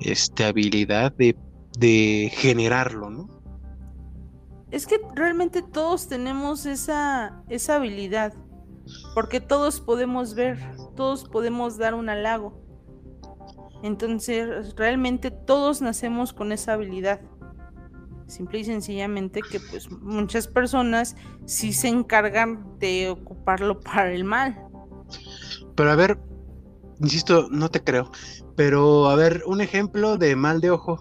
este, 0.00 0.44
habilidad 0.44 1.12
de, 1.12 1.36
de 1.78 2.30
generarlo, 2.34 3.10
¿no? 3.10 3.38
Es 4.70 4.86
que 4.86 5.00
realmente 5.14 5.62
todos 5.62 6.08
tenemos 6.08 6.66
esa, 6.66 7.42
esa 7.48 7.76
habilidad, 7.76 8.34
porque 9.14 9.40
todos 9.40 9.80
podemos 9.80 10.34
ver, 10.34 10.58
todos 10.94 11.24
podemos 11.24 11.78
dar 11.78 11.94
un 11.94 12.08
halago. 12.08 12.62
Entonces, 13.82 14.74
realmente 14.74 15.30
todos 15.30 15.80
nacemos 15.80 16.32
con 16.32 16.52
esa 16.52 16.74
habilidad. 16.74 17.20
Simple 18.28 18.58
y 18.60 18.64
sencillamente 18.64 19.40
que 19.40 19.58
pues 19.58 19.90
muchas 19.90 20.46
personas 20.46 21.16
sí 21.46 21.72
se 21.72 21.88
encargan 21.88 22.78
de 22.78 23.08
ocuparlo 23.08 23.80
para 23.80 24.12
el 24.12 24.24
mal. 24.24 24.56
Pero 25.74 25.90
a 25.90 25.96
ver, 25.96 26.18
insisto, 27.00 27.48
no 27.50 27.70
te 27.70 27.82
creo. 27.82 28.10
Pero 28.54 29.08
a 29.08 29.16
ver, 29.16 29.42
un 29.46 29.60
ejemplo 29.60 30.18
de 30.18 30.36
mal 30.36 30.60
de 30.60 30.70
ojo. 30.70 31.00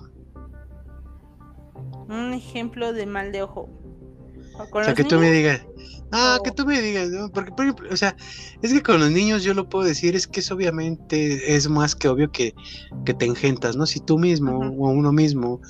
Un 2.08 2.34
ejemplo 2.34 2.94
de 2.94 3.06
mal 3.06 3.32
de 3.32 3.44
ojo. 3.44 3.70
O 4.72 4.84
sea, 4.84 4.94
que 4.94 5.04
tú 5.04 5.20
me 5.20 5.30
digas, 5.30 5.62
ah, 6.12 6.40
que 6.44 6.52
tú 6.52 6.66
me 6.66 6.82
digas, 6.82 7.10
porque 7.34 7.52
por 7.52 7.66
ejemplo, 7.66 7.90
o 7.92 7.98
sea, 7.98 8.16
es 8.62 8.74
que 8.74 8.82
con 8.82 9.00
los 9.00 9.12
niños 9.12 9.44
yo 9.44 9.54
lo 9.54 9.70
puedo 9.70 9.86
decir, 9.86 10.16
es 10.16 10.26
que 10.28 10.40
es 10.40 10.52
obviamente, 10.52 11.56
es 11.56 11.70
más 11.70 11.96
que 11.96 12.08
obvio 12.08 12.32
que, 12.32 12.56
que 13.06 13.14
te 13.14 13.26
engentas, 13.26 13.76
¿no? 13.76 13.86
Si 13.86 14.00
tú 14.00 14.18
mismo 14.18 14.58
o 14.58 14.90
uno 14.90 15.12
mismo 15.12 15.62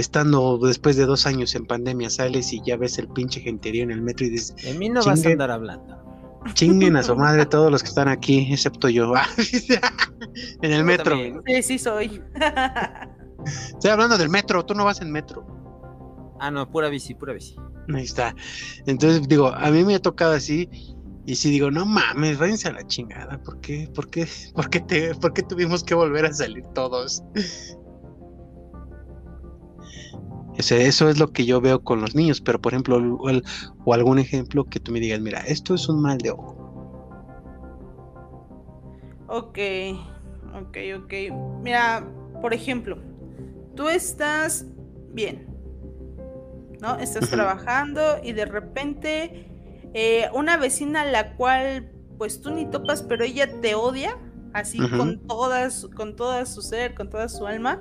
estando 0.00 0.58
después 0.58 0.96
de 0.96 1.06
dos 1.06 1.26
años 1.26 1.54
en 1.54 1.66
pandemia, 1.66 2.10
sales 2.10 2.52
y 2.52 2.60
ya 2.64 2.76
ves 2.76 2.98
el 2.98 3.08
pinche 3.08 3.40
genterío 3.40 3.84
en 3.84 3.90
el 3.90 4.02
metro 4.02 4.26
y 4.26 4.30
dices... 4.30 4.54
En 4.64 4.78
mí 4.78 4.88
no 4.88 5.02
vas 5.04 5.24
a 5.24 5.28
andar 5.28 5.50
hablando. 5.50 6.00
Chinguen 6.54 6.96
a 6.96 7.02
su 7.02 7.14
madre 7.16 7.46
todos 7.46 7.70
los 7.70 7.82
que 7.82 7.88
están 7.88 8.08
aquí, 8.08 8.52
excepto 8.52 8.88
yo. 8.88 9.12
en 10.62 10.72
el 10.72 10.84
metro. 10.84 11.16
Sí, 11.46 11.62
sí 11.62 11.78
soy. 11.78 12.22
Estoy 13.44 13.90
hablando 13.90 14.18
del 14.18 14.28
metro, 14.28 14.64
tú 14.64 14.74
no 14.74 14.84
vas 14.84 15.00
en 15.00 15.10
metro. 15.10 15.46
Ah, 16.40 16.50
no, 16.50 16.70
pura 16.70 16.88
bici, 16.88 17.14
pura 17.14 17.32
bici. 17.32 17.56
Ahí 17.94 18.04
está. 18.04 18.34
Entonces, 18.86 19.26
digo, 19.28 19.48
a 19.48 19.70
mí 19.70 19.84
me 19.84 19.96
ha 19.96 20.00
tocado 20.00 20.32
así 20.32 20.68
Y 21.26 21.34
si 21.34 21.50
digo, 21.50 21.70
no 21.70 21.84
mames, 21.84 22.38
váyanse 22.38 22.68
a 22.68 22.72
la 22.72 22.86
chingada, 22.86 23.42
¿por 23.42 23.60
qué? 23.60 23.90
¿Por 23.94 24.08
qué? 24.08 24.26
¿Por 24.54 24.70
qué, 24.70 24.80
te, 24.80 25.14
¿Por 25.14 25.32
qué 25.32 25.42
tuvimos 25.42 25.84
que 25.84 25.94
volver 25.94 26.26
a 26.26 26.32
salir 26.32 26.64
todos? 26.74 27.22
Ese- 30.56 30.86
eso 30.86 31.08
es 31.08 31.18
lo 31.18 31.32
que 31.32 31.44
yo 31.46 31.60
veo 31.60 31.82
con 31.82 32.00
los 32.00 32.14
niños, 32.14 32.40
pero 32.40 32.60
por 32.60 32.72
ejemplo, 32.72 32.96
o, 32.96 33.28
el- 33.30 33.44
o 33.84 33.94
algún 33.94 34.18
ejemplo 34.18 34.64
que 34.64 34.80
tú 34.80 34.92
me 34.92 35.00
digas, 35.00 35.20
mira, 35.20 35.40
esto 35.40 35.74
es 35.74 35.88
un 35.88 36.02
mal 36.02 36.18
de 36.18 36.30
ojo. 36.32 36.56
Ok, 39.28 39.58
ok, 40.54 40.76
ok. 41.04 41.12
Mira, 41.62 42.04
por 42.40 42.52
ejemplo, 42.52 42.98
tú 43.76 43.88
estás 43.88 44.66
bien, 45.12 45.46
¿no? 46.80 46.96
Estás 46.98 47.30
trabajando 47.30 48.00
y 48.22 48.32
de 48.32 48.44
repente 48.44 49.46
eh, 49.94 50.28
una 50.34 50.56
vecina 50.56 51.02
a 51.02 51.04
la 51.06 51.36
cual 51.36 51.92
pues 52.18 52.40
tú 52.40 52.50
ni 52.50 52.66
topas, 52.66 53.02
pero 53.02 53.24
ella 53.24 53.60
te 53.60 53.74
odia, 53.74 54.18
así 54.52 54.78
con 54.96 55.26
todas, 55.26 55.86
con 55.96 56.16
toda 56.16 56.44
su 56.44 56.60
ser, 56.60 56.94
con 56.94 57.08
toda 57.08 57.28
su 57.28 57.46
alma, 57.46 57.80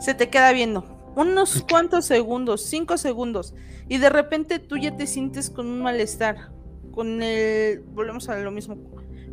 se 0.00 0.14
te 0.14 0.28
queda 0.28 0.52
viendo. 0.52 0.91
Unos 1.14 1.64
cuantos 1.68 2.06
segundos, 2.06 2.62
cinco 2.64 2.96
segundos, 2.96 3.54
y 3.88 3.98
de 3.98 4.08
repente 4.08 4.58
tú 4.58 4.76
ya 4.78 4.96
te 4.96 5.06
sientes 5.06 5.50
con 5.50 5.66
un 5.66 5.82
malestar, 5.82 6.52
con 6.90 7.22
el, 7.22 7.80
volvemos 7.80 8.28
a 8.28 8.38
lo 8.38 8.50
mismo, 8.50 8.76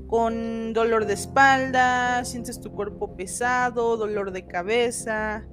con 0.07 0.73
dolor 0.73 1.05
de 1.05 1.13
espalda, 1.13 2.25
sientes 2.25 2.59
tu 2.59 2.71
cuerpo 2.71 3.15
pesado, 3.15 3.95
dolor 3.95 4.32
de 4.32 4.45
cabeza. 4.45 5.45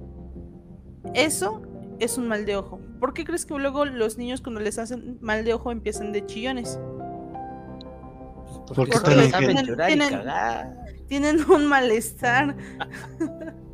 Eso 1.13 1.61
es 1.99 2.17
un 2.17 2.27
mal 2.27 2.45
de 2.45 2.57
ojo. 2.57 2.79
¿Por 2.99 3.13
qué 3.13 3.23
crees 3.23 3.45
que 3.45 3.53
luego 3.53 3.85
los 3.85 4.17
niños 4.17 4.41
cuando 4.41 4.59
les 4.59 4.77
hacen 4.79 5.17
mal 5.21 5.45
de 5.45 5.53
ojo 5.53 5.71
empiezan 5.71 6.11
de 6.11 6.25
chillones? 6.25 6.79
Porque 8.67 8.91
Porque 8.91 9.27
y 9.27 9.31
tienen- 9.31 10.09
cagar. 10.09 10.75
Tienen 11.07 11.49
un 11.49 11.67
malestar. 11.67 12.57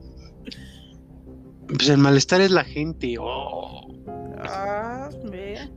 Pues 1.68 1.89
el 1.89 1.97
malestar 1.97 2.41
es 2.41 2.51
la 2.51 2.64
gente. 2.64 3.16
oh. 3.20 3.82
Ah, 4.43 5.09
ve. 5.26 5.70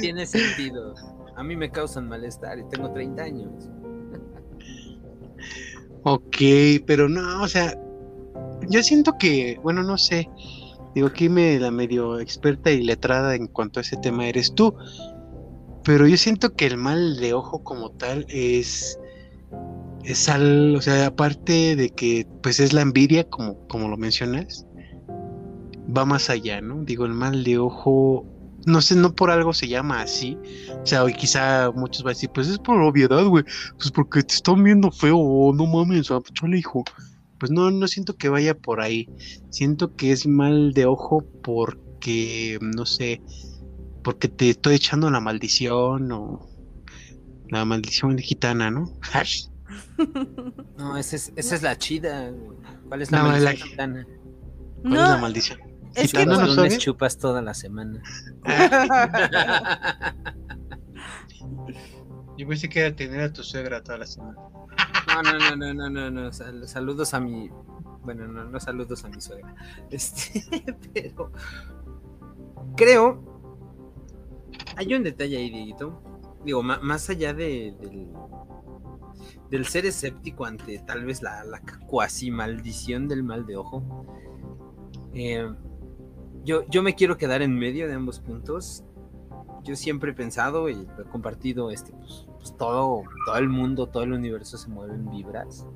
Tiene 0.00 0.26
sentido. 0.26 0.94
A 1.36 1.42
mí 1.42 1.56
me 1.56 1.70
causan 1.70 2.08
malestar 2.08 2.58
y 2.58 2.68
tengo 2.70 2.90
30 2.92 3.22
años. 3.22 3.68
Ok, 6.02 6.36
pero 6.86 7.08
no, 7.08 7.42
o 7.42 7.48
sea, 7.48 7.76
yo 8.68 8.82
siento 8.82 9.18
que, 9.18 9.58
bueno, 9.62 9.82
no 9.82 9.98
sé, 9.98 10.28
digo, 10.94 11.08
aquí 11.08 11.28
me 11.28 11.58
la 11.58 11.70
medio 11.70 12.20
experta 12.20 12.70
y 12.70 12.82
letrada 12.82 13.34
en 13.34 13.48
cuanto 13.48 13.80
a 13.80 13.82
ese 13.82 13.96
tema 13.96 14.26
eres 14.28 14.54
tú, 14.54 14.74
pero 15.82 16.06
yo 16.06 16.16
siento 16.16 16.54
que 16.54 16.66
el 16.66 16.76
mal 16.76 17.16
de 17.18 17.34
ojo 17.34 17.62
como 17.62 17.90
tal 17.90 18.24
es, 18.28 18.98
es 20.06 20.28
al, 20.28 20.76
o 20.76 20.80
sea, 20.80 21.06
aparte 21.06 21.74
de 21.74 21.90
que, 21.90 22.26
pues 22.42 22.60
es 22.60 22.72
la 22.72 22.82
envidia, 22.82 23.28
como, 23.28 23.66
como 23.66 23.88
lo 23.88 23.96
mencionas, 23.96 24.64
va 25.94 26.04
más 26.04 26.30
allá, 26.30 26.60
¿no? 26.60 26.84
Digo, 26.84 27.06
el 27.06 27.12
mal 27.12 27.42
de 27.42 27.58
ojo, 27.58 28.24
no 28.66 28.80
sé, 28.80 28.94
no 28.94 29.14
por 29.16 29.32
algo 29.32 29.52
se 29.52 29.66
llama 29.66 30.00
así, 30.00 30.38
o 30.80 30.86
sea, 30.86 31.02
hoy 31.02 31.12
quizá 31.12 31.72
muchos 31.72 32.04
van 32.04 32.12
a 32.12 32.14
decir, 32.14 32.30
pues 32.32 32.46
es 32.46 32.58
por 32.58 32.80
obviedad, 32.80 33.24
güey, 33.26 33.44
pues 33.78 33.90
porque 33.90 34.22
te 34.22 34.34
están 34.34 34.62
viendo 34.62 34.92
feo, 34.92 35.18
o 35.18 35.52
no 35.52 35.66
mames, 35.66 36.10
ah, 36.12 36.20
chale, 36.32 36.58
hijo. 36.58 36.84
Pues 37.38 37.50
no, 37.52 37.70
no 37.70 37.86
siento 37.86 38.16
que 38.16 38.30
vaya 38.30 38.54
por 38.54 38.80
ahí. 38.80 39.10
Siento 39.50 39.94
que 39.94 40.10
es 40.10 40.26
mal 40.26 40.72
de 40.72 40.86
ojo 40.86 41.22
porque, 41.42 42.58
no 42.62 42.86
sé, 42.86 43.20
porque 44.02 44.28
te 44.28 44.48
estoy 44.50 44.76
echando 44.76 45.10
la 45.10 45.20
maldición 45.20 46.10
o 46.12 46.48
la 47.50 47.66
maldición 47.66 48.16
gitana, 48.16 48.70
¿no? 48.70 48.90
No, 50.78 50.96
esa 50.96 51.16
es, 51.16 51.32
esa 51.36 51.54
es 51.54 51.62
la 51.62 51.76
chida. 51.78 52.30
¿Cuál 52.88 53.02
es 53.02 53.10
la 53.10 53.18
No, 53.18 53.24
maldición 53.28 53.44
la- 53.44 53.66
gitana? 53.66 54.06
¿Cuál 54.82 54.92
es 54.94 55.00
la 55.00 55.14
No, 55.16 55.18
maldición? 55.22 55.58
es 55.94 56.12
que 56.12 56.26
¿no 56.26 56.46
lunes 56.46 56.78
chupas 56.78 57.16
toda 57.18 57.40
la 57.42 57.54
semana. 57.54 58.02
Yo 62.36 62.46
pensé 62.46 62.68
que 62.68 62.80
era 62.80 62.94
tener 62.94 63.20
a 63.22 63.32
tu 63.32 63.42
suegra 63.42 63.82
toda 63.82 63.98
la 63.98 64.06
semana. 64.06 64.36
No, 65.06 65.22
no, 65.22 65.38
no, 65.38 65.56
no, 65.56 65.74
no, 65.74 65.88
no, 65.88 66.10
no. 66.10 66.32
sal- 66.32 66.68
saludos 66.68 67.14
a 67.14 67.20
mi. 67.20 67.48
Bueno, 68.02 68.28
no, 68.28 68.44
no 68.44 68.60
saludos 68.60 69.04
a 69.04 69.08
mi 69.08 69.20
suegra. 69.20 69.54
Este, 69.90 70.44
pero. 70.92 71.32
Creo. 72.76 73.22
Hay 74.76 74.92
un 74.94 75.02
detalle 75.02 75.38
ahí, 75.38 75.48
Dieguito. 75.50 76.02
Digo, 76.44 76.62
más 76.62 77.08
allá 77.08 77.32
de, 77.32 77.74
del. 77.80 78.08
Del 79.50 79.66
ser 79.66 79.86
escéptico 79.86 80.44
ante 80.44 80.78
tal 80.80 81.04
vez 81.04 81.22
la, 81.22 81.44
la 81.44 81.60
cuasi 81.86 82.30
maldición 82.30 83.08
del 83.08 83.22
mal 83.22 83.46
de 83.46 83.56
ojo. 83.56 84.06
eh, 85.14 85.48
yo, 86.44 86.64
yo 86.68 86.82
me 86.82 86.94
quiero 86.94 87.16
quedar 87.16 87.42
en 87.42 87.58
medio 87.58 87.88
de 87.88 87.94
ambos 87.94 88.20
puntos. 88.20 88.84
Yo 89.64 89.74
siempre 89.74 90.12
he 90.12 90.14
pensado 90.14 90.68
y 90.68 90.74
he 90.74 91.02
compartido 91.10 91.72
este, 91.72 91.92
pues, 91.92 92.26
pues, 92.38 92.56
todo, 92.56 93.02
todo 93.26 93.36
el 93.36 93.48
mundo, 93.48 93.88
todo 93.88 94.04
el 94.04 94.12
universo 94.12 94.56
se 94.56 94.68
mueve 94.68 94.94
en 94.94 95.10
vibras, 95.10 95.66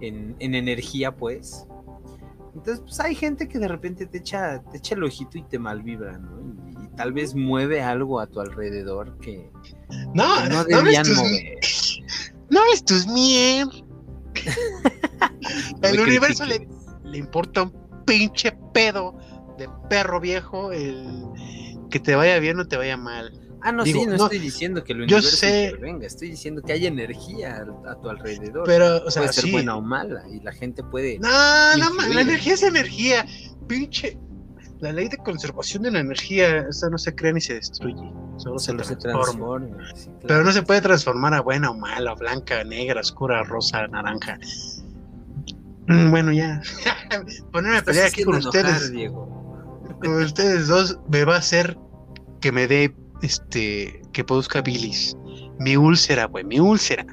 en, 0.00 0.36
en 0.38 0.54
energía, 0.54 1.16
pues. 1.16 1.66
Entonces, 2.54 2.80
pues 2.80 3.00
hay 3.00 3.14
gente 3.16 3.48
que 3.48 3.58
de 3.58 3.66
repente 3.66 4.06
te 4.06 4.18
echa, 4.18 4.62
te 4.70 4.78
echa 4.78 4.94
el 4.94 5.02
ojito 5.02 5.36
y 5.38 5.42
te 5.42 5.58
malvibra, 5.58 6.18
¿no? 6.18 6.40
Y, 6.68 6.84
y 6.84 6.88
tal 6.96 7.12
vez 7.12 7.34
mueve 7.34 7.82
algo 7.82 8.20
a 8.20 8.28
tu 8.28 8.40
alrededor 8.40 9.18
que, 9.18 9.50
No, 10.14 10.24
que 10.44 10.48
no 10.48 10.64
debían 10.64 11.06
mover. 11.14 11.58
No 12.50 12.60
ves 12.70 12.84
tus 12.84 13.06
mier. 13.06 13.66
El 15.82 16.00
universo 16.00 16.44
le, 16.44 16.66
importa 17.16 17.62
un 17.62 17.72
pinche 18.04 18.52
pedo 18.72 19.16
de 19.58 19.68
perro 19.88 20.20
viejo 20.20 20.72
el 20.72 21.26
que 21.90 21.98
te 22.00 22.14
vaya 22.14 22.38
bien 22.38 22.58
o 22.60 22.66
te 22.66 22.76
vaya 22.76 22.96
mal. 22.96 23.32
Ah, 23.62 23.72
no, 23.72 23.84
digo, 23.84 24.00
sí, 24.00 24.06
no, 24.06 24.16
no, 24.16 24.24
estoy 24.24 24.38
diciendo 24.38 24.84
que 24.84 24.92
el 24.94 25.00
yo 25.00 25.16
universo 25.16 25.36
sé- 25.36 25.64
intervenga, 25.66 26.06
estoy 26.06 26.30
diciendo 26.30 26.62
que 26.62 26.72
hay 26.72 26.86
energía 26.86 27.56
a, 27.86 27.90
a 27.90 28.00
tu 28.00 28.08
alrededor. 28.08 28.62
Pero, 28.64 29.04
o 29.04 29.10
sea, 29.10 29.22
puede 29.22 29.34
ser 29.34 29.44
sí. 29.44 29.52
buena 29.52 29.76
o 29.76 29.82
mala 29.82 30.22
y 30.30 30.40
la 30.40 30.52
gente 30.52 30.82
puede... 30.82 31.18
No, 31.18 31.28
no, 31.76 31.90
ma- 31.90 32.04
influir. 32.04 32.14
la 32.14 32.20
energía 32.22 32.54
es 32.54 32.62
energía. 32.62 33.26
Pinche. 33.66 34.16
La 34.78 34.92
ley 34.92 35.08
de 35.08 35.18
conservación 35.18 35.82
de 35.82 35.90
la 35.90 36.00
energía, 36.00 36.66
esa 36.70 36.88
no 36.88 36.96
se 36.96 37.14
crea 37.14 37.32
ni 37.34 37.40
se 37.42 37.54
destruye. 37.54 38.00
Solo 38.40 38.58
se, 38.58 38.66
solo 38.72 38.84
se 38.84 38.96
transforma. 38.96 39.66
transforma. 39.66 39.94
sí, 39.94 40.04
claro. 40.06 40.20
Pero 40.26 40.44
no 40.44 40.52
se 40.52 40.62
puede 40.62 40.80
transformar 40.80 41.34
a 41.34 41.40
buena 41.42 41.70
o 41.70 41.74
mala, 41.74 42.14
blanca, 42.14 42.64
negra, 42.64 43.00
oscura, 43.00 43.42
rosa, 43.44 43.86
naranja. 43.88 44.38
Mm, 45.86 46.10
Bueno, 46.10 46.32
ya. 46.32 46.62
Ponerme 47.52 47.78
a 47.78 47.82
pelear 47.82 48.06
aquí 48.06 48.22
con 48.24 48.36
enojar, 48.36 48.64
ustedes, 48.64 48.92
Diego. 48.92 49.84
con 50.00 50.22
ustedes 50.22 50.68
dos, 50.68 50.98
me 51.10 51.24
va 51.24 51.34
a 51.34 51.38
hacer 51.38 51.76
que 52.40 52.52
me 52.52 52.66
dé, 52.66 52.94
este, 53.22 54.00
que 54.12 54.24
produzca 54.24 54.62
bilis. 54.62 55.16
Mi 55.58 55.76
úlcera, 55.76 56.24
güey, 56.26 56.44
mi 56.44 56.58
úlcera. 56.60 57.04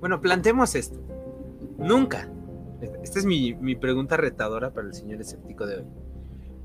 Bueno, 0.00 0.20
planteemos 0.20 0.74
esto. 0.76 1.00
Nunca. 1.78 2.28
Esta 3.02 3.18
es 3.18 3.24
mi, 3.24 3.54
mi 3.54 3.74
pregunta 3.74 4.16
retadora 4.16 4.72
para 4.72 4.86
el 4.86 4.94
señor 4.94 5.20
escéptico 5.20 5.66
de 5.66 5.76
hoy. 5.78 5.84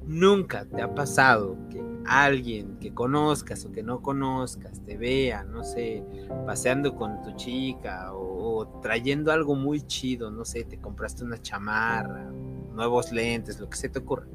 Nunca 0.05 0.65
te 0.65 0.81
ha 0.81 0.93
pasado 0.93 1.57
que 1.69 1.81
alguien 2.05 2.77
que 2.79 2.93
conozcas 2.93 3.65
o 3.65 3.71
que 3.71 3.83
no 3.83 4.01
conozcas 4.01 4.81
te 4.83 4.97
vea, 4.97 5.43
no 5.43 5.63
sé, 5.63 6.03
paseando 6.45 6.95
con 6.95 7.21
tu 7.21 7.31
chica 7.35 8.13
o, 8.13 8.57
o 8.57 8.67
trayendo 8.81 9.31
algo 9.31 9.55
muy 9.55 9.81
chido, 9.81 10.31
no 10.31 10.43
sé, 10.45 10.63
te 10.63 10.79
compraste 10.79 11.23
una 11.23 11.41
chamarra, 11.41 12.31
nuevos 12.73 13.11
lentes, 13.11 13.59
lo 13.59 13.69
que 13.69 13.77
se 13.77 13.89
te 13.89 13.99
ocurra. 13.99 14.25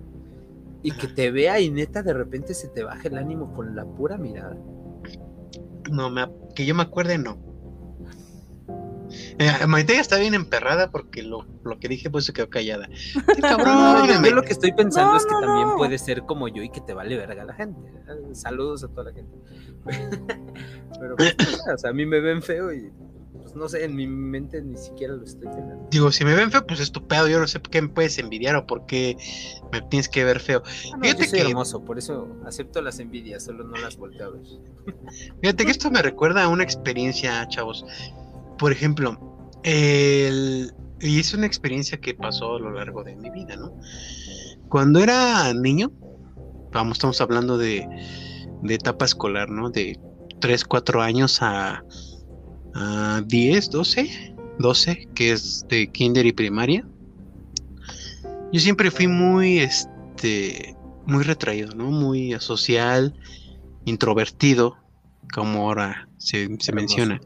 Y 0.82 0.92
que 0.92 1.08
te 1.08 1.30
vea 1.30 1.58
y 1.58 1.70
neta 1.70 2.02
de 2.02 2.12
repente 2.12 2.54
se 2.54 2.68
te 2.68 2.84
baje 2.84 3.08
el 3.08 3.18
ánimo 3.18 3.52
con 3.52 3.74
la 3.74 3.84
pura 3.84 4.16
mirada. 4.16 4.56
No, 5.90 6.10
me, 6.10 6.28
que 6.54 6.64
yo 6.64 6.74
me 6.74 6.82
acuerde, 6.82 7.18
no. 7.18 7.38
Eh, 9.38 9.66
Maite 9.66 9.94
ya 9.94 10.00
está 10.00 10.18
bien 10.18 10.34
emperrada 10.34 10.90
porque 10.90 11.22
lo, 11.22 11.46
lo 11.64 11.78
que 11.78 11.88
dije 11.88 12.10
pues 12.10 12.24
se 12.24 12.32
quedó 12.32 12.48
callada. 12.50 12.88
Qué 13.34 13.40
No, 13.42 13.56
cabrón, 13.56 14.24
yo, 14.24 14.30
lo 14.34 14.42
que 14.42 14.52
estoy 14.52 14.72
pensando 14.72 15.12
No, 15.12 15.16
es 15.18 15.26
que 15.26 15.32
no, 15.32 15.40
también 15.40 15.68
puede 15.76 15.98
ser 15.98 16.22
como 16.22 16.48
yo 16.48 16.62
y 16.62 16.70
que 16.70 16.80
te 16.80 16.94
vale 16.94 17.16
verga 17.16 17.44
la 17.44 17.54
gente. 17.54 17.80
Saludos 18.32 18.84
a 18.84 18.88
toda 18.88 19.10
la 19.10 19.12
gente. 19.12 19.36
Pero 21.00 21.16
pues, 21.16 21.36
o 21.74 21.78
sea, 21.78 21.90
a 21.90 21.92
mí 21.92 22.06
me 22.06 22.20
ven 22.20 22.42
feo 22.42 22.72
y 22.72 22.90
pues 23.42 23.54
no 23.54 23.68
sé, 23.68 23.84
en 23.84 23.94
mi 23.94 24.06
mente 24.06 24.60
ni 24.62 24.76
siquiera 24.76 25.14
lo 25.14 25.22
estoy 25.22 25.48
teniendo. 25.48 25.86
Digo, 25.90 26.10
si 26.10 26.24
me 26.24 26.34
ven 26.34 26.50
feo, 26.50 26.66
pues 26.66 26.80
es 26.80 26.90
tu 26.90 27.06
pedo. 27.06 27.28
Yo 27.28 27.38
no 27.38 27.46
sé 27.46 27.60
por 27.60 27.70
qué 27.70 27.82
me 27.82 27.88
puedes 27.88 28.18
envidiar 28.18 28.56
o 28.56 28.66
por 28.66 28.86
qué 28.86 29.16
me 29.72 29.82
tienes 29.82 30.08
que 30.08 30.24
ver 30.24 30.40
feo. 30.40 30.62
Ah, 30.66 30.96
no, 30.96 31.02
Fíjate 31.02 31.24
yo 31.24 31.30
soy 31.30 31.38
que- 31.40 31.46
hermoso, 31.48 31.84
por 31.84 31.98
eso 31.98 32.28
acepto 32.44 32.80
las 32.82 32.98
envidias, 32.98 33.44
solo 33.44 33.64
no 33.64 33.76
las 33.76 33.96
volteo 33.96 34.26
a 34.28 34.30
ver. 34.30 34.42
Fíjate 35.40 35.64
que 35.64 35.70
esto 35.70 35.90
me 35.90 36.02
recuerda 36.02 36.44
a 36.44 36.48
una 36.48 36.64
experiencia, 36.64 37.46
chavos. 37.48 37.84
Por 38.58 38.72
ejemplo, 38.72 39.18
el- 39.62 40.72
y 41.00 41.20
es 41.20 41.34
una 41.34 41.46
experiencia 41.46 41.98
que 41.98 42.14
pasó 42.14 42.56
a 42.56 42.58
lo 42.60 42.70
largo 42.72 43.04
de 43.04 43.16
mi 43.16 43.30
vida, 43.30 43.56
¿no? 43.56 43.72
Cuando 44.68 45.00
era 45.00 45.52
niño, 45.54 45.92
vamos, 46.72 46.96
estamos 46.96 47.20
hablando 47.20 47.58
de, 47.58 47.86
de 48.62 48.74
etapa 48.74 49.04
escolar, 49.04 49.50
¿no? 49.50 49.70
De 49.70 49.98
3, 50.40 50.64
4 50.64 51.02
años 51.02 51.42
a, 51.42 51.84
a 52.74 53.22
10, 53.26 53.70
12, 53.70 54.34
12, 54.58 55.08
que 55.14 55.32
es 55.32 55.66
de 55.68 55.90
kinder 55.92 56.26
y 56.26 56.32
primaria. 56.32 56.86
Yo 58.52 58.60
siempre 58.60 58.90
fui 58.90 59.06
muy, 59.06 59.58
este, 59.58 60.74
muy 61.04 61.24
retraído, 61.24 61.74
¿no? 61.74 61.90
Muy 61.90 62.32
asocial, 62.32 63.14
introvertido, 63.84 64.76
como 65.34 65.66
ahora 65.68 66.08
se, 66.16 66.48
se 66.60 66.72
menciona. 66.72 67.20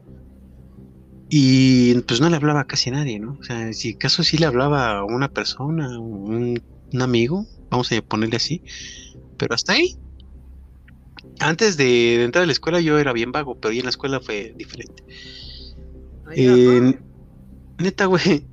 Y 1.33 1.93
pues 2.01 2.19
no 2.19 2.29
le 2.29 2.35
hablaba 2.35 2.59
a 2.59 2.67
casi 2.67 2.91
nadie, 2.91 3.17
¿no? 3.17 3.37
O 3.39 3.43
sea, 3.43 3.71
si 3.71 3.93
acaso 3.93 4.21
sí 4.21 4.37
le 4.37 4.47
hablaba 4.47 4.97
a 4.97 5.05
una 5.05 5.29
persona, 5.29 5.97
un, 5.97 6.61
un 6.91 7.01
amigo, 7.01 7.47
vamos 7.69 7.89
a 7.93 8.01
ponerle 8.01 8.35
así, 8.35 8.61
pero 9.37 9.55
hasta 9.55 9.71
ahí. 9.71 9.97
Antes 11.39 11.77
de, 11.77 11.85
de 11.85 12.23
entrar 12.25 12.43
a 12.43 12.45
la 12.45 12.51
escuela 12.51 12.81
yo 12.81 12.99
era 12.99 13.13
bien 13.13 13.31
vago, 13.31 13.57
pero 13.57 13.71
ya 13.71 13.79
en 13.79 13.85
la 13.85 13.91
escuela 13.91 14.19
fue 14.19 14.53
diferente. 14.57 15.05
Ay. 16.27 16.35
Eh, 16.35 16.99
neta, 17.77 18.07
güey. 18.07 18.45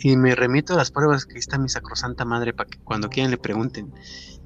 Y 0.00 0.16
me 0.16 0.34
remito 0.34 0.74
a 0.74 0.76
las 0.78 0.90
pruebas 0.90 1.26
que 1.26 1.38
está 1.38 1.58
mi 1.58 1.68
sacrosanta 1.68 2.24
madre 2.24 2.54
para 2.54 2.68
que 2.68 2.78
cuando 2.80 3.08
quieran 3.08 3.30
le 3.30 3.38
pregunten. 3.38 3.94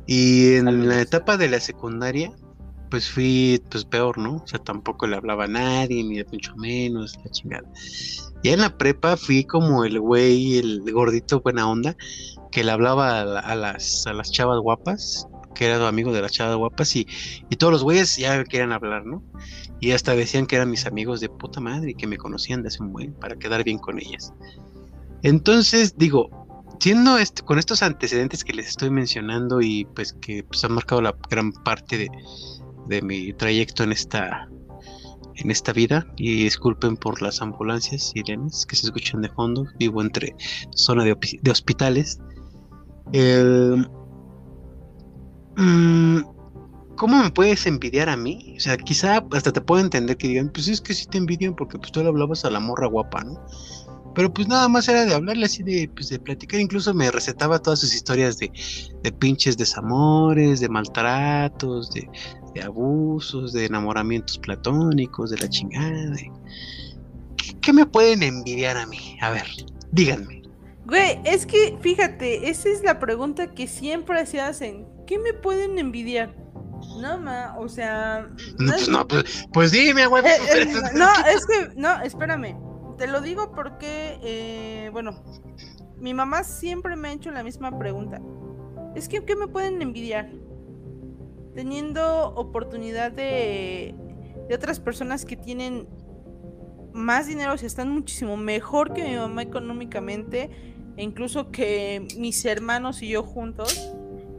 Y 0.07 0.57
en 0.57 0.87
la 0.87 1.01
etapa 1.01 1.39
de 1.39 1.49
la 1.49 1.61
secundaria, 1.61 2.30
pues 2.93 3.09
fui 3.09 3.59
pues 3.70 3.86
peor, 3.86 4.18
¿no? 4.18 4.36
O 4.36 4.47
sea, 4.47 4.59
tampoco 4.59 5.07
le 5.07 5.16
hablaba 5.16 5.45
a 5.45 5.49
nadie, 5.49 6.05
ni 6.05 6.22
mucho 6.30 6.55
menos, 6.57 7.16
la 7.24 7.30
chingada. 7.30 7.66
Ya 8.45 8.53
en 8.53 8.61
la 8.61 8.76
prepa 8.76 9.16
fui 9.16 9.45
como 9.45 9.86
el 9.86 9.99
güey, 9.99 10.59
el 10.59 10.82
gordito 10.93 11.40
buena 11.40 11.66
onda, 11.66 11.97
que 12.51 12.62
le 12.62 12.70
hablaba 12.70 13.22
a, 13.22 13.24
la- 13.24 13.40
a 13.40 13.55
las, 13.55 14.07
a 14.07 14.12
las 14.12 14.30
chavas 14.30 14.59
guapas, 14.61 15.26
que 15.55 15.64
era 15.68 15.88
amigo 15.88 16.12
de 16.12 16.20
las 16.20 16.32
chavas 16.32 16.55
guapas, 16.57 16.95
y, 16.95 17.07
y 17.49 17.57
todos 17.57 17.72
los 17.72 17.82
güeyes 17.82 18.14
ya 18.18 18.45
querían 18.45 18.72
hablar, 18.72 19.07
¿no? 19.07 19.24
Y 19.80 19.93
hasta 19.93 20.14
decían 20.14 20.45
que 20.47 20.57
eran 20.57 20.70
mis 20.70 20.84
amigos 20.84 21.20
de 21.20 21.30
puta 21.30 21.61
madre 21.61 21.93
y 21.93 21.95
que 21.95 22.07
me 22.07 22.18
conocían 22.18 22.61
de 22.61 22.68
hace 22.68 22.82
un 22.82 22.93
buen 22.93 23.14
para 23.14 23.36
quedar 23.36 23.64
bien 23.64 23.78
con 23.78 23.99
ellas. 23.99 24.34
Entonces, 25.22 25.97
digo, 25.97 26.28
siendo 26.78 27.16
este, 27.16 27.40
con 27.40 27.59
estos 27.59 27.82
antecedentes 27.82 28.45
que 28.45 28.53
les 28.53 28.68
estoy 28.68 28.90
mencionando 28.90 29.62
y 29.62 29.86
pues 29.95 30.12
que 30.20 30.45
pues, 30.45 30.62
han 30.62 30.72
marcado 30.72 31.01
la 31.01 31.16
gran 31.30 31.53
parte 31.53 31.97
de, 31.97 32.09
de 32.89 33.03
mi 33.03 33.33
trayecto 33.33 33.85
en 33.85 33.93
esta 33.93 34.49
en 35.37 35.51
esta 35.51 35.72
vida 35.72 36.07
y 36.16 36.45
disculpen 36.45 36.97
por 36.97 37.22
las 37.22 37.41
ambulancias 37.41 38.11
sirenes 38.11 38.66
que 38.66 38.76
se 38.76 38.87
escuchan 38.87 39.22
de 39.22 39.30
fondo 39.30 39.66
vivo 39.78 40.03
entre 40.03 40.35
zona 40.74 41.05
de, 41.05 41.16
de 41.41 41.51
hospitales 41.51 42.18
mm, 45.57 46.20
¿Cómo 46.97 47.22
me 47.22 47.30
puedes 47.30 47.66
envidiar 47.66 48.09
a 48.09 48.16
mí? 48.16 48.55
O 48.57 48.61
sea, 48.61 48.76
quizá 48.76 49.24
hasta 49.33 49.53
te 49.53 49.61
puedo 49.61 49.80
entender 49.80 50.16
que 50.16 50.28
digan, 50.28 50.51
pues 50.51 50.68
es 50.68 50.80
que 50.80 50.95
sí 50.95 51.07
te 51.07 51.18
envidian 51.18 51.55
porque 51.57 51.78
pues 51.78 51.91
tú 51.91 52.01
le 52.01 52.09
hablabas 52.09 52.45
a 52.45 52.51
la 52.51 52.61
morra 52.61 52.87
guapa, 52.87 53.24
¿no? 53.24 53.45
Pero 54.14 54.33
pues 54.33 54.47
nada 54.47 54.68
más 54.68 54.89
era 54.89 55.05
de 55.07 55.14
hablarle 55.14 55.47
así 55.47 55.62
de, 55.62 55.91
pues, 55.95 56.11
de 56.11 56.18
platicar. 56.18 56.61
Incluso 56.61 56.93
me 56.93 57.11
recetaba 57.11 57.59
todas 57.59 57.80
sus 57.80 57.95
historias 57.95 58.39
de, 58.39 58.53
de 59.03 59.11
pinches 59.11 59.57
desamores, 59.57 60.61
de 60.61 60.68
maltratos, 60.68 61.91
de, 61.93 62.09
de 62.55 62.62
abusos, 62.62 63.53
de 63.53 63.66
enamoramientos 63.66 64.38
platónicos, 64.38 65.30
de 65.30 65.38
la 65.38 65.48
chingada. 65.48 66.16
¿Qué, 67.36 67.55
qué 67.61 67.72
me 67.72 67.86
pueden 67.86 68.22
envidiar 68.22 68.76
a 68.76 68.86
mí? 68.86 69.16
A 69.20 69.30
ver, 69.30 69.46
díganme. 69.90 70.42
Güey, 70.84 71.20
es 71.24 71.46
que 71.46 71.76
fíjate, 71.80 72.50
esa 72.50 72.68
es 72.68 72.82
la 72.82 72.98
pregunta 72.98 73.55
que 73.55 73.66
siempre 73.66 74.26
se 74.26 74.40
hacen. 74.40 74.86
¿Qué 75.07 75.18
me 75.18 75.32
pueden 75.32 75.78
envidiar? 75.78 76.34
No, 77.00 77.18
ma, 77.18 77.55
o 77.59 77.68
sea. 77.68 78.28
No, 78.59 78.66
es- 78.72 78.72
pues 78.72 78.88
no, 78.88 79.07
pues, 79.07 79.46
pues 79.53 79.70
dime, 79.70 80.07
güey. 80.07 80.24
Eh, 80.26 80.30
eh, 80.55 80.66
no, 80.94 81.09
es 81.32 81.46
que, 81.46 81.68
no, 81.76 82.00
espérame. 82.03 82.57
Te 82.98 83.07
lo 83.07 83.20
digo 83.20 83.53
porque, 83.55 84.18
eh, 84.22 84.90
bueno, 84.92 85.22
mi 85.98 86.12
mamá 86.14 86.42
siempre 86.44 86.96
me 86.96 87.09
ha 87.09 87.12
hecho 87.12 87.30
la 87.30 87.42
misma 87.44 87.76
pregunta. 87.78 88.20
Es 88.96 89.09
que, 89.09 89.24
¿qué 89.24 89.36
me 89.36 89.46
pueden 89.46 89.80
envidiar? 89.80 90.30
Teniendo 91.55 92.34
oportunidad 92.34 93.12
de, 93.12 93.94
de 94.48 94.55
otras 94.55 94.80
personas 94.80 95.24
que 95.24 95.36
tienen 95.36 95.86
más 96.92 97.26
dinero, 97.26 97.55
o 97.55 97.59
sea, 97.59 97.66
están 97.66 97.90
muchísimo 97.90 98.36
mejor 98.36 98.92
que 98.92 99.03
mi 99.03 99.16
mamá 99.16 99.42
económicamente, 99.42 100.50
e 100.96 101.03
incluso 101.03 101.50
que 101.50 102.07
mis 102.18 102.44
hermanos 102.44 103.03
y 103.03 103.09
yo 103.09 103.22
juntos. 103.22 103.94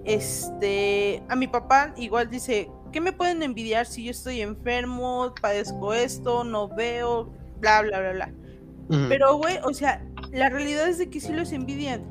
Este, 0.05 1.23
a 1.29 1.35
mi 1.35 1.47
papá 1.47 1.93
igual 1.95 2.29
dice, 2.29 2.69
¿qué 2.91 2.99
me 2.99 3.13
pueden 3.13 3.41
envidiar 3.41 3.85
si 3.85 4.03
yo 4.03 4.11
estoy 4.11 4.41
enfermo, 4.41 5.33
padezco 5.41 5.93
esto, 5.93 6.43
no 6.43 6.67
veo, 6.67 7.31
bla, 7.59 7.81
bla, 7.81 7.99
bla, 7.99 8.11
bla? 8.11 8.33
Pero, 9.07 9.37
güey, 9.37 9.57
o 9.63 9.73
sea, 9.73 10.05
la 10.31 10.49
realidad 10.49 10.87
es 10.87 10.97
de 10.97 11.09
que 11.09 11.19
sí 11.19 11.31
los 11.31 11.51
envidian. 11.51 12.03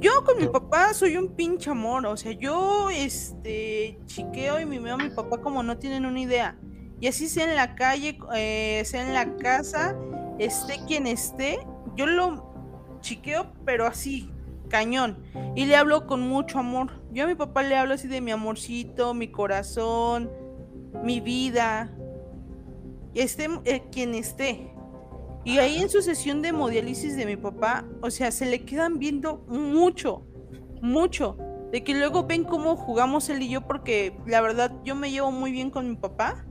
Yo 0.00 0.24
con 0.24 0.38
mi 0.38 0.46
papá 0.46 0.94
soy 0.94 1.18
un 1.18 1.28
pinche 1.36 1.68
amor, 1.68 2.06
o 2.06 2.16
sea, 2.16 2.32
yo, 2.32 2.88
este, 2.88 3.98
chiqueo 4.06 4.58
y 4.58 4.64
mimeo 4.64 4.94
a 4.94 4.96
mi 4.96 5.10
papá 5.10 5.42
como 5.42 5.62
no 5.62 5.76
tienen 5.76 6.06
una 6.06 6.20
idea. 6.20 6.58
Y 7.00 7.06
así 7.06 7.28
sea 7.28 7.44
en 7.44 7.54
la 7.54 7.74
calle, 7.74 8.18
eh, 8.34 8.82
sea 8.86 9.06
en 9.06 9.12
la 9.12 9.36
casa, 9.36 9.94
esté 10.38 10.80
quien 10.86 11.06
esté, 11.06 11.66
yo 11.96 12.06
lo 12.06 12.98
chiqueo, 13.00 13.52
pero 13.66 13.86
así, 13.86 14.30
cañón. 14.70 15.22
Y 15.54 15.66
le 15.66 15.76
hablo 15.76 16.06
con 16.06 16.26
mucho 16.26 16.58
amor. 16.58 17.02
Yo 17.12 17.24
a 17.24 17.26
mi 17.26 17.34
papá 17.34 17.62
le 17.62 17.76
hablo 17.76 17.92
así 17.92 18.08
de 18.08 18.22
mi 18.22 18.30
amorcito, 18.30 19.12
mi 19.12 19.30
corazón, 19.30 20.30
mi 21.02 21.20
vida. 21.20 21.90
Esté 23.14 23.48
eh, 23.64 23.82
quien 23.92 24.14
esté. 24.14 24.72
Y 25.44 25.58
ahí 25.58 25.78
en 25.78 25.88
su 25.88 26.02
sesión 26.02 26.42
de 26.42 26.48
hemodiálisis 26.48 27.16
de 27.16 27.24
mi 27.24 27.36
papá, 27.36 27.86
o 28.02 28.10
sea, 28.10 28.30
se 28.30 28.46
le 28.46 28.64
quedan 28.64 28.98
viendo 28.98 29.38
mucho, 29.48 30.26
mucho. 30.82 31.36
De 31.72 31.84
que 31.84 31.94
luego 31.94 32.24
ven 32.26 32.44
cómo 32.44 32.76
jugamos 32.76 33.28
él 33.30 33.42
y 33.42 33.48
yo, 33.48 33.66
porque 33.66 34.16
la 34.26 34.40
verdad 34.40 34.72
yo 34.84 34.94
me 34.94 35.10
llevo 35.10 35.30
muy 35.30 35.52
bien 35.52 35.70
con 35.70 35.88
mi 35.88 35.96
papá. 35.96 36.44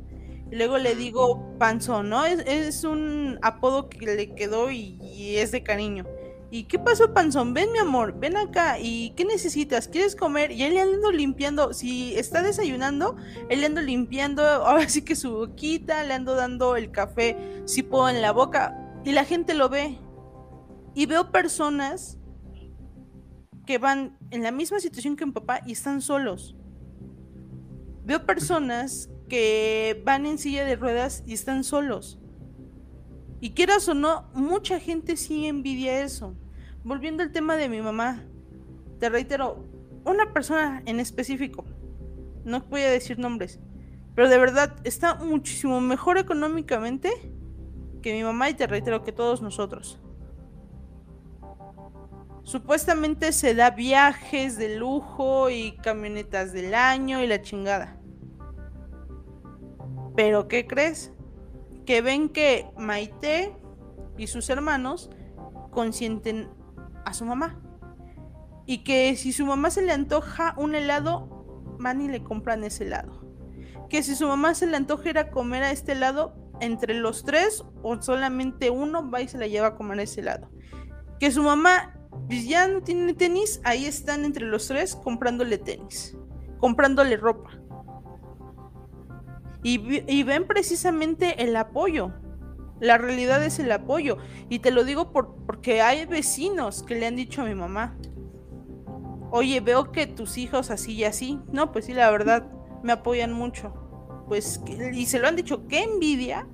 Y 0.52 0.56
luego 0.56 0.78
le 0.78 0.96
digo 0.96 1.56
panzón, 1.60 2.10
¿no? 2.10 2.26
Es, 2.26 2.40
es 2.48 2.84
un 2.84 3.38
apodo 3.42 3.90
que 3.90 4.06
le 4.06 4.34
quedó 4.34 4.72
y, 4.72 4.98
y 5.02 5.36
es 5.36 5.52
de 5.52 5.62
cariño. 5.62 6.06
¿Y 6.52 6.64
qué 6.64 6.80
pasó, 6.80 7.14
panzón? 7.14 7.54
Ven, 7.54 7.72
mi 7.72 7.78
amor, 7.78 8.20
ven 8.20 8.36
acá. 8.36 8.80
¿Y 8.80 9.12
qué 9.12 9.24
necesitas? 9.24 9.88
¿Quieres 9.88 10.16
comer? 10.16 10.52
Y 10.52 10.64
él 10.64 10.74
le 10.74 10.82
ando 10.82 11.12
limpiando. 11.12 11.74
Si 11.74 12.16
está 12.16 12.42
desayunando, 12.42 13.18
él 13.50 13.60
le 13.60 13.68
ando 13.68 13.82
limpiando. 13.82 14.44
Ahora 14.66 14.90
sí 14.90 15.04
que 15.04 15.16
su 15.16 15.32
boquita, 15.32 16.04
le 16.04 16.14
ando 16.14 16.34
dando 16.34 16.76
el 16.76 16.92
café, 16.92 17.62
si 17.66 17.84
puedo, 17.84 18.10
en 18.10 18.22
la 18.22 18.32
boca. 18.32 18.76
Y 19.06 19.12
la 19.12 19.26
gente 19.26 19.54
lo 19.54 19.70
ve. 19.70 20.00
Y 20.96 21.06
veo 21.06 21.32
personas 21.32 22.18
que 23.68 23.78
van 23.78 24.18
en 24.32 24.42
la 24.42 24.52
misma 24.52 24.80
situación 24.80 25.16
que 25.16 25.28
mi 25.28 25.32
papá 25.32 25.62
y 25.68 25.74
están 25.74 26.02
solos. 26.02 26.56
Veo 28.04 28.26
personas 28.26 29.12
que 29.30 30.02
van 30.04 30.26
en 30.26 30.40
silla 30.40 30.66
de 30.66 30.76
ruedas 30.76 31.24
y 31.28 31.34
están 31.34 31.64
solos. 31.64 32.20
Y 33.42 33.52
quieras 33.52 33.88
o 33.88 33.94
no, 33.94 34.30
mucha 34.34 34.80
gente 34.80 35.16
sí 35.16 35.46
envidia 35.46 36.02
eso. 36.02 36.36
Volviendo 36.84 37.24
al 37.24 37.32
tema 37.32 37.56
de 37.56 37.70
mi 37.70 37.82
mamá, 37.82 38.24
te 39.00 39.10
reitero, 39.10 39.66
una 40.06 40.34
persona 40.34 40.82
en 40.86 41.00
específico, 41.00 41.66
no 42.44 42.62
voy 42.62 42.82
a 42.82 42.90
decir 42.90 43.20
nombres, 43.20 43.60
pero 44.16 44.30
de 44.30 44.38
verdad 44.38 44.76
está 44.84 45.16
muchísimo 45.16 45.80
mejor 45.82 46.18
económicamente 46.18 47.12
que 48.02 48.14
mi 48.14 48.24
mamá 48.24 48.50
y 48.50 48.54
te 48.54 48.68
reitero 48.68 49.04
que 49.04 49.12
todos 49.12 49.42
nosotros. 49.42 50.00
Supuestamente 52.44 53.32
se 53.32 53.54
da 53.54 53.70
viajes 53.70 54.58
de 54.58 54.76
lujo 54.78 55.50
y 55.50 55.74
camionetas 55.84 56.52
del 56.52 56.74
año 56.74 57.22
y 57.22 57.28
la 57.28 57.42
chingada. 57.42 57.98
Pero 60.16 60.48
¿qué 60.48 60.66
crees? 60.66 61.14
Que 61.90 62.04
ven 62.04 62.30
que 62.30 62.68
Maite 62.78 63.52
y 64.16 64.28
sus 64.28 64.52
hermanos 64.52 65.10
consienten 65.72 66.48
a 67.04 67.16
su 67.16 67.26
mamá. 67.26 67.60
Y 68.68 68.84
que 68.84 69.16
si 69.16 69.34
su 69.34 69.44
mamá 69.44 69.72
se 69.72 69.82
le 69.82 69.92
antoja 69.92 70.54
un 70.56 70.76
helado, 70.76 71.76
van 71.80 72.00
y 72.04 72.08
le 72.08 72.24
compran 72.24 72.64
ese 72.64 72.84
helado. 72.84 73.28
Que 73.90 74.04
si 74.04 74.14
su 74.16 74.28
mamá 74.28 74.54
se 74.54 74.68
le 74.68 74.78
antoja 74.78 75.10
ir 75.10 75.18
a 75.18 75.32
comer 75.32 75.64
a 75.64 75.72
este 75.72 75.94
helado, 75.94 76.36
entre 76.60 76.94
los 76.94 77.24
tres 77.24 77.66
o 77.82 78.00
solamente 78.00 78.70
uno 78.70 79.10
va 79.10 79.22
y 79.22 79.28
se 79.28 79.40
la 79.40 79.48
lleva 79.48 79.70
a 79.70 79.76
comer 79.76 80.00
ese 80.02 80.22
helado. 80.22 80.48
Que 81.20 81.32
su 81.32 81.42
mamá 81.42 82.00
pues, 82.28 82.48
ya 82.48 82.68
no 82.68 82.84
tiene 82.84 83.16
tenis, 83.16 83.62
ahí 83.64 83.86
están 83.86 84.26
entre 84.26 84.46
los 84.46 84.68
tres 84.68 84.96
comprándole 84.96 85.58
tenis, 85.58 86.16
comprándole 86.60 87.18
ropa. 87.18 87.59
Y, 89.62 90.24
ven 90.24 90.48
precisamente 90.48 91.44
el 91.44 91.56
apoyo. 91.56 92.14
La 92.80 92.98
realidad 92.98 93.44
es 93.44 93.60
el 93.60 93.72
apoyo. 93.72 94.18
Y 94.48 94.60
te 94.60 94.72
lo 94.72 94.84
digo 94.84 95.12
por, 95.12 95.36
porque 95.46 95.82
hay 95.82 96.06
vecinos 96.06 96.84
que 96.84 96.96
le 96.96 97.08
han 97.08 97.16
dicho 97.16 97.42
a 97.42 97.46
mi 97.46 97.56
mamá, 97.56 97.98
oye, 99.32 99.60
veo 99.60 99.92
que 99.92 100.08
tus 100.08 100.38
hijos 100.38 100.72
así 100.72 100.94
y 100.94 101.04
así. 101.04 101.40
No, 101.52 101.72
pues 101.72 101.86
sí, 101.86 101.94
la 101.94 102.10
verdad, 102.10 102.50
me 102.84 102.94
apoyan 102.94 103.34
mucho. 103.34 103.74
pues, 104.28 104.62
y 104.94 105.06
se 105.08 105.20
lo 105.20 105.28
han 105.28 105.36
dicho, 105.36 105.68
qué 105.68 105.84
envidia 105.84 106.48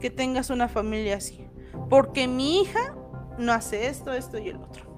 que 0.00 0.10
tengas 0.10 0.50
una 0.50 0.68
familia 0.68 1.16
así. 1.16 1.46
Porque 1.88 2.26
mi 2.26 2.62
hija 2.62 2.96
no 3.38 3.52
hace 3.52 3.86
esto, 3.86 4.12
esto 4.12 4.38
y 4.38 4.48
el 4.48 4.56
otro. 4.56 4.90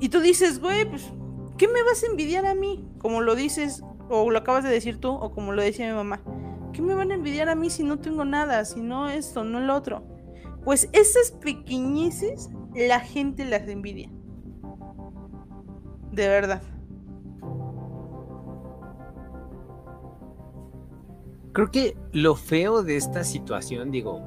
Y 0.00 0.08
tú 0.08 0.20
dices, 0.20 0.60
güey, 0.60 0.88
pues, 0.88 1.12
¿qué 1.56 1.68
me 1.68 1.82
vas 1.82 2.02
a 2.02 2.06
envidiar 2.06 2.46
a 2.46 2.54
mí? 2.54 2.88
Como 2.98 3.20
lo 3.20 3.34
dices, 3.34 3.82
o 4.08 4.30
lo 4.30 4.38
acabas 4.38 4.64
de 4.64 4.70
decir 4.70 4.98
tú, 4.98 5.10
o 5.10 5.32
como 5.32 5.52
lo 5.52 5.62
decía 5.62 5.88
mi 5.88 5.94
mamá. 5.94 6.20
¿Qué 6.72 6.82
me 6.82 6.94
van 6.94 7.10
a 7.10 7.14
envidiar 7.14 7.48
a 7.48 7.54
mí 7.54 7.70
si 7.70 7.82
no 7.82 7.98
tengo 7.98 8.24
nada, 8.24 8.64
si 8.64 8.80
no 8.80 9.08
esto, 9.08 9.44
no 9.44 9.58
el 9.58 9.70
otro? 9.70 10.04
Pues 10.64 10.88
esas 10.92 11.30
pequeñeces 11.30 12.50
la 12.74 13.00
gente 13.00 13.44
las 13.44 13.66
envidia. 13.68 14.10
De 16.12 16.28
verdad. 16.28 16.62
Creo 21.52 21.70
que 21.70 21.96
lo 22.12 22.34
feo 22.34 22.82
de 22.82 22.96
esta 22.96 23.24
situación, 23.24 23.90
digo, 23.90 24.20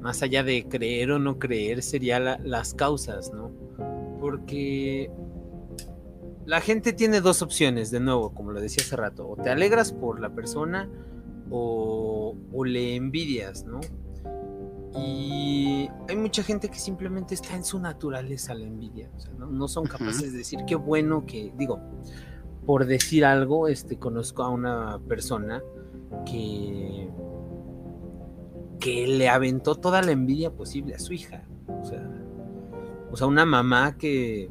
más 0.00 0.22
allá 0.22 0.42
de 0.42 0.68
creer 0.68 1.10
o 1.12 1.18
no 1.18 1.38
creer, 1.38 1.82
sería 1.82 2.20
las 2.20 2.74
causas, 2.74 3.32
¿no? 3.32 3.50
Porque 4.20 5.10
la 6.46 6.60
gente 6.60 6.92
tiene 6.92 7.20
dos 7.20 7.42
opciones, 7.42 7.90
de 7.90 7.98
nuevo, 7.98 8.32
como 8.32 8.52
lo 8.52 8.60
decía 8.60 8.84
hace 8.84 8.96
rato, 8.96 9.28
o 9.28 9.36
te 9.36 9.50
alegras 9.50 9.92
por 9.92 10.20
la 10.20 10.30
persona 10.30 10.88
o, 11.50 12.34
le 12.64 12.94
envidias, 12.96 13.64
¿no? 13.64 13.80
Y 14.96 15.88
hay 16.08 16.16
mucha 16.16 16.42
gente 16.42 16.68
que 16.68 16.78
simplemente 16.78 17.34
está 17.34 17.54
en 17.54 17.64
su 17.64 17.78
naturaleza 17.78 18.54
la 18.54 18.64
envidia, 18.64 19.10
o 19.14 19.20
sea, 19.20 19.32
no, 19.34 19.68
son 19.68 19.84
capaces 19.84 20.32
de 20.32 20.38
decir 20.38 20.60
qué 20.66 20.76
bueno 20.76 21.26
que, 21.26 21.52
digo, 21.58 21.80
por 22.64 22.86
decir 22.86 23.24
algo, 23.24 23.68
este, 23.68 23.98
conozco 23.98 24.42
a 24.42 24.48
una 24.48 24.98
persona 25.06 25.62
que, 26.24 27.10
que 28.80 29.06
le 29.06 29.28
aventó 29.28 29.74
toda 29.74 30.00
la 30.00 30.12
envidia 30.12 30.50
posible 30.50 30.94
a 30.94 30.98
su 30.98 31.12
hija. 31.12 31.44
O 31.68 31.84
sea, 31.84 32.08
o 33.10 33.16
sea, 33.16 33.26
una 33.26 33.44
mamá 33.44 33.96
que 33.98 34.50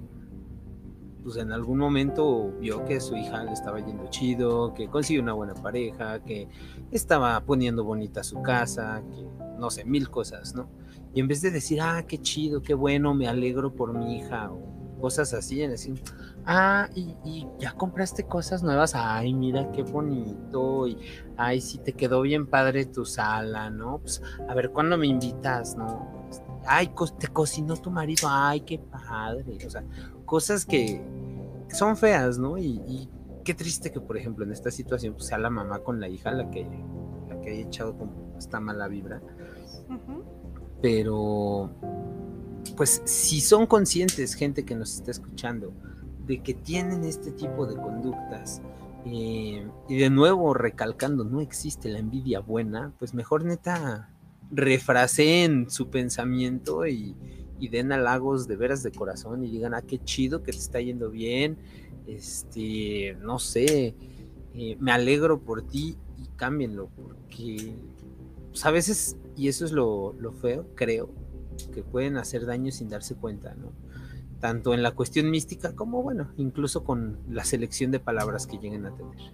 pues 1.25 1.37
en 1.37 1.51
algún 1.51 1.79
momento 1.79 2.53
vio 2.59 2.85
que 2.85 3.01
su 3.01 3.15
hija 3.15 3.43
le 3.43 3.51
estaba 3.51 3.83
yendo 3.83 4.07
chido, 4.11 4.75
que 4.75 4.87
consiguió 4.87 5.23
una 5.23 5.33
buena 5.33 5.55
pareja, 5.55 6.19
que 6.23 6.47
estaba 6.91 7.43
poniendo 7.43 7.83
bonita 7.83 8.23
su 8.23 8.43
casa, 8.43 9.01
que 9.09 9.25
no 9.57 9.71
sé, 9.71 9.85
mil 9.85 10.11
cosas, 10.11 10.53
¿no? 10.53 10.69
Y 11.15 11.21
en 11.21 11.27
vez 11.27 11.41
de 11.41 11.49
decir, 11.49 11.81
ah, 11.81 12.05
qué 12.07 12.19
chido, 12.19 12.61
qué 12.61 12.75
bueno, 12.75 13.15
me 13.15 13.27
alegro 13.27 13.73
por 13.73 13.97
mi 13.97 14.17
hija, 14.17 14.51
o 14.51 14.99
cosas 15.01 15.33
así, 15.33 15.63
en 15.63 15.71
decir, 15.71 15.99
ah, 16.45 16.89
y, 16.93 17.47
ya 17.57 17.71
compraste 17.73 18.25
cosas 18.25 18.61
nuevas, 18.61 18.93
ay, 18.93 19.33
mira 19.33 19.71
qué 19.71 19.81
bonito, 19.81 20.87
y 20.87 20.95
ay, 21.37 21.59
sí 21.59 21.79
te 21.79 21.93
quedó 21.93 22.21
bien 22.21 22.45
padre 22.45 22.85
tu 22.85 23.03
sala, 23.03 23.71
¿no? 23.71 23.97
Pues, 23.97 24.21
a 24.47 24.53
ver, 24.53 24.69
¿cuándo 24.69 24.95
me 24.95 25.07
invitas, 25.07 25.75
no? 25.75 26.27
Ay, 26.67 26.91
te 27.17 27.29
cocinó 27.29 27.77
tu 27.77 27.89
marido, 27.89 28.27
ay, 28.29 28.61
qué 28.61 28.77
padre, 28.77 29.57
o 29.65 29.69
sea, 29.71 29.83
cosas 30.25 30.65
que 30.65 31.01
son 31.69 31.97
feas, 31.97 32.37
¿no? 32.37 32.57
Y, 32.57 33.09
qué 33.43 33.53
triste 33.53 33.91
que, 33.91 34.01
por 34.01 34.17
ejemplo, 34.17 34.43
en 34.43 34.51
esta 34.51 34.71
situación 34.71 35.13
pues, 35.13 35.27
sea 35.27 35.37
la 35.37 35.51
mamá 35.51 35.77
con 35.79 35.99
la 35.99 36.09
hija 36.09 36.31
la 36.31 36.49
que, 36.49 36.67
la 37.29 37.39
que 37.41 37.51
haya 37.51 37.61
echado 37.61 37.95
como 37.95 38.33
esta 38.39 38.59
mala 38.59 38.87
vibra. 38.87 39.21
Pero, 40.81 41.69
pues, 42.75 43.03
si 43.05 43.41
son 43.41 43.67
conscientes, 43.67 44.33
gente 44.33 44.65
que 44.65 44.75
nos 44.75 44.95
está 44.95 45.11
escuchando, 45.11 45.73
de 46.25 46.41
que 46.41 46.55
tienen 46.55 47.03
este 47.03 47.31
tipo 47.31 47.67
de 47.67 47.75
conductas, 47.75 48.63
eh, 49.05 49.67
y 49.87 49.97
de 49.97 50.09
nuevo 50.09 50.55
recalcando, 50.55 51.23
no 51.23 51.39
existe 51.39 51.89
la 51.89 51.99
envidia 51.99 52.39
buena, 52.39 52.93
pues 52.97 53.13
mejor 53.13 53.45
neta 53.45 54.09
refraseen 54.51 55.69
su 55.69 55.89
pensamiento 55.89 56.87
y, 56.87 57.15
y 57.59 57.69
den 57.69 57.91
halagos 57.91 58.47
de 58.47 58.55
veras 58.55 58.83
de 58.83 58.91
corazón 58.91 59.43
y 59.43 59.49
digan, 59.49 59.73
ah, 59.73 59.81
qué 59.81 59.99
chido 59.99 60.43
que 60.43 60.51
te 60.51 60.57
está 60.57 60.79
yendo 60.81 61.09
bien, 61.09 61.57
este, 62.07 63.17
no 63.21 63.39
sé, 63.39 63.95
eh, 64.53 64.77
me 64.79 64.91
alegro 64.91 65.41
por 65.41 65.61
ti 65.63 65.97
y 66.17 66.27
cámbienlo, 66.35 66.89
porque 66.95 67.75
pues, 68.49 68.65
a 68.65 68.71
veces, 68.71 69.17
y 69.35 69.47
eso 69.47 69.65
es 69.65 69.71
lo, 69.71 70.13
lo, 70.13 70.31
feo, 70.31 70.67
creo, 70.75 71.09
que 71.73 71.83
pueden 71.83 72.17
hacer 72.17 72.45
daño 72.45 72.71
sin 72.71 72.89
darse 72.89 73.15
cuenta, 73.15 73.55
¿no? 73.55 73.73
Tanto 74.39 74.73
en 74.73 74.83
la 74.83 74.91
cuestión 74.91 75.29
mística 75.29 75.75
como, 75.75 76.03
bueno, 76.03 76.31
incluso 76.37 76.83
con 76.83 77.19
la 77.29 77.43
selección 77.43 77.91
de 77.91 77.99
palabras 77.99 78.47
que 78.47 78.57
lleguen 78.57 78.85
a 78.85 78.95
tener. 78.95 79.33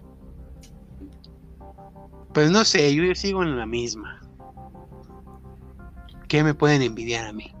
Pues 2.32 2.50
no 2.50 2.64
sé, 2.64 2.94
yo 2.94 3.14
sigo 3.14 3.42
en 3.42 3.56
la 3.56 3.66
misma. 3.66 4.20
¿Qué 6.28 6.42
me 6.42 6.54
pueden 6.54 6.80
envidiar 6.80 7.26
a 7.26 7.32
mí? 7.32 7.54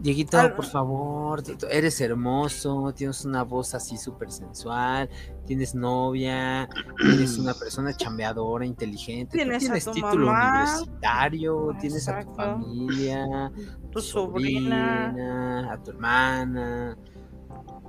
Dieguito, 0.00 0.38
por 0.56 0.64
favor, 0.64 1.42
eres 1.70 2.00
hermoso, 2.00 2.94
tienes 2.94 3.26
una 3.26 3.44
voz 3.44 3.74
así 3.74 3.98
súper 3.98 4.30
sensual, 4.30 5.10
tienes 5.44 5.74
novia, 5.74 6.66
eres 7.04 7.36
una 7.36 7.52
persona 7.60 7.94
chambeadora, 7.94 8.64
inteligente, 8.64 9.36
tienes, 9.36 9.68
título 9.92 10.30
universitario, 10.30 11.76
tienes 11.78 12.08
a 12.08 12.20
tu 12.20 12.34
familia, 12.34 13.52
tu 13.92 14.00
sobrina, 14.00 15.70
a 15.70 15.82
tu 15.82 15.90
hermana, 15.90 16.96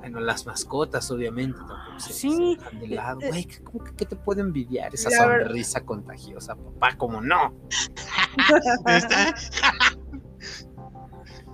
bueno, 0.02 0.20
las 0.20 0.46
mascotas, 0.46 1.10
obviamente, 1.12 1.60
sí. 2.00 2.58
de 2.74 2.88
lado. 2.88 3.22
Eh, 3.22 3.30
Güey, 3.30 3.48
¿cómo 3.64 3.84
que, 3.84 3.96
¿qué 3.96 4.06
te 4.06 4.16
puede 4.16 4.42
envidiar 4.42 4.94
esa 4.94 5.12
sonrisa 5.12 5.86
contagiosa, 5.86 6.56
papá? 6.56 6.98
¿Cómo 6.98 7.22
no? 7.22 7.54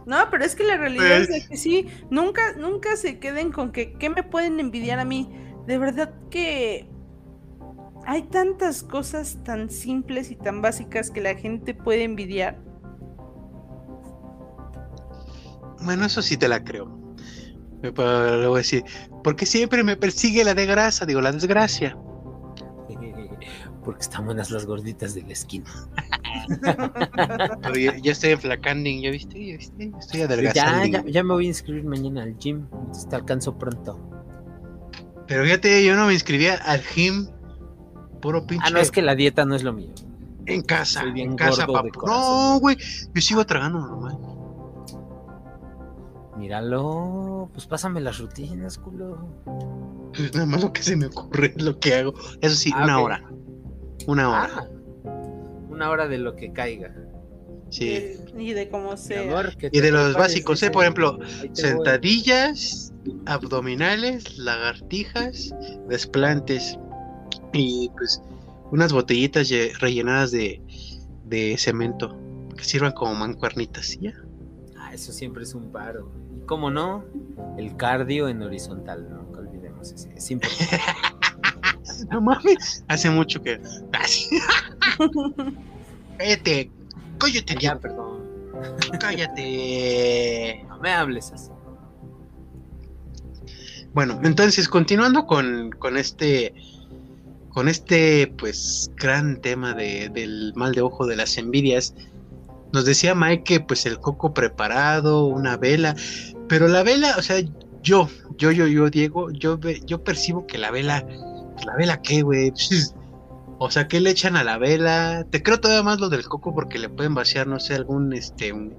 No, 0.07 0.15
pero 0.31 0.45
es 0.45 0.55
que 0.55 0.63
la 0.63 0.77
realidad 0.77 1.21
es 1.21 1.49
que 1.49 1.57
sí, 1.57 1.87
nunca, 2.09 2.53
nunca 2.53 2.95
se 2.95 3.19
queden 3.19 3.51
con 3.51 3.73
que, 3.73 3.91
¿qué 3.95 4.09
me 4.09 4.23
pueden 4.23 4.57
envidiar 4.61 4.99
a 4.99 5.05
mí? 5.05 5.29
De 5.67 5.77
verdad 5.77 6.13
que 6.31 6.89
hay 8.05 8.23
tantas 8.23 8.83
cosas 8.83 9.37
tan 9.43 9.69
simples 9.69 10.31
y 10.31 10.37
tan 10.37 10.61
básicas 10.61 11.11
que 11.11 11.19
la 11.19 11.35
gente 11.35 11.73
puede 11.73 12.05
envidiar. 12.05 12.57
Bueno, 15.81 16.05
eso 16.05 16.21
sí 16.21 16.37
te 16.37 16.47
la 16.47 16.63
creo. 16.63 16.89
Le 17.81 17.89
voy 17.89 18.05
a 18.05 18.57
decir, 18.57 18.85
porque 19.25 19.45
siempre 19.45 19.83
me 19.83 19.97
persigue 19.97 20.45
la 20.45 20.53
desgracia, 20.53 21.05
digo, 21.05 21.19
la 21.19 21.33
desgracia. 21.33 21.97
Porque 23.87 24.01
están 24.01 24.25
buenas 24.25 24.51
las 24.51 24.65
gorditas 24.65 25.15
de 25.15 25.21
la 25.21 25.31
esquina. 25.31 25.71
Pero 27.61 27.75
ya, 27.75 28.11
estoy 28.11 28.31
enflacando, 28.31 28.89
¿ya 28.89 29.09
viste? 29.11 29.47
¿Ya 29.47 29.55
viste? 29.55 29.93
Estoy 29.97 30.21
adelgazando. 30.23 30.85
Ya, 30.87 31.03
ya, 31.07 31.23
me 31.23 31.33
voy 31.33 31.45
a 31.45 31.47
inscribir 31.47 31.85
mañana 31.85 32.23
al 32.23 32.37
gym. 32.37 32.67
Te 33.09 33.15
alcanzo 33.15 33.57
pronto. 33.57 33.97
Pero 35.25 35.45
fíjate, 35.45 35.85
yo 35.85 35.95
no 35.95 36.05
me 36.05 36.11
inscribía 36.11 36.55
al 36.55 36.81
gym. 36.81 37.29
Puro 38.21 38.45
pinche. 38.45 38.67
Ah, 38.67 38.71
no, 38.71 38.79
es 38.79 38.91
que 38.91 39.01
la 39.01 39.15
dieta 39.15 39.45
no 39.45 39.55
es 39.55 39.63
lo 39.63 39.71
mío. 39.71 39.93
En 40.47 40.63
casa, 40.63 41.05
en 41.15 41.37
casa, 41.37 41.65
papá. 41.65 41.87
No, 42.05 42.59
güey, 42.59 42.75
yo 43.13 43.21
sigo 43.21 43.45
tragando 43.45 43.79
normal. 43.79 44.17
Míralo, 46.37 47.49
pues 47.53 47.65
pásame 47.67 48.01
las 48.01 48.17
rutinas, 48.17 48.79
culo. 48.79 50.11
Pues 50.13 50.33
nada 50.33 50.45
más 50.45 50.61
lo 50.61 50.73
que 50.73 50.83
se 50.83 50.97
me 50.97 51.05
ocurre 51.05 51.53
es 51.55 51.63
lo 51.63 51.79
que 51.79 51.95
hago. 51.95 52.13
Eso 52.41 52.55
sí, 52.57 52.69
ah, 52.75 52.83
una 52.83 52.99
hora. 52.99 53.23
Una 54.07 54.29
hora. 54.29 54.49
Ah, 54.55 54.67
una 55.69 55.89
hora 55.89 56.07
de 56.07 56.17
lo 56.17 56.35
que 56.35 56.51
caiga. 56.53 56.95
Sí. 57.69 58.15
Y 58.37 58.53
de 58.53 58.69
cómo 58.69 58.95
sea. 58.95 59.23
y 59.71 59.79
de 59.79 59.91
los 59.91 60.13
básicos, 60.13 60.63
¿eh? 60.63 60.71
Por 60.71 60.83
ejemplo, 60.83 61.19
sentadillas, 61.51 62.93
abdominales, 63.25 64.37
lagartijas, 64.37 65.53
desplantes 65.89 66.79
y 67.53 67.89
pues 67.97 68.21
unas 68.71 68.93
botellitas 68.93 69.49
rellenadas 69.79 70.31
de, 70.31 70.61
de 71.25 71.57
cemento 71.57 72.17
que 72.55 72.63
sirvan 72.63 72.93
como 72.93 73.13
mancuernitas, 73.15 73.97
¿ya? 73.99 74.13
Ah, 74.77 74.93
eso 74.93 75.11
siempre 75.11 75.43
es 75.43 75.53
un 75.53 75.71
paro. 75.71 76.09
Y 76.35 76.45
cómo 76.45 76.71
no, 76.71 77.03
el 77.57 77.75
cardio 77.75 78.29
en 78.29 78.41
horizontal, 78.41 79.09
no, 79.09 79.23
no 79.23 79.39
olvidemos, 79.39 79.91
es, 79.91 80.05
es 80.15 80.31
importante. 80.31 80.79
no 82.11 82.21
mames, 82.21 82.83
hace 82.87 83.09
mucho 83.09 83.41
que. 83.41 83.59
cállate, 86.17 86.71
cállate, 87.17 87.55
ya, 87.59 87.79
perdón. 87.79 88.17
Cállate. 88.99 90.65
No 90.67 90.79
me 90.79 90.91
hables 90.91 91.31
así. 91.31 91.51
Bueno, 93.93 94.19
entonces, 94.23 94.67
continuando 94.67 95.25
con, 95.25 95.71
con 95.71 95.97
este. 95.97 96.53
Con 97.49 97.67
este, 97.67 98.31
pues, 98.37 98.91
gran 98.95 99.41
tema 99.41 99.73
de, 99.73 100.09
del 100.09 100.53
mal 100.55 100.73
de 100.73 100.81
ojo 100.81 101.07
de 101.07 101.15
las 101.15 101.37
envidias. 101.39 101.95
Nos 102.71 102.85
decía 102.85 103.15
Mike 103.15 103.43
que, 103.43 103.59
pues, 103.59 103.87
el 103.87 103.99
coco 103.99 104.33
preparado, 104.33 105.25
una 105.25 105.57
vela. 105.57 105.95
Pero 106.47 106.67
la 106.67 106.83
vela, 106.83 107.15
o 107.17 107.21
sea, 107.23 107.39
yo, 107.81 108.09
yo, 108.37 108.51
yo, 108.51 108.67
yo, 108.67 108.89
Diego, 108.91 109.31
yo, 109.31 109.59
yo 109.59 110.03
percibo 110.03 110.45
que 110.45 110.59
la 110.59 110.69
vela 110.69 111.03
pues, 111.57 111.65
¿la 111.65 111.75
vela 111.75 112.01
qué, 112.01 112.21
güey? 112.21 112.53
Pues, 113.57 113.69
o 113.69 113.71
sea, 113.71 113.87
¿qué 113.87 113.99
le 113.99 114.11
echan 114.11 114.35
a 114.35 114.43
la 114.43 114.59
vela? 114.59 115.25
Te 115.31 115.41
creo 115.41 115.59
todavía 115.59 115.81
más 115.81 115.99
lo 115.99 116.09
del 116.09 116.23
coco 116.27 116.53
porque 116.53 116.77
le 116.77 116.89
pueden 116.89 117.15
vaciar, 117.15 117.47
no 117.47 117.59
sé, 117.59 117.73
algún, 117.73 118.13
este, 118.13 118.53
un 118.53 118.75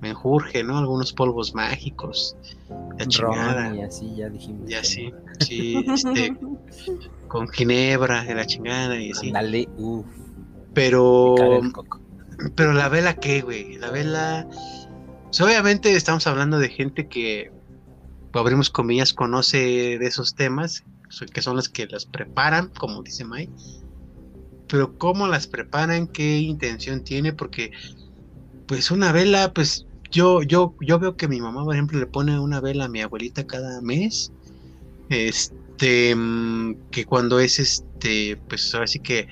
menjurje, 0.00 0.64
¿no? 0.64 0.78
Algunos 0.78 1.12
polvos 1.12 1.54
mágicos. 1.54 2.34
La 2.98 3.04
chingada. 3.04 3.68
Ron 3.68 3.78
y 3.78 3.82
así, 3.82 4.16
ya 4.16 4.30
dijimos. 4.30 4.66
Ya 4.66 4.82
sí, 4.82 5.12
sí, 5.40 5.84
este, 5.86 6.34
con 7.28 7.48
ginebra, 7.48 8.24
de 8.24 8.34
la 8.34 8.46
chingada 8.46 8.98
y 8.98 9.10
así. 9.10 9.30
Dale, 9.30 9.68
uff. 9.76 10.06
Pero, 10.72 11.34
pero 12.56 12.72
la 12.72 12.88
vela 12.88 13.14
qué, 13.14 13.42
güey? 13.42 13.76
La 13.76 13.90
vela, 13.90 14.46
pues, 15.24 15.40
obviamente 15.40 15.94
estamos 15.94 16.26
hablando 16.26 16.58
de 16.58 16.68
gente 16.68 17.08
que, 17.08 17.52
abrimos 18.32 18.70
comillas, 18.70 19.12
conoce 19.12 19.98
de 19.98 20.06
esos 20.06 20.34
temas, 20.34 20.84
que 21.32 21.42
son 21.42 21.56
las 21.56 21.68
que 21.68 21.86
las 21.86 22.06
preparan, 22.06 22.68
como 22.68 23.02
dice 23.02 23.24
Mai. 23.24 23.48
Pero 24.68 24.96
cómo 24.98 25.26
las 25.26 25.46
preparan, 25.46 26.06
qué 26.06 26.38
intención 26.38 27.04
tiene, 27.04 27.32
porque, 27.32 27.72
pues 28.66 28.90
una 28.90 29.12
vela, 29.12 29.52
pues 29.52 29.86
yo, 30.10 30.42
yo, 30.42 30.74
yo 30.80 30.98
veo 30.98 31.16
que 31.16 31.28
mi 31.28 31.40
mamá, 31.40 31.64
por 31.64 31.74
ejemplo, 31.74 31.98
le 31.98 32.06
pone 32.06 32.38
una 32.38 32.60
vela 32.60 32.86
a 32.86 32.88
mi 32.88 33.00
abuelita 33.00 33.46
cada 33.46 33.80
mes. 33.80 34.32
Este, 35.10 36.16
que 36.90 37.04
cuando 37.04 37.38
es 37.40 37.58
este, 37.58 38.38
pues 38.48 38.74
ahora 38.74 38.86
sí 38.86 39.00
que 39.00 39.26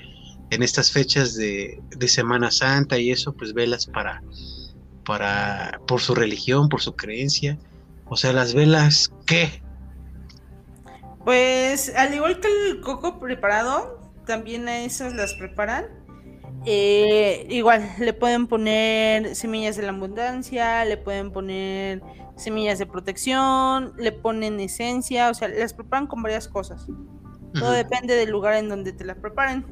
en 0.51 0.61
estas 0.61 0.91
fechas 0.91 1.35
de, 1.35 1.81
de 1.97 2.07
Semana 2.07 2.51
Santa 2.51 2.99
y 2.99 3.11
eso, 3.11 3.33
pues 3.33 3.53
velas 3.53 3.87
para, 3.87 4.21
para, 5.03 5.79
por 5.87 5.99
su 5.99 6.13
religión, 6.13 6.69
por 6.69 6.81
su 6.81 6.95
creencia. 6.95 7.57
O 8.05 8.17
sea, 8.17 8.33
las 8.33 8.53
velas, 8.53 9.11
¿qué? 9.25 9.62
Pues 11.23 11.93
al 11.95 12.13
igual 12.13 12.39
que 12.39 12.47
el 12.47 12.81
coco 12.81 13.19
preparado, 13.19 13.99
también 14.25 14.67
a 14.67 14.81
esas 14.83 15.13
las 15.13 15.33
preparan. 15.33 15.85
Eh, 16.65 17.45
igual, 17.49 17.89
le 17.99 18.13
pueden 18.13 18.47
poner 18.47 19.35
semillas 19.35 19.75
de 19.75 19.83
la 19.83 19.89
abundancia, 19.89 20.85
le 20.85 20.97
pueden 20.97 21.31
poner 21.31 22.01
semillas 22.35 22.79
de 22.79 22.85
protección, 22.85 23.93
le 23.97 24.11
ponen 24.11 24.59
esencia, 24.59 25.29
o 25.29 25.33
sea, 25.33 25.49
las 25.49 25.73
preparan 25.73 26.07
con 26.07 26.21
varias 26.21 26.47
cosas. 26.47 26.87
Todo 27.53 27.71
depende 27.71 28.15
del 28.15 28.31
lugar 28.31 28.55
en 28.55 28.69
donde 28.69 28.93
te 28.93 29.05
la 29.05 29.15
preparen. 29.15 29.65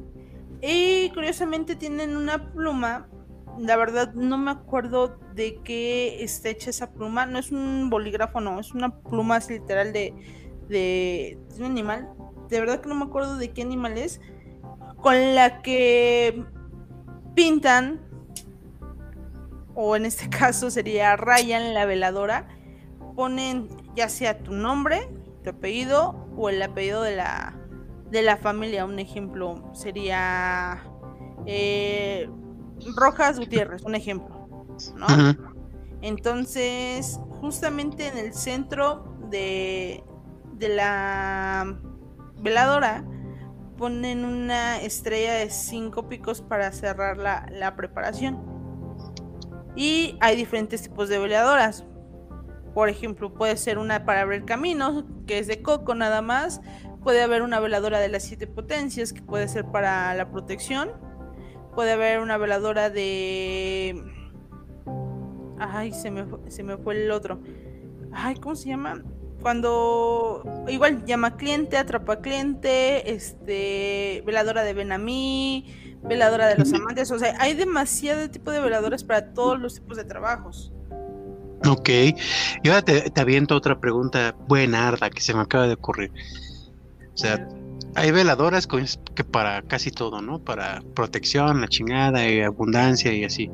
Y 0.60 1.10
curiosamente 1.10 1.74
tienen 1.74 2.16
una 2.16 2.52
pluma. 2.52 3.08
La 3.58 3.76
verdad 3.76 4.14
no 4.14 4.38
me 4.38 4.52
acuerdo 4.52 5.18
de 5.34 5.60
qué 5.64 6.22
está 6.22 6.50
hecha 6.50 6.70
esa 6.70 6.92
pluma. 6.92 7.26
No 7.26 7.40
es 7.40 7.50
un 7.50 7.90
bolígrafo, 7.90 8.40
no. 8.40 8.60
Es 8.60 8.72
una 8.72 9.00
pluma 9.02 9.36
así 9.36 9.54
literal 9.54 9.92
de, 9.92 10.14
de, 10.72 11.38
de 11.56 11.64
un 11.64 11.70
animal. 11.70 12.08
De 12.48 12.58
verdad 12.58 12.80
que 12.80 12.88
no 12.88 12.94
me 12.96 13.04
acuerdo 13.04 13.36
de 13.36 13.52
qué 13.52 13.62
animal 13.62 13.96
es. 13.96 14.20
Con 14.96 15.34
la 15.34 15.62
que 15.62 16.44
pintan. 17.34 18.00
O 19.74 19.96
en 19.96 20.06
este 20.06 20.28
caso 20.38 20.70
sería 20.70 21.16
rayan 21.16 21.74
la 21.74 21.86
veladora. 21.86 22.48
Ponen 23.14 23.68
ya 23.94 24.08
sea 24.08 24.38
tu 24.38 24.52
nombre, 24.52 25.08
tu 25.44 25.50
apellido 25.50 26.26
o 26.36 26.48
el 26.48 26.62
apellido 26.62 27.02
de 27.02 27.16
la, 27.16 27.54
de 28.10 28.22
la 28.22 28.36
familia. 28.36 28.84
Un 28.84 28.98
ejemplo 28.98 29.70
sería 29.74 30.82
eh, 31.46 32.28
Rojas 32.96 33.38
Gutiérrez, 33.38 33.82
un 33.82 33.94
ejemplo. 33.94 34.48
¿no? 34.96 35.06
Entonces, 36.00 37.20
justamente 37.40 38.08
en 38.08 38.18
el 38.18 38.34
centro 38.34 39.16
de, 39.30 40.02
de 40.62 40.68
la 40.68 41.76
veladora 42.40 43.04
ponen 43.76 44.24
una 44.24 44.80
estrella 44.80 45.34
de 45.34 45.50
cinco 45.50 46.08
picos 46.08 46.40
para 46.40 46.70
cerrar 46.70 47.16
la, 47.16 47.46
la 47.50 47.74
preparación. 47.74 48.38
Y 49.74 50.16
hay 50.20 50.36
diferentes 50.36 50.82
tipos 50.82 51.08
de 51.08 51.18
veladoras. 51.18 51.84
Por 52.74 52.88
ejemplo, 52.88 53.34
puede 53.34 53.56
ser 53.56 53.78
una 53.78 54.04
para 54.04 54.20
abrir 54.20 54.44
caminos, 54.44 55.04
que 55.26 55.38
es 55.38 55.48
de 55.48 55.62
coco 55.62 55.94
nada 55.94 56.22
más. 56.22 56.60
Puede 57.02 57.22
haber 57.22 57.42
una 57.42 57.58
veladora 57.58 57.98
de 57.98 58.08
las 58.08 58.22
siete 58.22 58.46
potencias, 58.46 59.12
que 59.12 59.22
puede 59.22 59.48
ser 59.48 59.64
para 59.64 60.14
la 60.14 60.30
protección. 60.30 60.92
Puede 61.74 61.92
haber 61.92 62.20
una 62.20 62.38
veladora 62.38 62.88
de... 62.88 64.00
Ay, 65.58 65.92
se 65.92 66.10
me, 66.10 66.24
se 66.48 66.62
me 66.62 66.76
fue 66.76 67.04
el 67.04 67.10
otro. 67.10 67.40
Ay, 68.12 68.36
¿cómo 68.36 68.54
se 68.54 68.68
llama? 68.68 69.02
Cuando 69.42 70.44
igual 70.68 71.04
llama 71.04 71.36
cliente, 71.36 71.76
atrapa 71.76 72.20
cliente, 72.20 73.12
este, 73.12 74.22
veladora 74.24 74.62
de 74.62 74.72
ven 74.72 74.92
a 74.92 74.98
mí, 74.98 75.98
veladora 76.04 76.46
de 76.46 76.56
los 76.58 76.72
amantes, 76.72 77.10
o 77.10 77.18
sea, 77.18 77.34
hay 77.38 77.54
demasiado 77.54 78.30
tipo 78.30 78.50
de 78.52 78.60
veladoras 78.60 79.04
para 79.04 79.34
todos 79.34 79.58
los 79.58 79.74
tipos 79.74 79.96
de 79.96 80.04
trabajos. 80.04 80.72
Ok, 81.68 81.88
y 81.88 82.68
ahora 82.68 82.82
te, 82.82 83.10
te 83.10 83.20
aviento 83.20 83.54
otra 83.54 83.78
pregunta 83.78 84.34
buena, 84.48 84.88
Arda, 84.88 85.10
que 85.10 85.20
se 85.20 85.32
me 85.34 85.40
acaba 85.40 85.66
de 85.66 85.74
ocurrir. 85.74 86.10
O 87.14 87.16
sea, 87.16 87.48
hay 87.94 88.10
veladoras 88.10 88.66
con- 88.66 88.84
que 89.14 89.22
para 89.22 89.62
casi 89.62 89.90
todo, 89.90 90.20
¿no? 90.22 90.38
Para 90.40 90.82
protección, 90.94 91.60
la 91.60 91.68
chingada, 91.68 92.28
y 92.28 92.40
abundancia 92.40 93.12
y 93.12 93.24
así. 93.24 93.50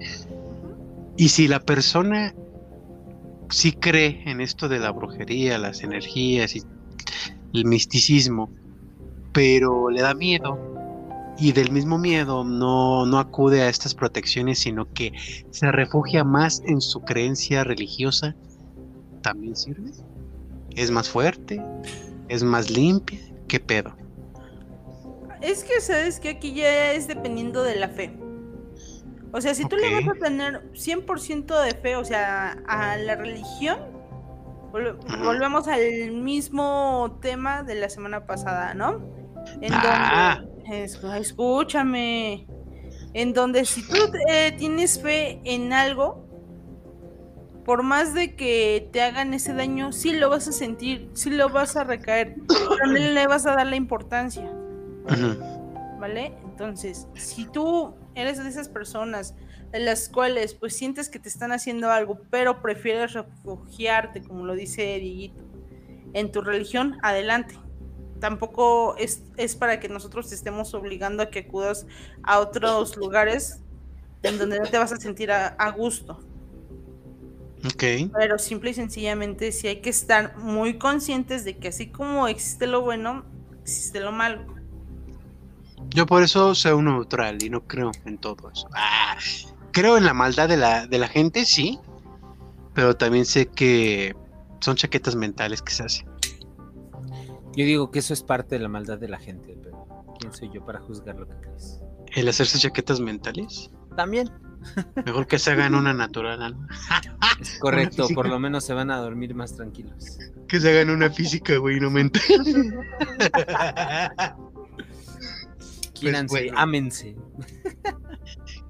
Y 1.16 1.28
si 1.28 1.48
la 1.48 1.60
persona 1.60 2.34
sí 3.50 3.72
cree 3.72 4.22
en 4.26 4.40
esto 4.40 4.68
de 4.68 4.78
la 4.78 4.90
brujería, 4.90 5.58
las 5.58 5.82
energías 5.82 6.54
y 6.56 6.62
el 7.54 7.64
misticismo, 7.64 8.50
pero 9.32 9.90
le 9.90 10.02
da 10.02 10.14
miedo 10.14 10.58
y 11.38 11.52
del 11.52 11.70
mismo 11.70 11.98
miedo 11.98 12.44
no, 12.44 13.06
no 13.06 13.18
acude 13.18 13.62
a 13.62 13.68
estas 13.68 13.94
protecciones, 13.94 14.58
sino 14.58 14.92
que 14.92 15.12
se 15.50 15.70
refugia 15.70 16.24
más 16.24 16.62
en 16.66 16.80
su 16.80 17.00
creencia 17.00 17.64
religiosa, 17.64 18.34
¿también 19.22 19.54
sirve? 19.54 19.92
¿Es 20.74 20.90
más 20.90 21.08
fuerte? 21.08 21.62
¿Es 22.28 22.42
más 22.42 22.70
limpia? 22.70 23.20
¿Qué 23.46 23.60
pedo? 23.60 23.94
Es 25.40 25.62
que 25.62 25.80
sabes 25.80 26.18
que 26.18 26.30
aquí 26.30 26.54
ya 26.54 26.92
es 26.92 27.06
dependiendo 27.06 27.62
de 27.62 27.76
la 27.76 27.88
fe. 27.88 28.12
O 29.32 29.40
sea, 29.40 29.54
si 29.54 29.64
tú 29.66 29.76
le 29.76 29.94
vas 29.94 30.16
a 30.16 30.18
tener 30.18 30.62
100% 30.72 31.60
de 31.62 31.72
fe, 31.74 31.96
o 31.96 32.04
sea, 32.04 32.56
a 32.66 32.96
la 32.96 33.14
religión, 33.14 33.78
vol- 34.72 34.96
volvemos 35.22 35.68
al 35.68 36.12
mismo 36.12 37.18
tema 37.20 37.62
de 37.62 37.74
la 37.74 37.88
semana 37.90 38.26
pasada, 38.26 38.72
¿no? 38.74 39.00
En 39.60 39.72
Ah. 39.74 40.40
donde, 40.42 40.84
es- 40.84 40.98
escúchame, 41.20 42.46
en 43.12 43.32
donde 43.34 43.64
si 43.64 43.86
tú 43.86 43.96
eh, 44.30 44.52
tienes 44.56 45.00
fe 45.02 45.40
en 45.44 45.72
algo, 45.72 46.24
por 47.66 47.82
más 47.82 48.14
de 48.14 48.34
que 48.34 48.88
te 48.92 49.02
hagan 49.02 49.34
ese 49.34 49.52
daño, 49.52 49.92
sí 49.92 50.12
lo 50.14 50.30
vas 50.30 50.48
a 50.48 50.52
sentir, 50.52 51.10
sí 51.12 51.28
lo 51.28 51.50
vas 51.50 51.76
a 51.76 51.84
recaer, 51.84 52.36
no 52.86 52.92
le 52.92 53.26
vas 53.26 53.44
a 53.44 53.54
dar 53.54 53.66
la 53.66 53.76
importancia. 53.76 54.50
¿vale? 56.00 56.32
Entonces, 56.44 57.08
si 57.14 57.44
tú 57.46 57.94
eres 58.18 58.42
de 58.42 58.48
esas 58.48 58.68
personas 58.68 59.34
de 59.72 59.80
las 59.80 60.08
cuales 60.08 60.54
pues 60.54 60.76
sientes 60.76 61.08
que 61.08 61.18
te 61.18 61.28
están 61.28 61.52
haciendo 61.52 61.90
algo, 61.90 62.20
pero 62.30 62.62
prefieres 62.62 63.12
refugiarte, 63.12 64.22
como 64.22 64.44
lo 64.44 64.54
dice 64.54 64.98
Dieguito, 64.98 65.44
en 66.14 66.32
tu 66.32 66.40
religión, 66.40 66.98
adelante. 67.02 67.58
Tampoco 68.20 68.96
es, 68.96 69.22
es 69.36 69.54
para 69.54 69.78
que 69.78 69.88
nosotros 69.88 70.28
te 70.28 70.34
estemos 70.34 70.74
obligando 70.74 71.22
a 71.22 71.30
que 71.30 71.40
acudas 71.40 71.86
a 72.22 72.40
otros 72.40 72.96
lugares 72.96 73.60
en 74.22 74.38
donde 74.38 74.58
no 74.58 74.66
te 74.66 74.78
vas 74.78 74.92
a 74.92 74.96
sentir 74.96 75.30
a, 75.30 75.48
a 75.48 75.70
gusto. 75.70 76.18
Ok. 77.64 78.10
Pero 78.14 78.38
simple 78.38 78.70
y 78.70 78.74
sencillamente 78.74 79.52
sí 79.52 79.68
hay 79.68 79.80
que 79.80 79.90
estar 79.90 80.36
muy 80.38 80.78
conscientes 80.78 81.44
de 81.44 81.58
que 81.58 81.68
así 81.68 81.88
como 81.88 82.28
existe 82.28 82.66
lo 82.66 82.82
bueno, 82.82 83.24
existe 83.62 84.00
lo 84.00 84.12
malo. 84.12 84.57
Yo 85.90 86.06
por 86.06 86.22
eso 86.22 86.54
soy 86.54 86.72
un 86.72 86.86
neutral 86.86 87.42
y 87.42 87.50
no 87.50 87.66
creo 87.66 87.90
en 88.04 88.18
todo 88.18 88.50
eso. 88.50 88.68
Ah, 88.74 89.16
creo 89.72 89.96
en 89.96 90.04
la 90.04 90.14
maldad 90.14 90.48
de 90.48 90.56
la, 90.56 90.86
de 90.86 90.98
la 90.98 91.08
gente, 91.08 91.44
sí, 91.44 91.78
pero 92.74 92.96
también 92.96 93.24
sé 93.24 93.46
que 93.46 94.14
son 94.60 94.76
chaquetas 94.76 95.16
mentales 95.16 95.62
que 95.62 95.72
se 95.72 95.84
hacen. 95.84 96.08
Yo 97.56 97.64
digo 97.64 97.90
que 97.90 98.00
eso 98.00 98.12
es 98.12 98.22
parte 98.22 98.56
de 98.56 98.60
la 98.60 98.68
maldad 98.68 98.98
de 98.98 99.08
la 99.08 99.18
gente, 99.18 99.56
pero 99.62 99.86
¿quién 100.20 100.32
soy 100.32 100.50
yo 100.52 100.64
para 100.64 100.80
juzgar 100.80 101.16
lo 101.16 101.26
que 101.26 101.34
crees? 101.40 101.80
El 102.14 102.28
hacerse 102.28 102.58
chaquetas 102.58 103.00
mentales. 103.00 103.70
También. 103.96 104.30
Mejor 105.04 105.26
que 105.26 105.38
se 105.38 105.52
hagan 105.52 105.74
una 105.74 105.92
natural, 105.92 106.38
¿no? 106.38 106.66
Es 107.40 107.58
correcto, 107.58 108.08
por 108.14 108.28
lo 108.28 108.38
menos 108.38 108.64
se 108.64 108.74
van 108.74 108.90
a 108.90 108.98
dormir 108.98 109.34
más 109.34 109.56
tranquilos. 109.56 110.18
Que 110.48 110.60
se 110.60 110.70
hagan 110.70 110.90
una 110.90 111.10
física, 111.10 111.56
güey, 111.56 111.80
no 111.80 111.90
mental. 111.90 112.22
Quíranse, 116.00 116.28
bueno. 116.46 116.58
ámense. 116.58 117.16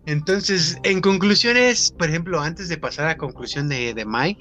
Entonces, 0.07 0.79
en 0.85 1.01
conclusiones, 1.03 1.93
por 1.99 2.09
ejemplo, 2.09 2.41
antes 2.41 2.69
de 2.69 2.79
pasar 2.79 3.09
a 3.09 3.17
conclusión 3.19 3.69
de, 3.69 3.93
de 3.93 4.05
Mai, 4.07 4.39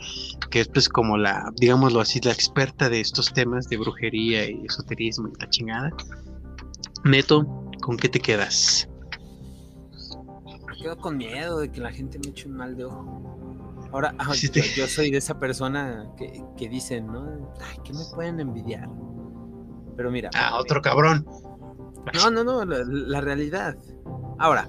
que 0.50 0.62
es 0.62 0.68
pues 0.70 0.88
como 0.88 1.18
la, 1.18 1.52
digámoslo 1.58 2.00
así, 2.00 2.22
la 2.22 2.32
experta 2.32 2.90
de 2.90 3.02
estos 3.02 3.34
temas 3.34 3.68
de 3.68 3.78
brujería 3.78 4.50
y 4.50 4.66
esoterismo 4.66 5.28
y 5.28 5.42
la 5.42 5.50
chingada, 5.50 5.92
Neto, 7.04 7.46
¿con 7.82 7.98
qué 7.98 8.08
te 8.08 8.20
quedas? 8.22 8.88
Me 10.70 10.78
quedo 10.84 10.98
con 10.98 11.18
miedo 11.18 11.60
de 11.60 11.70
que 11.72 11.82
la 11.82 11.92
gente 11.92 12.18
me 12.20 12.30
eche 12.30 12.48
un 12.48 12.56
mal 12.56 12.78
de 12.78 12.86
ojo. 12.86 13.88
Ahora, 13.92 14.14
ah, 14.20 14.34
Sí, 14.34 14.48
yo, 14.48 14.54
te- 14.54 14.74
yo 14.76 14.88
soy 14.88 15.12
de 15.12 15.18
esa 15.18 15.38
persona 15.40 16.06
que, 16.18 16.42
que 16.58 16.70
dicen, 16.70 17.08
¿no? 17.08 17.54
Ay, 17.60 17.78
que 17.84 17.94
me 17.94 18.04
pueden 18.16 18.40
envidiar. 18.40 18.88
Pero 19.98 20.12
mira. 20.12 20.30
Ah, 20.34 20.58
otro 20.60 20.82
cabrón. 20.82 21.26
No, 22.14 22.32
no, 22.32 22.44
no, 22.44 22.66
la, 22.66 22.84
la 22.86 23.22
realidad. 23.22 23.78
Ahora, 24.40 24.68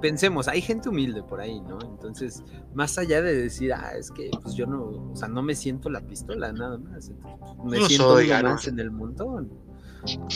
pensemos, 0.00 0.48
hay 0.48 0.60
gente 0.60 0.88
humilde 0.88 1.22
por 1.22 1.40
ahí, 1.40 1.60
¿no? 1.60 1.78
Entonces, 1.82 2.42
más 2.74 2.98
allá 2.98 3.22
de 3.22 3.34
decir, 3.34 3.72
ah, 3.72 3.92
es 3.96 4.10
que 4.10 4.30
pues 4.42 4.54
yo 4.54 4.66
no, 4.66 5.10
o 5.12 5.16
sea, 5.16 5.28
no 5.28 5.42
me 5.42 5.54
siento 5.54 5.90
la 5.90 6.00
pistola, 6.00 6.52
nada 6.52 6.78
más. 6.78 7.10
Pues, 7.56 7.70
me 7.70 7.78
No 7.80 7.86
siento 7.86 8.14
soy, 8.14 8.26
uno 8.30 8.42
no. 8.42 8.48
más 8.50 8.68
en 8.68 8.78
el 8.78 8.90
montón. 8.90 9.50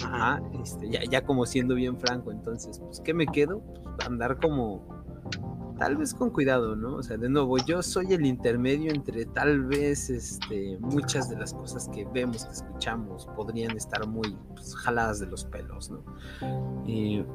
Ajá, 0.02 0.42
este, 0.60 0.90
ya, 0.90 1.04
ya 1.04 1.24
como 1.24 1.46
siendo 1.46 1.74
bien 1.74 1.96
franco, 1.96 2.32
entonces, 2.32 2.78
pues, 2.80 3.00
¿qué 3.00 3.14
me 3.14 3.26
quedo? 3.26 3.60
Pues, 3.60 4.06
andar 4.06 4.38
como, 4.40 5.04
tal 5.82 5.96
vez 5.96 6.14
con 6.14 6.30
cuidado, 6.30 6.76
¿no? 6.76 6.94
O 6.94 7.02
sea, 7.02 7.16
de 7.16 7.28
nuevo, 7.28 7.58
yo 7.58 7.82
soy 7.82 8.12
el 8.12 8.24
intermedio 8.24 8.92
entre 8.92 9.24
tal 9.24 9.64
vez, 9.64 10.10
este, 10.10 10.78
muchas 10.78 11.28
de 11.28 11.36
las 11.36 11.52
cosas 11.52 11.88
que 11.88 12.04
vemos, 12.04 12.44
que 12.44 12.52
escuchamos, 12.52 13.26
podrían 13.34 13.76
estar 13.76 14.06
muy 14.06 14.38
pues, 14.54 14.76
jaladas 14.76 15.18
de 15.18 15.26
los 15.26 15.44
pelos, 15.44 15.90
¿no? 15.90 16.04
Eh, 16.86 17.26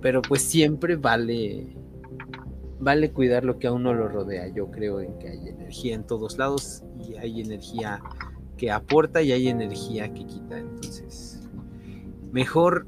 pero 0.00 0.22
pues 0.22 0.40
siempre 0.40 0.96
vale, 0.96 1.76
vale 2.80 3.12
cuidar 3.12 3.44
lo 3.44 3.58
que 3.58 3.66
a 3.66 3.72
uno 3.72 3.92
lo 3.92 4.08
rodea. 4.08 4.48
Yo 4.48 4.70
creo 4.70 5.02
en 5.02 5.18
que 5.18 5.28
hay 5.28 5.48
energía 5.50 5.94
en 5.94 6.06
todos 6.06 6.38
lados 6.38 6.84
y 6.98 7.16
hay 7.16 7.42
energía 7.42 8.00
que 8.56 8.70
aporta 8.70 9.20
y 9.20 9.32
hay 9.32 9.46
energía 9.46 10.14
que 10.14 10.24
quita. 10.24 10.56
Entonces, 10.56 11.46
mejor 12.32 12.86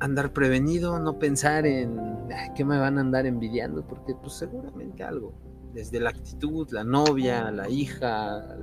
andar 0.00 0.32
prevenido, 0.32 0.98
no 0.98 1.18
pensar 1.18 1.66
en 1.66 1.98
"Ah, 2.32 2.52
qué 2.54 2.64
me 2.64 2.78
van 2.78 2.98
a 2.98 3.00
andar 3.00 3.26
envidiando, 3.26 3.86
porque 3.86 4.14
pues 4.14 4.34
seguramente 4.34 5.02
algo, 5.02 5.32
desde 5.74 6.00
la 6.00 6.10
actitud, 6.10 6.68
la 6.70 6.84
novia, 6.84 7.50
la 7.50 7.68
hija, 7.68 8.56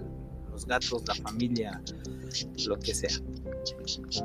los 0.52 0.66
gatos, 0.66 1.04
la 1.08 1.16
familia, 1.16 1.82
lo 2.68 2.80
que 2.80 2.94
sea. 2.96 3.10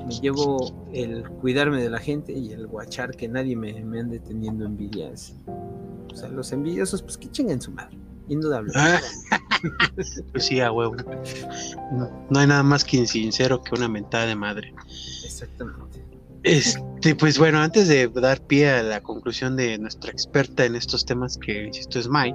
Me 0.06 0.14
llevo 0.20 0.86
el 0.92 1.28
cuidarme 1.28 1.82
de 1.82 1.90
la 1.90 1.98
gente 1.98 2.32
y 2.32 2.52
el 2.52 2.66
guachar 2.66 3.16
que 3.16 3.28
nadie 3.28 3.56
me, 3.56 3.82
me 3.84 4.00
ande 4.00 4.20
teniendo 4.20 4.64
envidias. 4.64 5.34
O 6.12 6.14
sea, 6.16 6.28
los 6.28 6.52
envidiosos, 6.52 7.02
pues 7.02 7.16
que 7.18 7.30
chinguen 7.30 7.60
su 7.60 7.70
madre, 7.72 7.96
indudable. 8.28 8.72
Ah, 8.76 9.00
pues 10.32 10.44
sí, 10.46 10.60
a 10.60 10.72
huevo. 10.72 10.96
No, 11.92 12.26
no 12.30 12.38
hay 12.38 12.46
nada 12.46 12.62
más 12.62 12.84
que 12.84 13.06
sincero 13.06 13.62
que 13.62 13.74
una 13.74 13.88
mentada 13.88 14.26
de 14.26 14.36
madre. 14.36 14.74
Exactamente. 15.24 16.04
Este, 16.42 17.14
pues 17.14 17.38
bueno, 17.38 17.60
antes 17.60 17.88
de 17.88 18.08
dar 18.08 18.40
pie 18.40 18.70
a 18.70 18.82
la 18.82 19.00
conclusión 19.02 19.56
de 19.56 19.78
nuestra 19.78 20.10
experta 20.10 20.64
en 20.64 20.74
estos 20.74 21.04
temas, 21.04 21.38
que 21.38 21.64
insisto 21.64 21.98
es 21.98 22.08
Mai, 22.08 22.34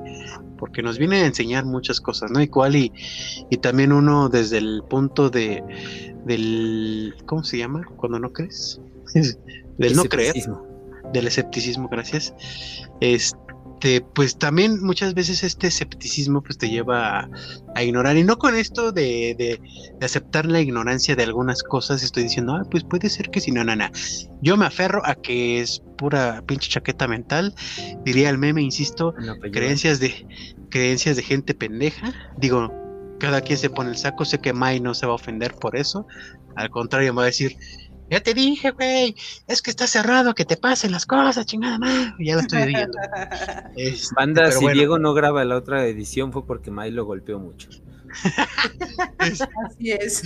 porque 0.58 0.84
nos 0.84 0.98
viene 0.98 1.18
a 1.18 1.26
enseñar 1.26 1.66
muchas 1.66 2.00
cosas, 2.00 2.32
¿no? 2.32 2.42
Igual 2.42 2.76
y, 2.76 2.92
y 3.50 3.58
también 3.58 3.92
uno 3.92 4.30
desde 4.30 4.60
el 4.60 4.84
punto 4.90 5.30
de 5.30 5.64
del 6.26 7.16
¿cómo 7.26 7.44
se 7.44 7.58
llama? 7.58 7.84
Cuando 7.98 8.20
no 8.20 8.32
crees. 8.32 8.82
del 9.78 9.96
no 9.96 10.04
creer, 10.06 10.36
del 11.14 11.28
escepticismo, 11.28 11.88
gracias. 11.90 12.34
Este, 13.02 13.45
pues 14.14 14.38
también 14.38 14.80
muchas 14.82 15.14
veces 15.14 15.44
este 15.44 15.68
escepticismo 15.68 16.42
pues 16.42 16.58
te 16.58 16.70
lleva 16.70 17.20
a, 17.22 17.30
a 17.76 17.84
ignorar 17.84 18.18
y 18.18 18.24
no 18.24 18.38
con 18.38 18.56
esto 18.56 18.92
de, 18.92 19.36
de- 19.38 19.60
de 20.00 20.06
aceptar 20.06 20.46
la 20.46 20.62
ignorancia 20.62 21.16
de 21.16 21.24
algunas 21.24 21.64
cosas 21.64 22.04
estoy 22.04 22.24
diciendo, 22.24 22.54
ah, 22.56 22.64
pues 22.70 22.84
puede 22.84 23.10
ser 23.10 23.30
que 23.30 23.42
si 23.42 23.52
no, 23.52 23.64
no. 23.64 23.74
Yo 24.42 24.58
me 24.58 24.66
aferro 24.66 25.02
a 25.06 25.16
que 25.16 25.60
es 25.62 25.82
pura 25.98 26.42
pinche 26.48 26.70
chaqueta 26.70 27.08
mental, 27.08 27.54
diría 28.04 28.30
el 28.30 28.38
meme, 28.38 28.62
insisto, 28.62 29.14
creencias 29.52 30.00
de 30.00 30.28
creencias 30.70 31.16
de 31.16 31.24
gente 31.24 31.54
pendeja. 31.54 32.12
Digo, 32.38 32.72
cada 33.20 33.42
quien 33.42 33.58
se 33.58 33.70
pone 33.70 33.92
el 33.92 33.98
saco, 33.98 34.26
sé 34.26 34.40
que 34.40 34.54
Mai 34.54 34.80
no 34.80 34.94
se 34.94 35.06
va 35.06 35.14
a 35.14 35.16
ofender 35.16 35.54
por 35.56 35.76
eso. 35.78 36.06
Al 36.56 36.70
contrario, 36.70 37.14
me 37.14 37.18
va 37.18 37.24
a 37.24 37.26
decir, 37.28 37.56
ya 38.10 38.20
te 38.22 38.34
dije, 38.34 38.72
güey, 38.72 39.16
es 39.48 39.62
que 39.62 39.72
está 39.72 39.88
cerrado, 39.88 40.36
que 40.36 40.46
te 40.46 40.58
pasen 40.58 40.92
las 40.92 41.06
cosas, 41.06 41.46
chingada 41.46 41.80
madre. 41.80 42.14
Ya 42.20 42.36
la 42.36 42.42
estoy 42.42 42.62
oyendo. 42.64 42.98
Este, 43.76 44.16
Banda, 44.16 44.52
si 44.52 44.64
bueno, 44.64 44.78
Diego 44.78 45.00
no 45.00 45.14
graba 45.14 45.44
la 45.44 45.58
otra 45.58 45.86
edición 45.86 46.32
fue 46.32 46.46
porque 46.46 46.72
May 46.72 46.92
lo 46.92 47.06
golpeó 47.06 47.40
mucho. 47.40 47.70
Así 49.18 49.92
es. 49.92 50.24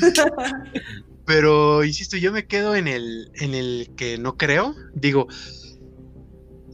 Pero 1.26 1.84
insisto, 1.84 2.18
yo 2.18 2.32
me 2.32 2.46
quedo 2.46 2.76
en 2.76 2.88
el, 2.88 3.32
en 3.36 3.54
el 3.54 3.92
que 3.96 4.18
no 4.18 4.36
creo. 4.36 4.76
Digo, 4.94 5.28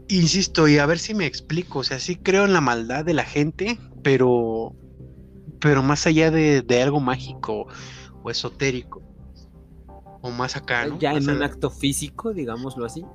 insisto, 0.08 0.68
y 0.68 0.78
a 0.78 0.86
ver 0.86 0.99
si 0.99 1.14
me 1.14 1.26
explico. 1.26 1.80
O 1.80 1.84
sea, 1.84 1.99
sí 1.99 2.16
creo 2.16 2.45
en 2.45 2.53
la 2.53 2.62
maldad 2.62 3.06
de 3.06 3.14
la 3.14 3.26
gente, 3.26 3.78
pero, 4.01 4.74
pero 5.60 5.84
más 5.84 6.08
allá 6.08 6.32
de, 6.32 6.62
de 6.62 6.82
algo 6.82 6.99
mágico 6.99 7.68
o 8.24 8.32
esotérico. 8.32 9.05
O 10.26 10.32
más 10.32 10.55
acá, 10.55 10.86
¿no? 10.88 10.97
ya 10.99 11.13
Más 11.13 11.23
en 11.28 11.36
un 11.36 11.43
acto 11.43 11.69
físico, 11.69 12.34
digámoslo 12.34 12.86
así. 12.86 13.05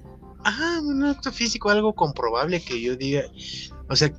Ajá, 0.44 0.80
un 0.80 1.04
acto 1.04 1.32
físico, 1.32 1.68
algo 1.70 1.94
comprobable 1.94 2.62
que 2.62 2.80
yo 2.80 2.96
diga. 2.96 3.22
O 3.88 3.96
sea, 3.96 4.12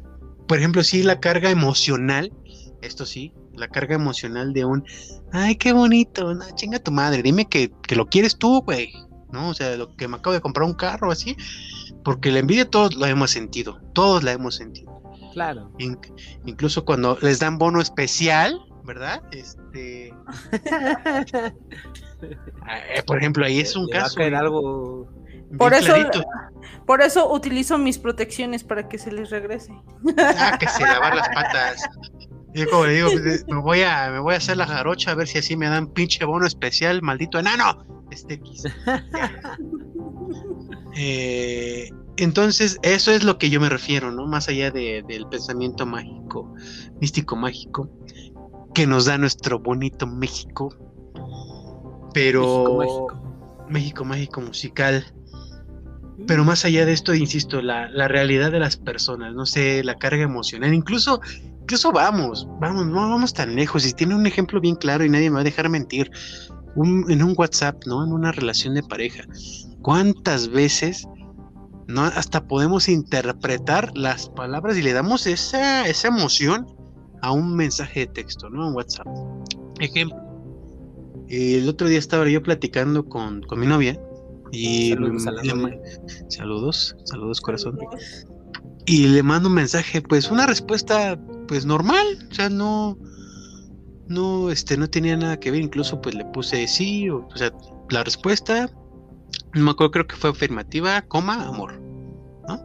por 0.47 0.57
ejemplo, 0.57 0.83
sí, 0.83 1.01
la 1.01 1.19
carga 1.19 1.49
emocional, 1.49 2.33
esto 2.81 3.05
sí, 3.05 3.33
la 3.53 3.69
carga 3.69 3.95
emocional 3.95 4.51
de 4.53 4.65
un, 4.65 4.83
ay, 5.31 5.55
qué 5.55 5.71
bonito, 5.71 6.33
no, 6.35 6.43
chinga 6.55 6.79
tu 6.79 6.91
madre, 6.91 7.23
dime 7.23 7.45
que, 7.47 7.71
que 7.87 7.95
lo 7.95 8.07
quieres 8.07 8.37
tú, 8.37 8.61
güey, 8.61 8.91
¿no? 9.31 9.49
O 9.49 9.53
sea, 9.53 9.77
lo 9.77 9.95
que 9.95 10.07
me 10.09 10.17
acabo 10.17 10.33
de 10.33 10.41
comprar 10.41 10.67
un 10.67 10.73
carro 10.73 11.11
así, 11.11 11.37
porque 12.03 12.31
la 12.31 12.39
envidia 12.39 12.69
todos 12.69 12.95
lo 12.95 13.05
hemos 13.05 13.31
sentido, 13.31 13.79
todos 13.93 14.23
la 14.23 14.33
hemos 14.33 14.55
sentido. 14.55 15.01
Claro. 15.33 15.71
In- 15.79 15.97
incluso 16.45 16.83
cuando 16.83 17.17
les 17.21 17.39
dan 17.39 17.57
bono 17.57 17.79
especial, 17.81 18.59
¿verdad? 18.83 19.21
Este, 19.31 20.13
por 23.05 23.17
ejemplo, 23.17 23.45
ahí 23.45 23.59
es 23.59 23.75
un 23.75 23.85
Le 23.87 23.93
va 23.93 23.99
a 23.99 24.03
caso. 24.03 24.15
caer 24.15 24.29
bien- 24.31 24.41
algo. 24.43 25.07
Por 25.57 25.73
eso, 25.73 25.85
clarito. 25.93 26.23
por 26.85 27.01
eso 27.01 27.31
utilizo 27.33 27.77
mis 27.77 27.97
protecciones 27.99 28.63
para 28.63 28.87
que 28.87 28.97
se 28.97 29.11
les 29.11 29.29
regrese. 29.29 29.73
Ah, 30.17 30.57
que 30.59 30.67
se 30.69 30.81
lavar 30.83 31.15
las 31.15 31.27
patas. 31.29 31.83
Yo 32.53 32.69
como 32.69 32.85
le 32.85 32.93
digo, 32.95 33.09
pues, 33.11 33.45
me 33.47 33.59
voy 33.61 33.81
a, 33.81 34.09
me 34.11 34.19
voy 34.19 34.33
a 34.33 34.37
hacer 34.37 34.57
la 34.57 34.67
jarocha 34.67 35.11
a 35.11 35.15
ver 35.15 35.27
si 35.27 35.37
así 35.39 35.55
me 35.57 35.67
dan 35.67 35.87
pinche 35.87 36.23
bono 36.25 36.45
especial, 36.45 37.01
maldito 37.01 37.37
enano. 37.39 37.85
Este. 38.11 38.41
Eh, 40.95 41.89
entonces, 42.17 42.77
eso 42.83 43.11
es 43.11 43.23
lo 43.23 43.37
que 43.37 43.49
yo 43.49 43.59
me 43.61 43.69
refiero, 43.69 44.11
¿no? 44.11 44.25
Más 44.27 44.47
allá 44.49 44.71
de- 44.71 45.03
del 45.07 45.25
pensamiento 45.27 45.85
mágico, 45.85 46.53
místico 46.99 47.35
mágico, 47.35 47.89
que 48.73 48.85
nos 48.87 49.05
da 49.05 49.17
nuestro 49.17 49.59
bonito 49.59 50.05
México. 50.07 50.75
Pero 52.13 52.77
México, 52.77 52.77
México. 52.77 53.67
México 53.69 54.05
mágico 54.05 54.41
musical. 54.41 55.05
Pero 56.27 56.43
más 56.43 56.65
allá 56.65 56.85
de 56.85 56.93
esto, 56.93 57.15
insisto, 57.15 57.61
la, 57.61 57.89
la 57.89 58.07
realidad 58.07 58.51
de 58.51 58.59
las 58.59 58.77
personas, 58.77 59.33
no 59.33 59.45
sé, 59.47 59.83
la 59.83 59.95
carga 59.95 60.21
emocional, 60.23 60.71
incluso, 60.73 61.19
incluso 61.61 61.91
vamos, 61.91 62.47
vamos, 62.59 62.85
no 62.85 63.09
vamos 63.09 63.33
tan 63.33 63.55
lejos. 63.55 63.87
Y 63.87 63.93
tiene 63.93 64.13
un 64.15 64.27
ejemplo 64.27 64.61
bien 64.61 64.75
claro 64.75 65.03
y 65.03 65.09
nadie 65.09 65.29
me 65.31 65.35
va 65.35 65.41
a 65.41 65.45
dejar 65.45 65.69
mentir. 65.69 66.11
Un- 66.75 67.05
en 67.09 67.21
un 67.23 67.33
WhatsApp, 67.35 67.83
¿no? 67.85 68.03
En 68.03 68.13
una 68.13 68.31
relación 68.31 68.75
de 68.75 68.83
pareja. 68.83 69.23
¿Cuántas 69.81 70.47
veces 70.49 71.07
no 71.87 72.03
hasta 72.03 72.47
podemos 72.47 72.87
interpretar 72.87 73.91
las 73.97 74.29
palabras 74.29 74.77
y 74.77 74.81
le 74.81 74.93
damos 74.93 75.27
esa, 75.27 75.85
esa 75.87 76.07
emoción 76.07 76.65
a 77.21 77.31
un 77.33 77.55
mensaje 77.55 78.01
de 78.01 78.07
texto, 78.07 78.49
¿no? 78.49 78.67
En 78.69 78.73
WhatsApp. 78.75 79.07
Ejemplo. 79.79 80.17
El 81.31 81.69
otro 81.69 81.87
día 81.87 81.97
estaba 81.97 82.27
yo 82.27 82.43
platicando 82.43 83.05
con, 83.05 83.41
con 83.43 83.59
mi 83.59 83.65
novia 83.65 83.97
y 84.51 84.95
le 84.95 85.17
saludos, 86.27 86.95
saludos 87.05 87.39
corazón. 87.39 87.79
Y 88.85 89.07
le 89.07 89.23
mando 89.23 89.47
un 89.47 89.55
mensaje, 89.55 90.01
pues 90.01 90.29
una 90.29 90.45
respuesta 90.45 91.17
pues 91.47 91.65
normal, 91.65 92.05
o 92.29 92.33
sea, 92.33 92.49
no 92.49 92.97
no 94.07 94.51
este 94.51 94.75
no 94.75 94.89
tenía 94.89 95.15
nada 95.15 95.39
que 95.39 95.51
ver, 95.51 95.61
incluso 95.61 96.01
pues 96.01 96.15
le 96.15 96.25
puse 96.25 96.67
sí, 96.67 97.09
o, 97.09 97.27
o 97.27 97.37
sea, 97.37 97.53
la 97.89 98.03
respuesta 98.03 98.69
no 99.53 99.63
me 99.63 99.71
acuerdo, 99.71 99.91
creo 99.91 100.07
que 100.07 100.15
fue 100.15 100.31
afirmativa, 100.31 101.01
coma, 101.03 101.47
amor, 101.47 101.79
¿no? 102.47 102.59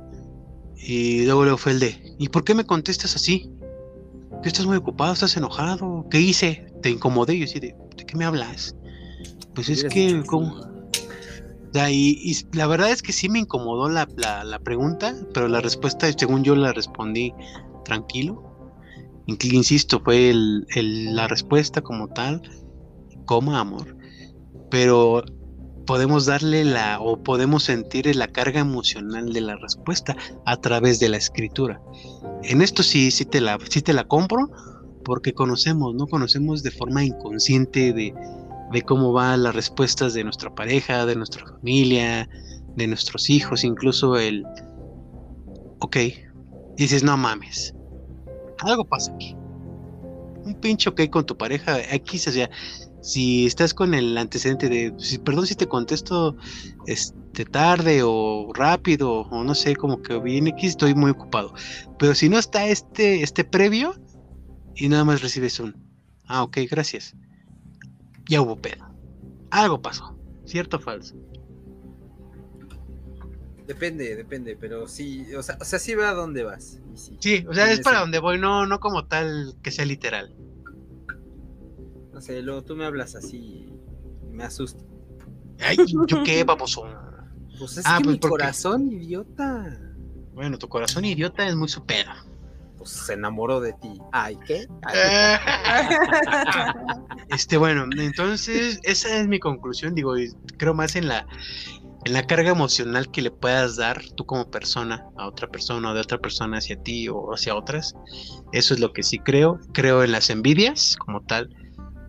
Y 0.77 1.25
luego 1.25 1.45
luego 1.45 1.59
fue 1.59 1.73
el 1.73 1.81
de, 1.81 2.17
¿y 2.19 2.29
por 2.29 2.45
qué 2.45 2.55
me 2.55 2.65
contestas 2.65 3.15
así? 3.17 3.51
¿Que 4.43 4.49
estás 4.49 4.67
muy 4.67 4.77
ocupado? 4.77 5.13
¿Estás 5.13 5.37
enojado? 5.37 6.07
¿Qué 6.11 6.21
hice? 6.21 6.67
¿Te 6.83 6.91
incomodé? 6.91 7.35
Y 7.35 7.39
yo 7.41 7.45
así 7.47 7.59
de, 7.61 7.75
¿de 7.97 8.07
qué 8.07 8.17
me 8.17 8.25
hablas? 8.25 8.77
Pues 9.55 9.69
es 9.69 9.85
que, 9.85 10.23
¿cómo? 10.27 10.55
O 10.55 11.73
sea, 11.73 11.91
y, 11.91 12.19
y 12.23 12.37
la 12.57 12.67
verdad 12.67 12.91
es 12.91 13.03
que 13.03 13.13
sí 13.13 13.29
me 13.29 13.41
incomodó 13.41 13.89
la, 13.89 14.09
la, 14.17 14.45
la 14.45 14.59
pregunta, 14.59 15.15
pero 15.35 15.49
la 15.49 15.61
respuesta, 15.61 16.11
según 16.17 16.45
yo 16.45 16.55
la 16.55 16.73
respondí 16.73 17.33
tranquilo. 17.85 18.43
Insisto, 19.27 20.01
fue 20.05 20.31
el, 20.31 20.67
el- 20.75 21.17
la 21.17 21.27
respuesta 21.27 21.81
como 21.83 22.09
tal, 22.09 22.43
coma 23.25 23.59
amor. 23.61 23.97
Pero 24.71 25.25
podemos 25.87 26.27
darle 26.27 26.65
la 26.65 27.01
o 27.01 27.23
podemos 27.23 27.65
sentir 27.65 28.15
la 28.15 28.29
carga 28.29 28.61
emocional 28.61 29.33
de 29.33 29.41
la 29.41 29.57
respuesta 29.57 30.17
a 30.45 30.57
través 30.57 31.01
de 31.01 31.09
la 31.09 31.17
escritura. 31.17 31.81
En 32.43 32.61
esto 32.61 32.83
sí, 32.83 33.11
sí 33.11 33.25
te 33.25 33.41
la, 33.41 33.59
sí 33.71 33.81
te 33.81 33.93
la 33.93 34.05
compro 34.05 34.51
porque 35.05 35.33
conocemos, 35.33 35.95
¿no? 35.95 36.07
Conocemos 36.07 36.63
de 36.63 36.73
forma 36.73 37.05
inconsciente 37.05 37.93
de, 37.93 38.13
de 38.73 38.83
cómo 38.83 39.13
van 39.13 39.45
las 39.45 39.55
respuestas 39.55 40.15
de 40.15 40.25
nuestra 40.25 40.55
pareja, 40.55 41.07
de 41.07 41.17
nuestra 41.17 41.47
familia, 41.47 42.29
de 42.77 42.87
nuestros 42.87 43.31
hijos, 43.31 43.65
incluso 43.65 44.17
el, 44.17 44.45
ok, 45.81 45.97
dices, 46.77 47.03
no 47.03 47.17
mames, 47.17 47.75
algo 48.59 48.85
pasa 48.85 49.13
aquí. 49.15 49.37
Un 50.45 50.55
pinche 50.61 50.91
ok 50.91 51.09
con 51.11 51.27
tu 51.27 51.37
pareja, 51.37 51.79
aquí, 51.93 52.17
o 52.17 52.21
sea, 52.21 52.51
si 53.07 53.47
estás 53.47 53.73
con 53.73 53.95
el 53.95 54.19
antecedente 54.19 54.69
de, 54.69 54.93
perdón 55.25 55.47
si 55.47 55.55
te 55.55 55.69
contesto 55.69 56.37
este, 56.87 57.45
tarde 57.45 58.01
o 58.03 58.53
rápido, 58.53 59.21
o 59.21 59.45
no 59.45 59.55
sé, 59.55 59.77
como 59.77 60.03
que 60.03 60.19
viene 60.19 60.51
aquí, 60.51 60.67
estoy 60.67 60.97
muy 60.97 61.13
ocupado. 61.13 61.55
Pero 62.01 62.17
si 62.17 62.29
no 62.29 62.37
está 62.37 62.67
este, 62.67 63.23
este 63.23 63.45
previo, 63.45 63.95
y 64.75 64.89
nada 64.89 65.05
más 65.05 65.23
recibes 65.23 65.61
un, 65.61 65.77
ah, 66.27 66.43
ok, 66.43 66.59
gracias. 66.69 67.15
Ya 68.29 68.41
hubo 68.41 68.57
pedo. 68.57 68.85
Algo 69.53 69.81
pasó, 69.81 70.19
¿cierto 70.45 70.79
o 70.79 70.81
falso? 70.81 71.15
Depende, 73.69 74.17
depende, 74.17 74.57
pero 74.61 74.89
sí, 74.89 75.33
o 75.37 75.45
sea, 75.45 75.59
o 75.61 75.65
sea 75.65 75.79
sí 75.79 75.95
ve 75.95 76.07
a 76.07 76.13
dónde 76.13 76.43
vas. 76.43 76.81
sí, 77.21 77.47
o 77.49 77.55
sea, 77.55 77.71
es 77.71 77.81
para 77.81 78.01
donde 78.01 78.19
voy, 78.19 78.41
no, 78.41 78.67
no 78.67 78.81
como 78.81 79.07
tal 79.07 79.55
que 79.63 79.71
sea 79.71 79.85
literal. 79.85 80.35
No 82.17 82.23
sé, 82.23 82.41
luego 82.41 82.65
tú 82.65 82.75
me 82.75 82.87
hablas 82.87 83.15
así 83.15 83.69
me 84.31 84.43
asusta. 84.43 84.83
Ay, 85.61 85.77
¿yo 85.87 86.23
qué, 86.25 86.45
baboso? 86.45 86.89
Pues 87.59 87.77
es 87.77 87.85
ah, 87.85 87.99
que 87.99 88.05
pues 88.05 88.15
mi 88.15 88.21
corazón, 88.21 88.91
idiota. 88.91 89.79
Bueno, 90.33 90.57
tu 90.57 90.67
corazón 90.67 91.05
idiota 91.05 91.47
es 91.47 91.55
muy 91.55 91.69
supera. 91.69 92.25
Pues 92.79 92.89
se 92.89 93.13
enamoró 93.13 93.61
de 93.61 93.75
ti. 93.75 94.01
Ay, 94.13 94.39
¿qué? 94.47 94.67
este, 97.29 97.59
bueno, 97.59 97.85
entonces, 97.99 98.81
esa 98.83 99.21
es 99.21 99.29
mi 99.29 99.39
conclusión. 99.39 99.95
Digo, 99.95 100.15
creo 100.57 100.73
más 100.73 100.97
en 100.97 101.09
la 101.09 101.27
en 102.07 102.15
la 102.15 102.27
carga 102.27 102.51
emocional 102.51 103.11
que 103.11 103.21
le 103.21 103.31
puedas 103.31 103.77
dar 103.77 104.03
tú 104.15 104.25
como 104.25 104.51
persona 104.51 105.05
a 105.19 105.27
otra 105.27 105.49
persona 105.49 105.91
o 105.91 105.95
de 105.95 106.01
otra 106.01 106.17
persona 106.17 106.59
hacia 106.59 106.83
ti 106.83 107.09
o 107.09 107.35
hacia 107.35 107.55
otras. 107.55 107.95
Eso 108.53 108.73
es 108.73 108.81
lo 108.81 108.95
que 108.95 109.03
sí 109.03 109.19
creo. 109.19 109.61
Creo 109.75 110.03
en 110.03 110.13
las 110.13 110.31
envidias 110.31 110.97
como 110.97 111.21
tal, 111.23 111.55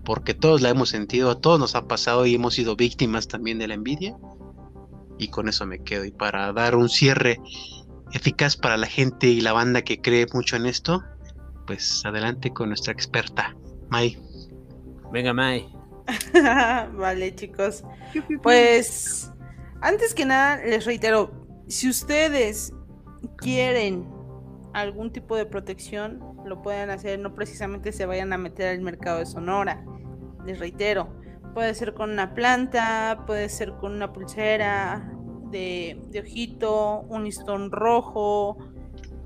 porque 0.07 0.33
todos 0.33 0.61
la 0.61 0.69
hemos 0.69 0.87
sentido, 0.87 1.29
a 1.29 1.41
todos 1.41 1.59
nos 1.59 1.75
ha 1.75 1.85
pasado 1.85 2.25
y 2.25 2.33
hemos 2.33 2.53
sido 2.53 2.77
víctimas 2.77 3.27
también 3.27 3.59
de 3.59 3.67
la 3.67 3.73
envidia. 3.73 4.15
Y 5.17 5.27
con 5.27 5.49
eso 5.49 5.65
me 5.65 5.83
quedo. 5.83 6.05
Y 6.05 6.11
para 6.11 6.53
dar 6.53 6.77
un 6.77 6.87
cierre 6.87 7.41
eficaz 8.13 8.55
para 8.55 8.77
la 8.77 8.87
gente 8.87 9.27
y 9.27 9.41
la 9.41 9.51
banda 9.51 9.81
que 9.81 9.99
cree 9.99 10.25
mucho 10.33 10.55
en 10.55 10.65
esto, 10.65 11.03
pues 11.65 12.05
adelante 12.05 12.53
con 12.53 12.69
nuestra 12.69 12.93
experta, 12.93 13.53
Mai. 13.89 14.17
Venga, 15.11 15.33
Mai. 15.33 15.67
vale, 16.97 17.35
chicos. 17.35 17.83
Pues 18.41 19.29
antes 19.81 20.13
que 20.13 20.23
nada, 20.23 20.63
les 20.63 20.85
reitero, 20.85 21.33
si 21.67 21.89
ustedes 21.89 22.71
quieren 23.35 24.07
algún 24.81 25.11
tipo 25.11 25.35
de 25.35 25.45
protección, 25.45 26.21
lo 26.45 26.61
pueden 26.61 26.89
hacer, 26.89 27.19
no 27.19 27.33
precisamente 27.33 27.91
se 27.91 28.05
vayan 28.05 28.33
a 28.33 28.37
meter 28.37 28.75
al 28.75 28.81
mercado 28.81 29.19
de 29.19 29.25
Sonora. 29.25 29.83
Les 30.45 30.59
reitero, 30.59 31.09
puede 31.53 31.73
ser 31.73 31.93
con 31.93 32.11
una 32.11 32.33
planta, 32.33 33.23
puede 33.25 33.49
ser 33.49 33.73
con 33.73 33.93
una 33.93 34.13
pulsera 34.13 35.11
de, 35.51 35.99
ojito, 36.19 37.01
un 37.09 37.23
listón 37.25 37.71
rojo, 37.71 38.57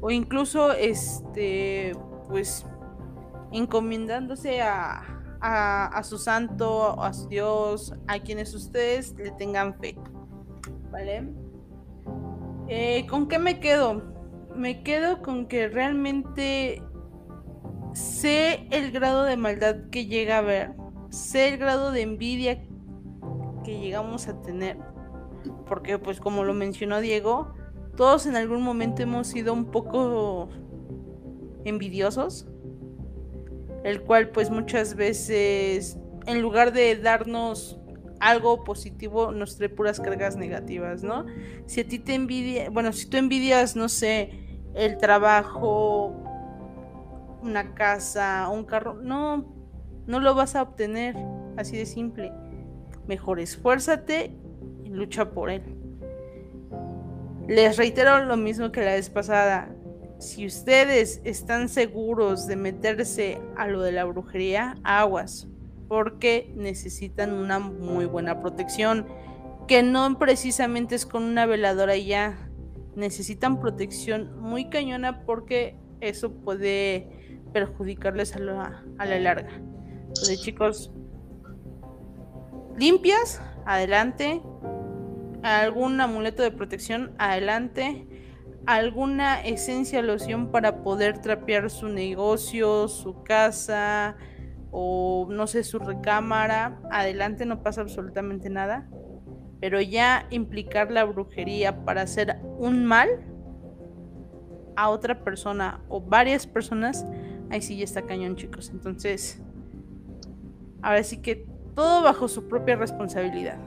o 0.02 0.12
incluso 0.12 0.74
este, 0.74 1.94
pues, 2.28 2.66
encomendándose 3.52 4.62
a, 4.62 5.04
a 5.42 6.04
su 6.04 6.18
santo, 6.18 7.02
a 7.02 7.14
su 7.14 7.28
Dios, 7.28 7.94
a 8.08 8.20
quienes 8.20 8.54
ustedes 8.54 9.14
le 9.18 9.32
tengan 9.32 9.78
fe. 9.80 9.96
¿vale? 10.92 11.28
Eh, 12.68 13.06
¿Con 13.08 13.28
qué 13.28 13.40
me 13.40 13.60
quedo? 13.60 14.02
Me 14.56 14.84
quedo 14.84 15.22
con 15.22 15.48
que 15.48 15.68
realmente 15.70 16.84
sé 17.94 18.68
el 18.72 18.92
grado 18.92 19.24
de 19.24 19.38
maldad 19.38 19.90
que 19.92 20.06
llega 20.06 20.38
a 20.38 20.42
ver, 20.42 20.72
sé 21.10 21.50
el 21.50 21.58
grado 21.58 21.92
de 21.92 22.02
envidia 22.02 22.62
que 23.64 23.80
llegamos 23.80 24.28
a 24.28 24.42
tener, 24.42 24.78
porque 25.68 26.00
pues 26.00 26.20
como 26.20 26.44
lo 26.44 26.54
mencionó 26.54 27.00
Diego, 27.02 27.54
todos 27.96 28.26
en 28.26 28.36
algún 28.36 28.62
momento 28.62 29.02
hemos 29.04 29.28
sido 29.28 29.54
un 29.54 29.66
poco 29.66 30.50
envidiosos, 31.66 32.48
el 33.84 34.02
cual 34.02 34.30
pues 34.30 34.50
muchas 34.50 34.96
veces 34.96 35.98
en 36.26 36.42
lugar 36.42 36.72
de 36.72 36.96
darnos 36.96 37.81
algo 38.22 38.64
positivo 38.64 39.32
nos 39.32 39.58
trae 39.58 39.68
puras 39.68 40.00
cargas 40.00 40.38
negativas, 40.38 41.04
¿no? 41.04 41.26
Si 41.66 41.82
a 41.82 41.88
ti 41.88 42.00
te 42.00 42.14
envidia, 42.14 42.70
bueno, 42.70 42.94
si 42.94 43.10
tú 43.10 43.18
envidias, 43.18 43.76
no 43.76 43.90
sé, 43.90 44.62
el 44.76 44.98
trabajo, 44.98 46.16
una 47.42 47.74
casa, 47.74 48.48
un 48.50 48.64
carro, 48.64 48.94
no, 48.94 49.54
no 50.06 50.20
lo 50.20 50.36
vas 50.36 50.56
a 50.56 50.62
obtener, 50.62 51.16
así 51.58 51.76
de 51.76 51.86
simple. 51.86 52.32
Mejor 53.08 53.40
esfuérzate 53.40 54.38
y 54.86 54.90
lucha 54.90 55.32
por 55.32 55.50
él. 55.50 55.64
Les 57.48 57.76
reitero 57.78 58.24
lo 58.24 58.38
mismo 58.38 58.72
que 58.72 58.82
la 58.82 58.92
vez 58.92 59.10
pasada. 59.10 59.76
Si 60.20 60.46
ustedes 60.46 61.20
están 61.24 61.68
seguros 61.68 62.46
de 62.46 62.56
meterse 62.56 63.42
a 63.58 63.66
lo 63.66 63.82
de 63.82 63.92
la 63.92 64.06
brujería, 64.06 64.76
aguas, 64.84 65.48
porque 65.92 66.54
necesitan 66.56 67.34
una 67.34 67.60
muy 67.60 68.06
buena 68.06 68.40
protección, 68.40 69.08
que 69.68 69.84
no 69.84 70.18
precisamente 70.18 70.96
es 70.96 71.06
con 71.06 71.22
una 71.22 71.46
veladora 71.46 71.98
y 71.98 72.06
ya. 72.06 72.50
Necesitan 72.96 73.60
protección 73.60 74.40
muy 74.40 74.70
cañona 74.70 75.26
porque 75.26 75.76
eso 76.00 76.32
puede 76.32 77.44
perjudicarles 77.52 78.38
a 78.38 78.40
la, 78.40 78.86
a 79.00 79.06
la 79.06 79.20
larga. 79.20 79.52
Entonces, 80.08 80.42
chicos, 80.42 80.94
limpias, 82.78 83.42
adelante. 83.66 84.42
Algún 85.44 86.00
amuleto 86.00 86.42
de 86.42 86.52
protección, 86.52 87.12
adelante. 87.18 88.08
Alguna 88.66 89.42
esencia 89.42 90.02
loción 90.02 90.52
para 90.52 90.84
poder 90.84 91.20
trapear 91.20 91.70
su 91.70 91.90
negocio, 91.90 92.88
su 92.88 93.24
casa, 93.24 94.16
o 94.72 95.28
no 95.30 95.48
sé, 95.48 95.64
su 95.64 95.80
recámara, 95.80 96.80
adelante 96.90 97.46
no 97.46 97.62
pasa 97.62 97.82
absolutamente 97.82 98.50
nada, 98.50 98.90
pero 99.60 99.82
ya 99.82 100.26
implicar 100.32 100.92
la 100.92 101.04
brujería 101.04 101.84
para 101.86 102.02
hacer 102.02 102.38
un 102.58 102.86
mal 102.86 103.10
a 104.76 104.90
otra 104.90 105.24
persona 105.24 105.82
o 105.90 106.02
varias 106.02 106.48
personas, 106.48 107.06
ahí 107.50 107.62
sí 107.62 107.78
ya 107.78 107.84
está 107.84 108.04
cañón, 108.04 108.36
chicos. 108.36 108.70
Entonces, 108.70 109.42
ahora 110.82 111.04
sí 111.04 111.18
que 111.18 111.46
todo 111.76 112.02
bajo 112.02 112.28
su 112.28 112.48
propia 112.48 112.76
responsabilidad. 112.76 113.60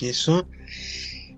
Eso, 0.00 0.46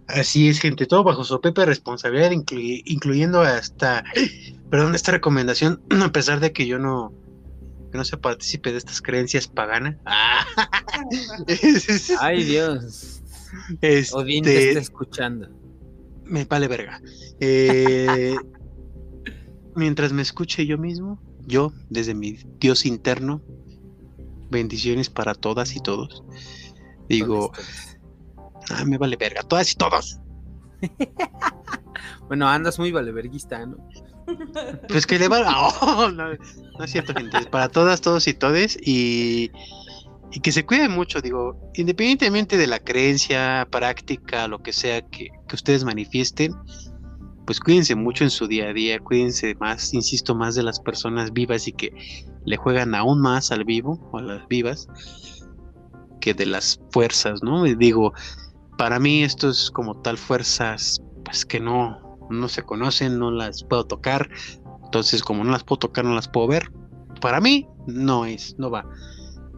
así 0.09 0.49
es, 0.49 0.61
gente, 0.61 0.87
todo 0.87 1.05
bajo 1.05 1.25
su 1.25 1.41
propia 1.41 1.65
responsabilidad, 1.65 2.33
incluyendo 2.33 3.43
hasta 3.43 4.05
perdón, 4.75 4.97
esta 4.97 5.13
recomendación, 5.13 5.81
a 6.03 6.11
pesar 6.11 6.41
de 6.41 6.53
que 6.53 6.67
yo 6.67 6.81
no, 6.81 7.13
que 7.93 7.99
no 7.99 8.05
se 8.05 8.17
participe 8.17 8.73
de 8.73 8.79
estas 8.79 9.01
creencias 9.01 9.47
paganas. 9.47 9.99
Ay, 12.21 12.43
Dios. 12.43 13.23
Este, 13.81 14.17
Odín 14.17 14.43
te 14.43 14.71
está 14.71 14.81
escuchando. 14.81 15.49
Me 16.25 16.45
vale 16.45 16.67
verga. 16.67 17.01
Eh, 17.39 18.35
mientras 19.77 20.13
me 20.13 20.23
escuche 20.23 20.67
yo 20.67 20.77
mismo, 20.77 21.23
yo, 21.47 21.73
desde 21.89 22.15
mi 22.15 22.37
Dios 22.59 22.85
interno, 22.85 23.43
bendiciones 24.51 25.09
para 25.09 25.35
todas 25.35 25.77
y 25.77 25.81
todos. 25.81 26.25
Digo, 27.09 27.53
ah, 28.71 28.85
me 28.85 28.99
vale 28.99 29.17
verga, 29.17 29.43
todas 29.43 29.73
y 29.73 29.77
todos. 29.77 30.19
bueno, 32.29 32.49
andas 32.49 32.79
muy 32.79 32.93
valeverguista, 32.93 33.65
¿no? 33.67 33.77
Pues 34.89 35.07
que 35.07 35.19
le 35.19 35.29
va. 35.29 35.45
Oh, 35.81 36.11
no, 36.11 36.33
es 36.33 36.91
cierto, 36.91 37.15
gente. 37.15 37.45
Para 37.51 37.69
todas, 37.69 38.01
todos 38.01 38.27
y 38.27 38.35
todes. 38.35 38.79
Y, 38.81 39.51
y 40.33 40.41
que 40.41 40.53
se 40.53 40.65
cuiden 40.65 40.93
mucho, 40.93 41.21
digo, 41.21 41.71
independientemente 41.75 42.57
de 42.57 42.67
la 42.67 42.79
creencia, 42.79 43.69
práctica, 43.71 44.49
lo 44.49 44.61
que 44.61 44.73
sea 44.73 45.03
que, 45.03 45.29
que 45.47 45.55
ustedes 45.55 45.85
manifiesten, 45.85 46.55
pues 47.47 47.61
cuídense 47.61 47.95
mucho 47.95 48.25
en 48.25 48.31
su 48.31 48.47
día 48.47 48.71
a 48.71 48.73
día, 48.73 48.99
cuídense 48.99 49.55
más, 49.57 49.93
insisto, 49.93 50.35
más 50.35 50.55
de 50.55 50.63
las 50.63 50.81
personas 50.81 51.33
vivas 51.33 51.69
y 51.69 51.73
que 51.73 51.93
le 52.45 52.57
juegan 52.57 52.95
aún 52.95 53.21
más 53.21 53.53
al 53.53 53.65
vivo 53.65 54.01
o 54.13 54.19
a 54.19 54.23
las 54.23 54.49
vivas 54.49 54.89
que 56.21 56.33
de 56.35 56.47
las 56.47 56.81
fuerzas, 56.91 57.43
¿no? 57.43 57.67
Y 57.67 57.75
digo, 57.75 58.15
para 58.77 58.99
mí 58.99 59.23
esto 59.23 59.51
es 59.51 59.71
como 59.71 60.01
tal 60.01 60.19
fuerzas, 60.19 61.01
pues 61.25 61.45
que 61.45 61.61
no, 61.61 62.19
no 62.31 62.49
se 62.49 62.63
conocen, 62.63 63.19
no 63.19 63.31
las 63.31 63.65
puedo 63.65 63.85
tocar, 63.85 64.29
entonces 64.85 65.23
como 65.23 65.45
no 65.45 65.51
las 65.51 65.65
puedo 65.65 65.79
tocar, 65.79 66.05
no 66.05 66.15
las 66.15 66.29
puedo 66.29 66.47
ver. 66.49 66.71
Para 67.21 67.41
mí 67.41 67.67
no 67.87 68.27
es, 68.27 68.57
no 68.59 68.71
va. 68.71 68.87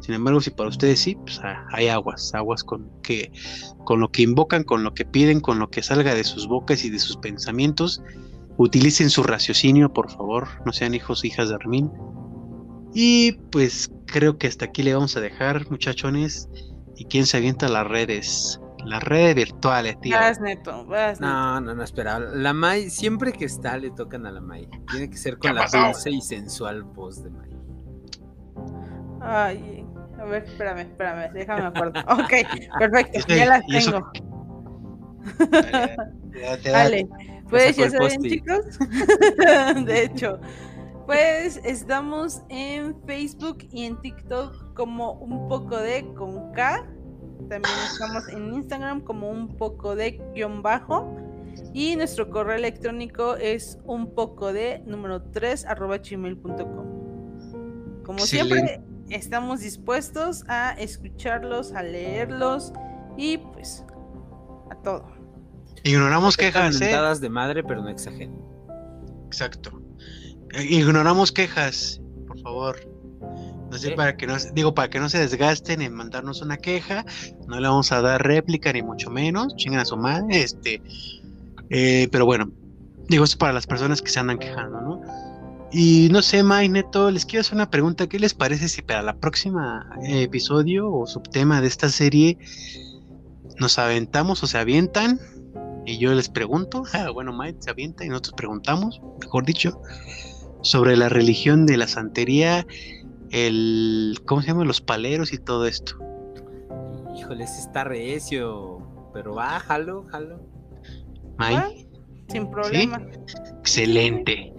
Sin 0.00 0.14
embargo, 0.14 0.40
si 0.40 0.50
para 0.50 0.68
ustedes 0.68 1.00
sí, 1.00 1.16
pues 1.16 1.40
ah, 1.42 1.66
hay 1.72 1.88
aguas, 1.88 2.32
aguas 2.34 2.62
con 2.62 2.88
que, 3.02 3.32
con 3.84 4.00
lo 4.00 4.10
que 4.10 4.22
invocan, 4.22 4.62
con 4.62 4.84
lo 4.84 4.94
que 4.94 5.04
piden, 5.04 5.40
con 5.40 5.58
lo 5.58 5.68
que 5.68 5.82
salga 5.82 6.14
de 6.14 6.22
sus 6.22 6.46
bocas 6.46 6.84
y 6.84 6.90
de 6.90 6.98
sus 6.98 7.16
pensamientos. 7.16 8.02
Utilicen 8.58 9.10
su 9.10 9.22
raciocinio, 9.22 9.92
por 9.92 10.10
favor, 10.10 10.48
no 10.64 10.72
sean 10.72 10.94
hijos 10.94 11.24
hijas 11.24 11.48
de 11.48 11.56
Armin. 11.56 11.90
Y 12.94 13.32
pues 13.50 13.90
creo 14.06 14.38
que 14.38 14.46
hasta 14.46 14.66
aquí 14.66 14.82
le 14.82 14.94
vamos 14.94 15.16
a 15.16 15.20
dejar, 15.20 15.70
muchachones. 15.70 16.48
¿Y 16.96 17.06
quién 17.06 17.26
se 17.26 17.36
avienta 17.38 17.68
las 17.68 17.86
redes? 17.86 18.60
Las 18.86 19.02
redes 19.02 19.34
virtuales, 19.34 20.00
tío. 20.00 20.16
Vas, 20.16 20.40
Neto, 20.40 20.86
vas, 20.86 21.20
Neto. 21.20 21.32
No, 21.32 21.60
no, 21.60 21.74
no, 21.74 21.82
espera. 21.82 22.18
La 22.20 22.52
Mai, 22.52 22.88
siempre 22.88 23.32
que 23.32 23.44
está, 23.44 23.76
le 23.76 23.90
tocan 23.90 24.26
a 24.26 24.30
la 24.30 24.40
Mai. 24.40 24.68
Tiene 24.90 25.10
que 25.10 25.16
ser 25.16 25.38
con 25.38 25.50
¿Qué 25.50 25.54
la 25.54 25.62
pasó? 25.62 25.78
dulce 25.78 26.10
y 26.10 26.20
sensual 26.20 26.84
voz 26.84 27.22
de 27.22 27.30
Mai. 27.30 27.50
Ay, 29.20 29.84
a 30.20 30.24
ver, 30.24 30.44
espérame, 30.44 30.78
espérame, 30.80 31.32
déjame 31.32 31.64
acuerdo. 31.64 32.00
Ok, 32.10 32.32
perfecto, 32.78 33.34
ya 33.34 33.46
las 33.46 33.66
tengo. 33.66 34.12
Vale, 36.72 37.08
pues 37.48 37.76
ya 37.76 37.90
saben, 37.90 38.22
chicos. 38.22 38.78
De 39.84 40.04
hecho, 40.04 40.38
pues 41.06 41.60
estamos 41.64 42.42
en 42.48 42.96
Facebook 43.04 43.58
y 43.72 43.84
en 43.84 44.00
TikTok 44.00 44.74
como 44.74 45.12
un 45.14 45.48
poco 45.48 45.76
de 45.76 46.06
con 46.14 46.52
K. 46.52 46.86
También 47.48 47.74
estamos 47.90 48.28
en 48.28 48.54
Instagram 48.54 49.02
como 49.02 49.30
un 49.30 49.56
poco 49.56 49.94
de 49.94 50.20
guion 50.34 50.62
bajo. 50.62 51.16
Y 51.72 51.96
nuestro 51.96 52.30
correo 52.30 52.56
electrónico 52.56 53.36
es 53.36 53.78
un 53.84 54.14
poco 54.14 54.52
de 54.52 54.82
número 54.86 55.22
3 55.22 55.66
arroba 55.66 55.98
gmail.com. 55.98 58.02
Como 58.04 58.18
siempre, 58.20 58.82
estamos 59.10 59.60
dispuestos 59.60 60.44
a 60.48 60.72
escucharlos, 60.72 61.72
a 61.72 61.82
leerlos 61.82 62.72
y 63.16 63.38
pues 63.38 63.84
a 64.70 64.76
todo. 64.82 65.06
Ignoramos 65.82 66.36
quejas, 66.36 66.80
¿eh? 66.80 66.84
Mentadas 66.84 67.20
de 67.20 67.28
madre, 67.28 67.62
pero 67.62 67.82
no 67.82 67.88
exageren. 67.88 68.34
Exacto. 69.26 69.82
Ignoramos 70.68 71.32
quejas, 71.32 72.00
por 72.26 72.40
favor. 72.40 72.95
Para 73.96 74.16
que 74.16 74.26
no, 74.26 74.34
digo, 74.52 74.74
para 74.74 74.90
que 74.90 75.00
no 75.00 75.08
se 75.08 75.18
desgasten 75.18 75.82
en 75.82 75.92
mandarnos 75.92 76.42
una 76.42 76.56
queja, 76.56 77.04
no 77.46 77.60
le 77.60 77.68
vamos 77.68 77.92
a 77.92 78.00
dar 78.00 78.22
réplica 78.22 78.72
ni 78.72 78.82
mucho 78.82 79.10
menos, 79.10 79.54
chingan 79.56 79.80
a 79.80 79.84
su 79.84 79.96
madre, 79.96 80.42
este, 80.42 80.82
eh, 81.70 82.08
pero 82.10 82.26
bueno, 82.26 82.50
digo 83.08 83.24
esto 83.24 83.38
para 83.38 83.52
las 83.52 83.66
personas 83.66 84.02
que 84.02 84.10
se 84.10 84.20
andan 84.20 84.38
quejando, 84.38 84.80
¿no? 84.80 85.00
Y 85.72 86.08
no 86.10 86.22
sé, 86.22 86.42
Mike 86.42 86.68
Neto, 86.68 87.10
les 87.10 87.26
quiero 87.26 87.40
hacer 87.40 87.54
una 87.54 87.70
pregunta, 87.70 88.06
¿qué 88.08 88.18
les 88.18 88.34
parece 88.34 88.68
si 88.68 88.82
para 88.82 89.02
la 89.02 89.16
próxima 89.16 89.90
episodio 90.04 90.90
o 90.90 91.06
subtema 91.06 91.60
de 91.60 91.66
esta 91.66 91.88
serie 91.88 92.38
nos 93.58 93.78
aventamos 93.78 94.42
o 94.42 94.46
se 94.46 94.58
avientan? 94.58 95.20
Y 95.84 95.98
yo 95.98 96.14
les 96.14 96.28
pregunto, 96.28 96.84
ah, 96.92 97.10
bueno, 97.10 97.36
Mike 97.36 97.58
se 97.60 97.70
avienta 97.70 98.04
y 98.04 98.08
nosotros 98.08 98.34
preguntamos, 98.36 99.00
mejor 99.20 99.44
dicho, 99.44 99.80
sobre 100.62 100.96
la 100.96 101.08
religión 101.08 101.66
de 101.66 101.76
la 101.76 101.86
santería, 101.86 102.66
el, 103.30 104.18
¿cómo 104.26 104.40
se 104.42 104.48
llama? 104.48 104.64
Los 104.64 104.80
paleros 104.80 105.32
y 105.32 105.38
todo 105.38 105.66
esto. 105.66 105.96
Híjole, 107.16 107.44
ese 107.44 107.60
está 107.60 107.84
recio. 107.84 108.78
Pero 109.12 109.34
va, 109.34 109.58
jalo, 109.60 110.04
jalo. 110.10 110.40
Mike, 111.38 111.88
Sin 112.28 112.50
problema. 112.50 113.00
excelente, 113.60 114.54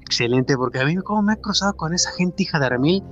excelente, 0.00 0.56
porque 0.56 0.80
a 0.80 0.84
mí 0.84 0.96
como 0.96 1.22
me 1.22 1.32
ha 1.32 1.36
cruzado 1.36 1.74
con 1.74 1.94
esa 1.94 2.10
gente 2.12 2.42
hija 2.44 2.58
de 2.58 2.66
Aramil, 2.66 3.02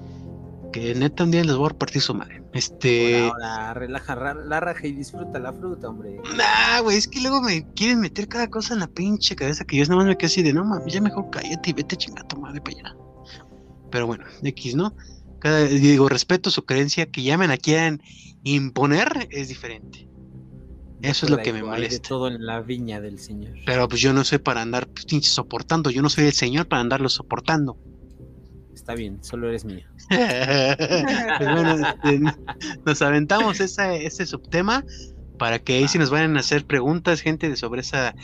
que 0.73 0.95
neta 0.95 1.25
un 1.25 1.31
día 1.31 1.45
les 1.45 1.57
voy 1.57 1.71
a 1.71 1.79
partir 1.79 2.03
su 2.03 2.15
madre. 2.15 2.43
Este, 2.53 3.29
Ahora, 3.29 3.75
relaja 3.75 4.15
la 4.35 4.61
raja 4.61 4.87
y 4.87 4.93
disfruta 4.93 5.39
la 5.39 5.53
fruta, 5.53 5.89
hombre. 5.89 6.21
nah, 6.37 6.81
güey, 6.83 6.97
es 6.97 7.07
que 7.07 7.21
luego 7.21 7.43
me 7.43 7.67
quieren 7.75 8.01
meter 8.01 8.29
cada 8.29 8.49
cosa 8.49 8.75
en 8.75 8.81
la 8.81 8.87
pinche 8.87 9.37
cabeza 9.37 9.65
que 9.65 9.77
yo 9.77 9.83
nada 9.85 9.97
más 9.97 10.07
me 10.07 10.17
quedo 10.17 10.27
así 10.29 10.43
de, 10.43 10.53
no 10.53 10.65
mames, 10.65 10.93
ya 10.93 11.01
mejor 11.01 11.29
cállate 11.31 11.71
y 11.71 11.73
vete 11.75 11.97
a 11.97 11.99
chingar 11.99 12.25
a 12.25 12.29
tu 12.29 12.41
madre 12.41 12.61
para 12.61 12.77
allá. 12.79 12.97
Pero 13.91 14.07
bueno, 14.07 14.25
X, 14.43 14.75
¿no? 14.75 14.95
Cada, 15.39 15.65
digo, 15.65 16.09
respeto 16.09 16.51
su 16.51 16.65
creencia, 16.65 17.07
que 17.07 17.23
llamen 17.23 17.51
a 17.51 17.57
quieran 17.57 18.03
imponer 18.43 19.29
es 19.31 19.49
diferente. 19.49 20.09
Eso 21.03 21.27
es 21.27 21.31
lo 21.31 21.39
que 21.39 21.53
me 21.53 21.59
hay 21.59 21.65
de 21.65 21.71
molesta. 21.71 22.09
todo 22.09 22.29
en 22.29 22.45
la 22.45 22.61
viña 22.61 23.01
del 23.01 23.19
Señor. 23.19 23.55
Pero 23.67 23.89
pues 23.89 24.01
yo 24.01 24.13
no 24.13 24.25
soy 24.25 24.39
para 24.39 24.63
andar 24.63 24.89
pues, 24.89 25.27
soportando, 25.27 25.91
yo 25.91 26.03
no 26.03 26.09
soy 26.09 26.25
el 26.25 26.33
señor 26.33 26.67
para 26.69 26.81
andarlo 26.81 27.09
soportando. 27.09 27.79
Está 28.75 28.95
bien, 28.95 29.23
solo 29.23 29.49
eres 29.49 29.65
mío. 29.65 29.87
Pues 30.09 31.53
bueno, 31.53 31.87
este, 31.87 32.21
nos 32.85 33.03
aventamos 33.03 33.61
esa, 33.61 33.95
ese 33.95 34.27
subtema 34.27 34.85
para 35.39 35.59
que 35.59 35.75
ahí 35.75 35.89
si 35.89 35.99
nos 35.99 36.11
vayan 36.11 36.37
a 36.37 36.41
hacer 36.41 36.65
preguntas, 36.65 37.21
gente, 37.21 37.49
de 37.49 37.57
sobre 37.57 37.81
esa, 37.81 38.15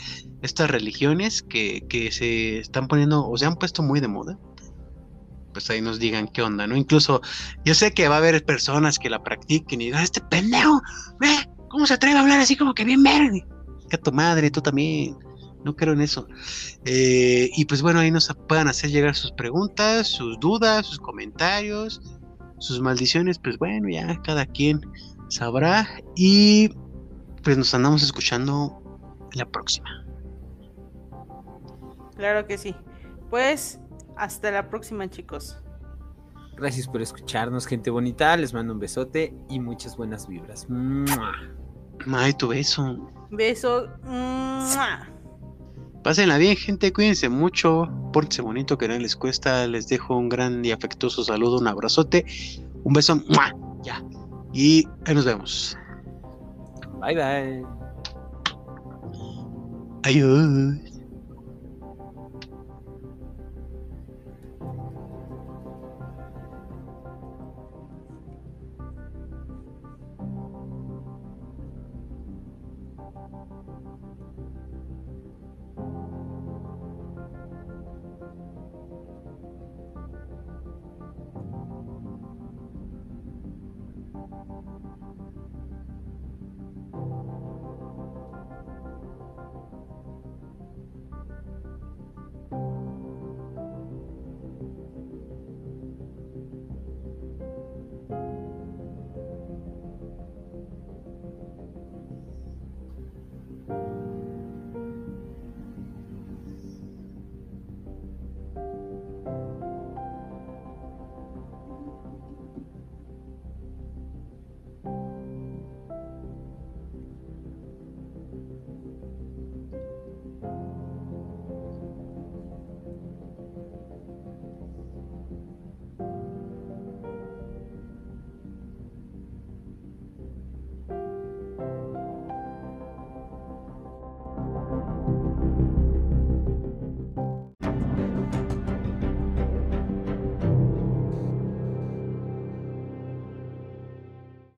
estas 0.41 0.71
religiones 0.71 1.43
que, 1.43 1.85
que 1.89 2.11
se 2.11 2.59
están 2.59 2.89
poniendo 2.89 3.29
o 3.29 3.37
se 3.37 3.47
han 3.47 3.57
puesto 3.57 3.83
muy 3.83 4.01
de 4.01 4.09
moda. 4.09 4.39
Pues 5.53 5.69
ahí 5.71 5.81
nos 5.81 5.99
digan 5.99 6.29
qué 6.29 6.43
onda, 6.43 6.67
¿no? 6.67 6.77
Incluso 6.77 7.21
yo 7.65 7.75
sé 7.75 7.93
que 7.93 8.09
va 8.09 8.17
a 8.17 8.19
haber 8.19 8.45
personas 8.45 8.99
que 8.99 9.11
la 9.11 9.23
practiquen 9.23 9.81
y 9.81 9.87
digan, 9.87 10.03
este 10.03 10.21
pendejo, 10.21 10.81
ve, 11.21 11.29
¿cómo 11.69 11.87
se 11.87 11.95
atreve 11.95 12.17
a 12.17 12.23
hablar 12.23 12.41
así 12.41 12.57
como 12.57 12.75
que 12.75 12.85
bien 12.85 13.03
verde? 13.03 13.47
Que 13.89 13.99
tu 13.99 14.13
madre, 14.13 14.51
tú 14.51 14.61
también. 14.61 15.17
No 15.65 15.77
creo 15.77 15.93
en 15.93 16.01
eso. 16.01 16.27
Eh, 16.85 17.49
y 17.57 17.65
pues 17.67 17.83
bueno, 17.83 18.01
ahí 18.01 18.11
nos 18.11 18.29
puedan 18.49 18.67
hacer 18.67 18.91
llegar 18.91 19.15
sus 19.15 19.31
preguntas, 19.33 20.09
sus 20.09 20.41
dudas, 20.41 20.87
sus 20.87 20.99
comentarios, 20.99 22.01
sus 22.59 22.81
maldiciones. 22.81 23.39
Pues 23.39 23.59
bueno, 23.59 23.89
ya 23.89 24.21
cada 24.23 24.45
quien 24.47 24.81
sabrá. 25.29 25.89
Y 26.17 26.71
pues 27.45 27.57
nos 27.57 27.73
andamos 27.75 28.03
escuchando 28.03 28.83
la 29.35 29.47
próxima. 29.47 30.05
Claro 32.17 32.47
que 32.47 32.59
sí. 32.59 32.75
Pues 33.31 33.79
hasta 34.17 34.51
la 34.51 34.69
próxima, 34.69 35.09
chicos. 35.09 35.59
Gracias 36.57 36.87
por 36.87 37.01
escucharnos, 37.01 37.67
gente 37.67 37.91
bonita. 37.91 38.37
Les 38.37 38.53
mando 38.53 38.75
un 38.75 38.79
besote 38.79 39.35
y 39.49 39.59
muchas 39.59 39.97
buenas 39.97 40.29
vibras. 40.29 40.69
¡Mua! 40.69 41.33
Ay, 42.13 42.33
tu 42.35 42.49
beso. 42.49 43.11
Beso. 43.31 43.89
¡Mua! 44.05 45.09
Pásenla 46.05 46.37
bien, 46.37 46.57
gente. 46.57 46.93
Cuídense 46.93 47.29
mucho. 47.29 47.89
Pórtense 48.13 48.43
bonito, 48.43 48.77
que 48.77 48.89
no 48.89 48.99
les 48.99 49.17
cuesta. 49.17 49.67
Les 49.67 49.89
dejo 49.89 50.17
un 50.17 50.29
gran 50.29 50.65
y 50.65 50.73
afectuoso 50.73 51.25
saludo, 51.25 51.59
un 51.59 51.69
abrazote. 51.69 52.27
Un 52.85 52.93
beso. 52.93 53.17
¡mua! 53.29 53.55
Ya. 53.83 54.03
Y 54.53 54.87
ahí 55.07 55.15
nos 55.15 55.25
vemos. 55.25 55.77
Bye 57.01 57.15
bye. 57.15 57.67
Adiós. 60.05 60.92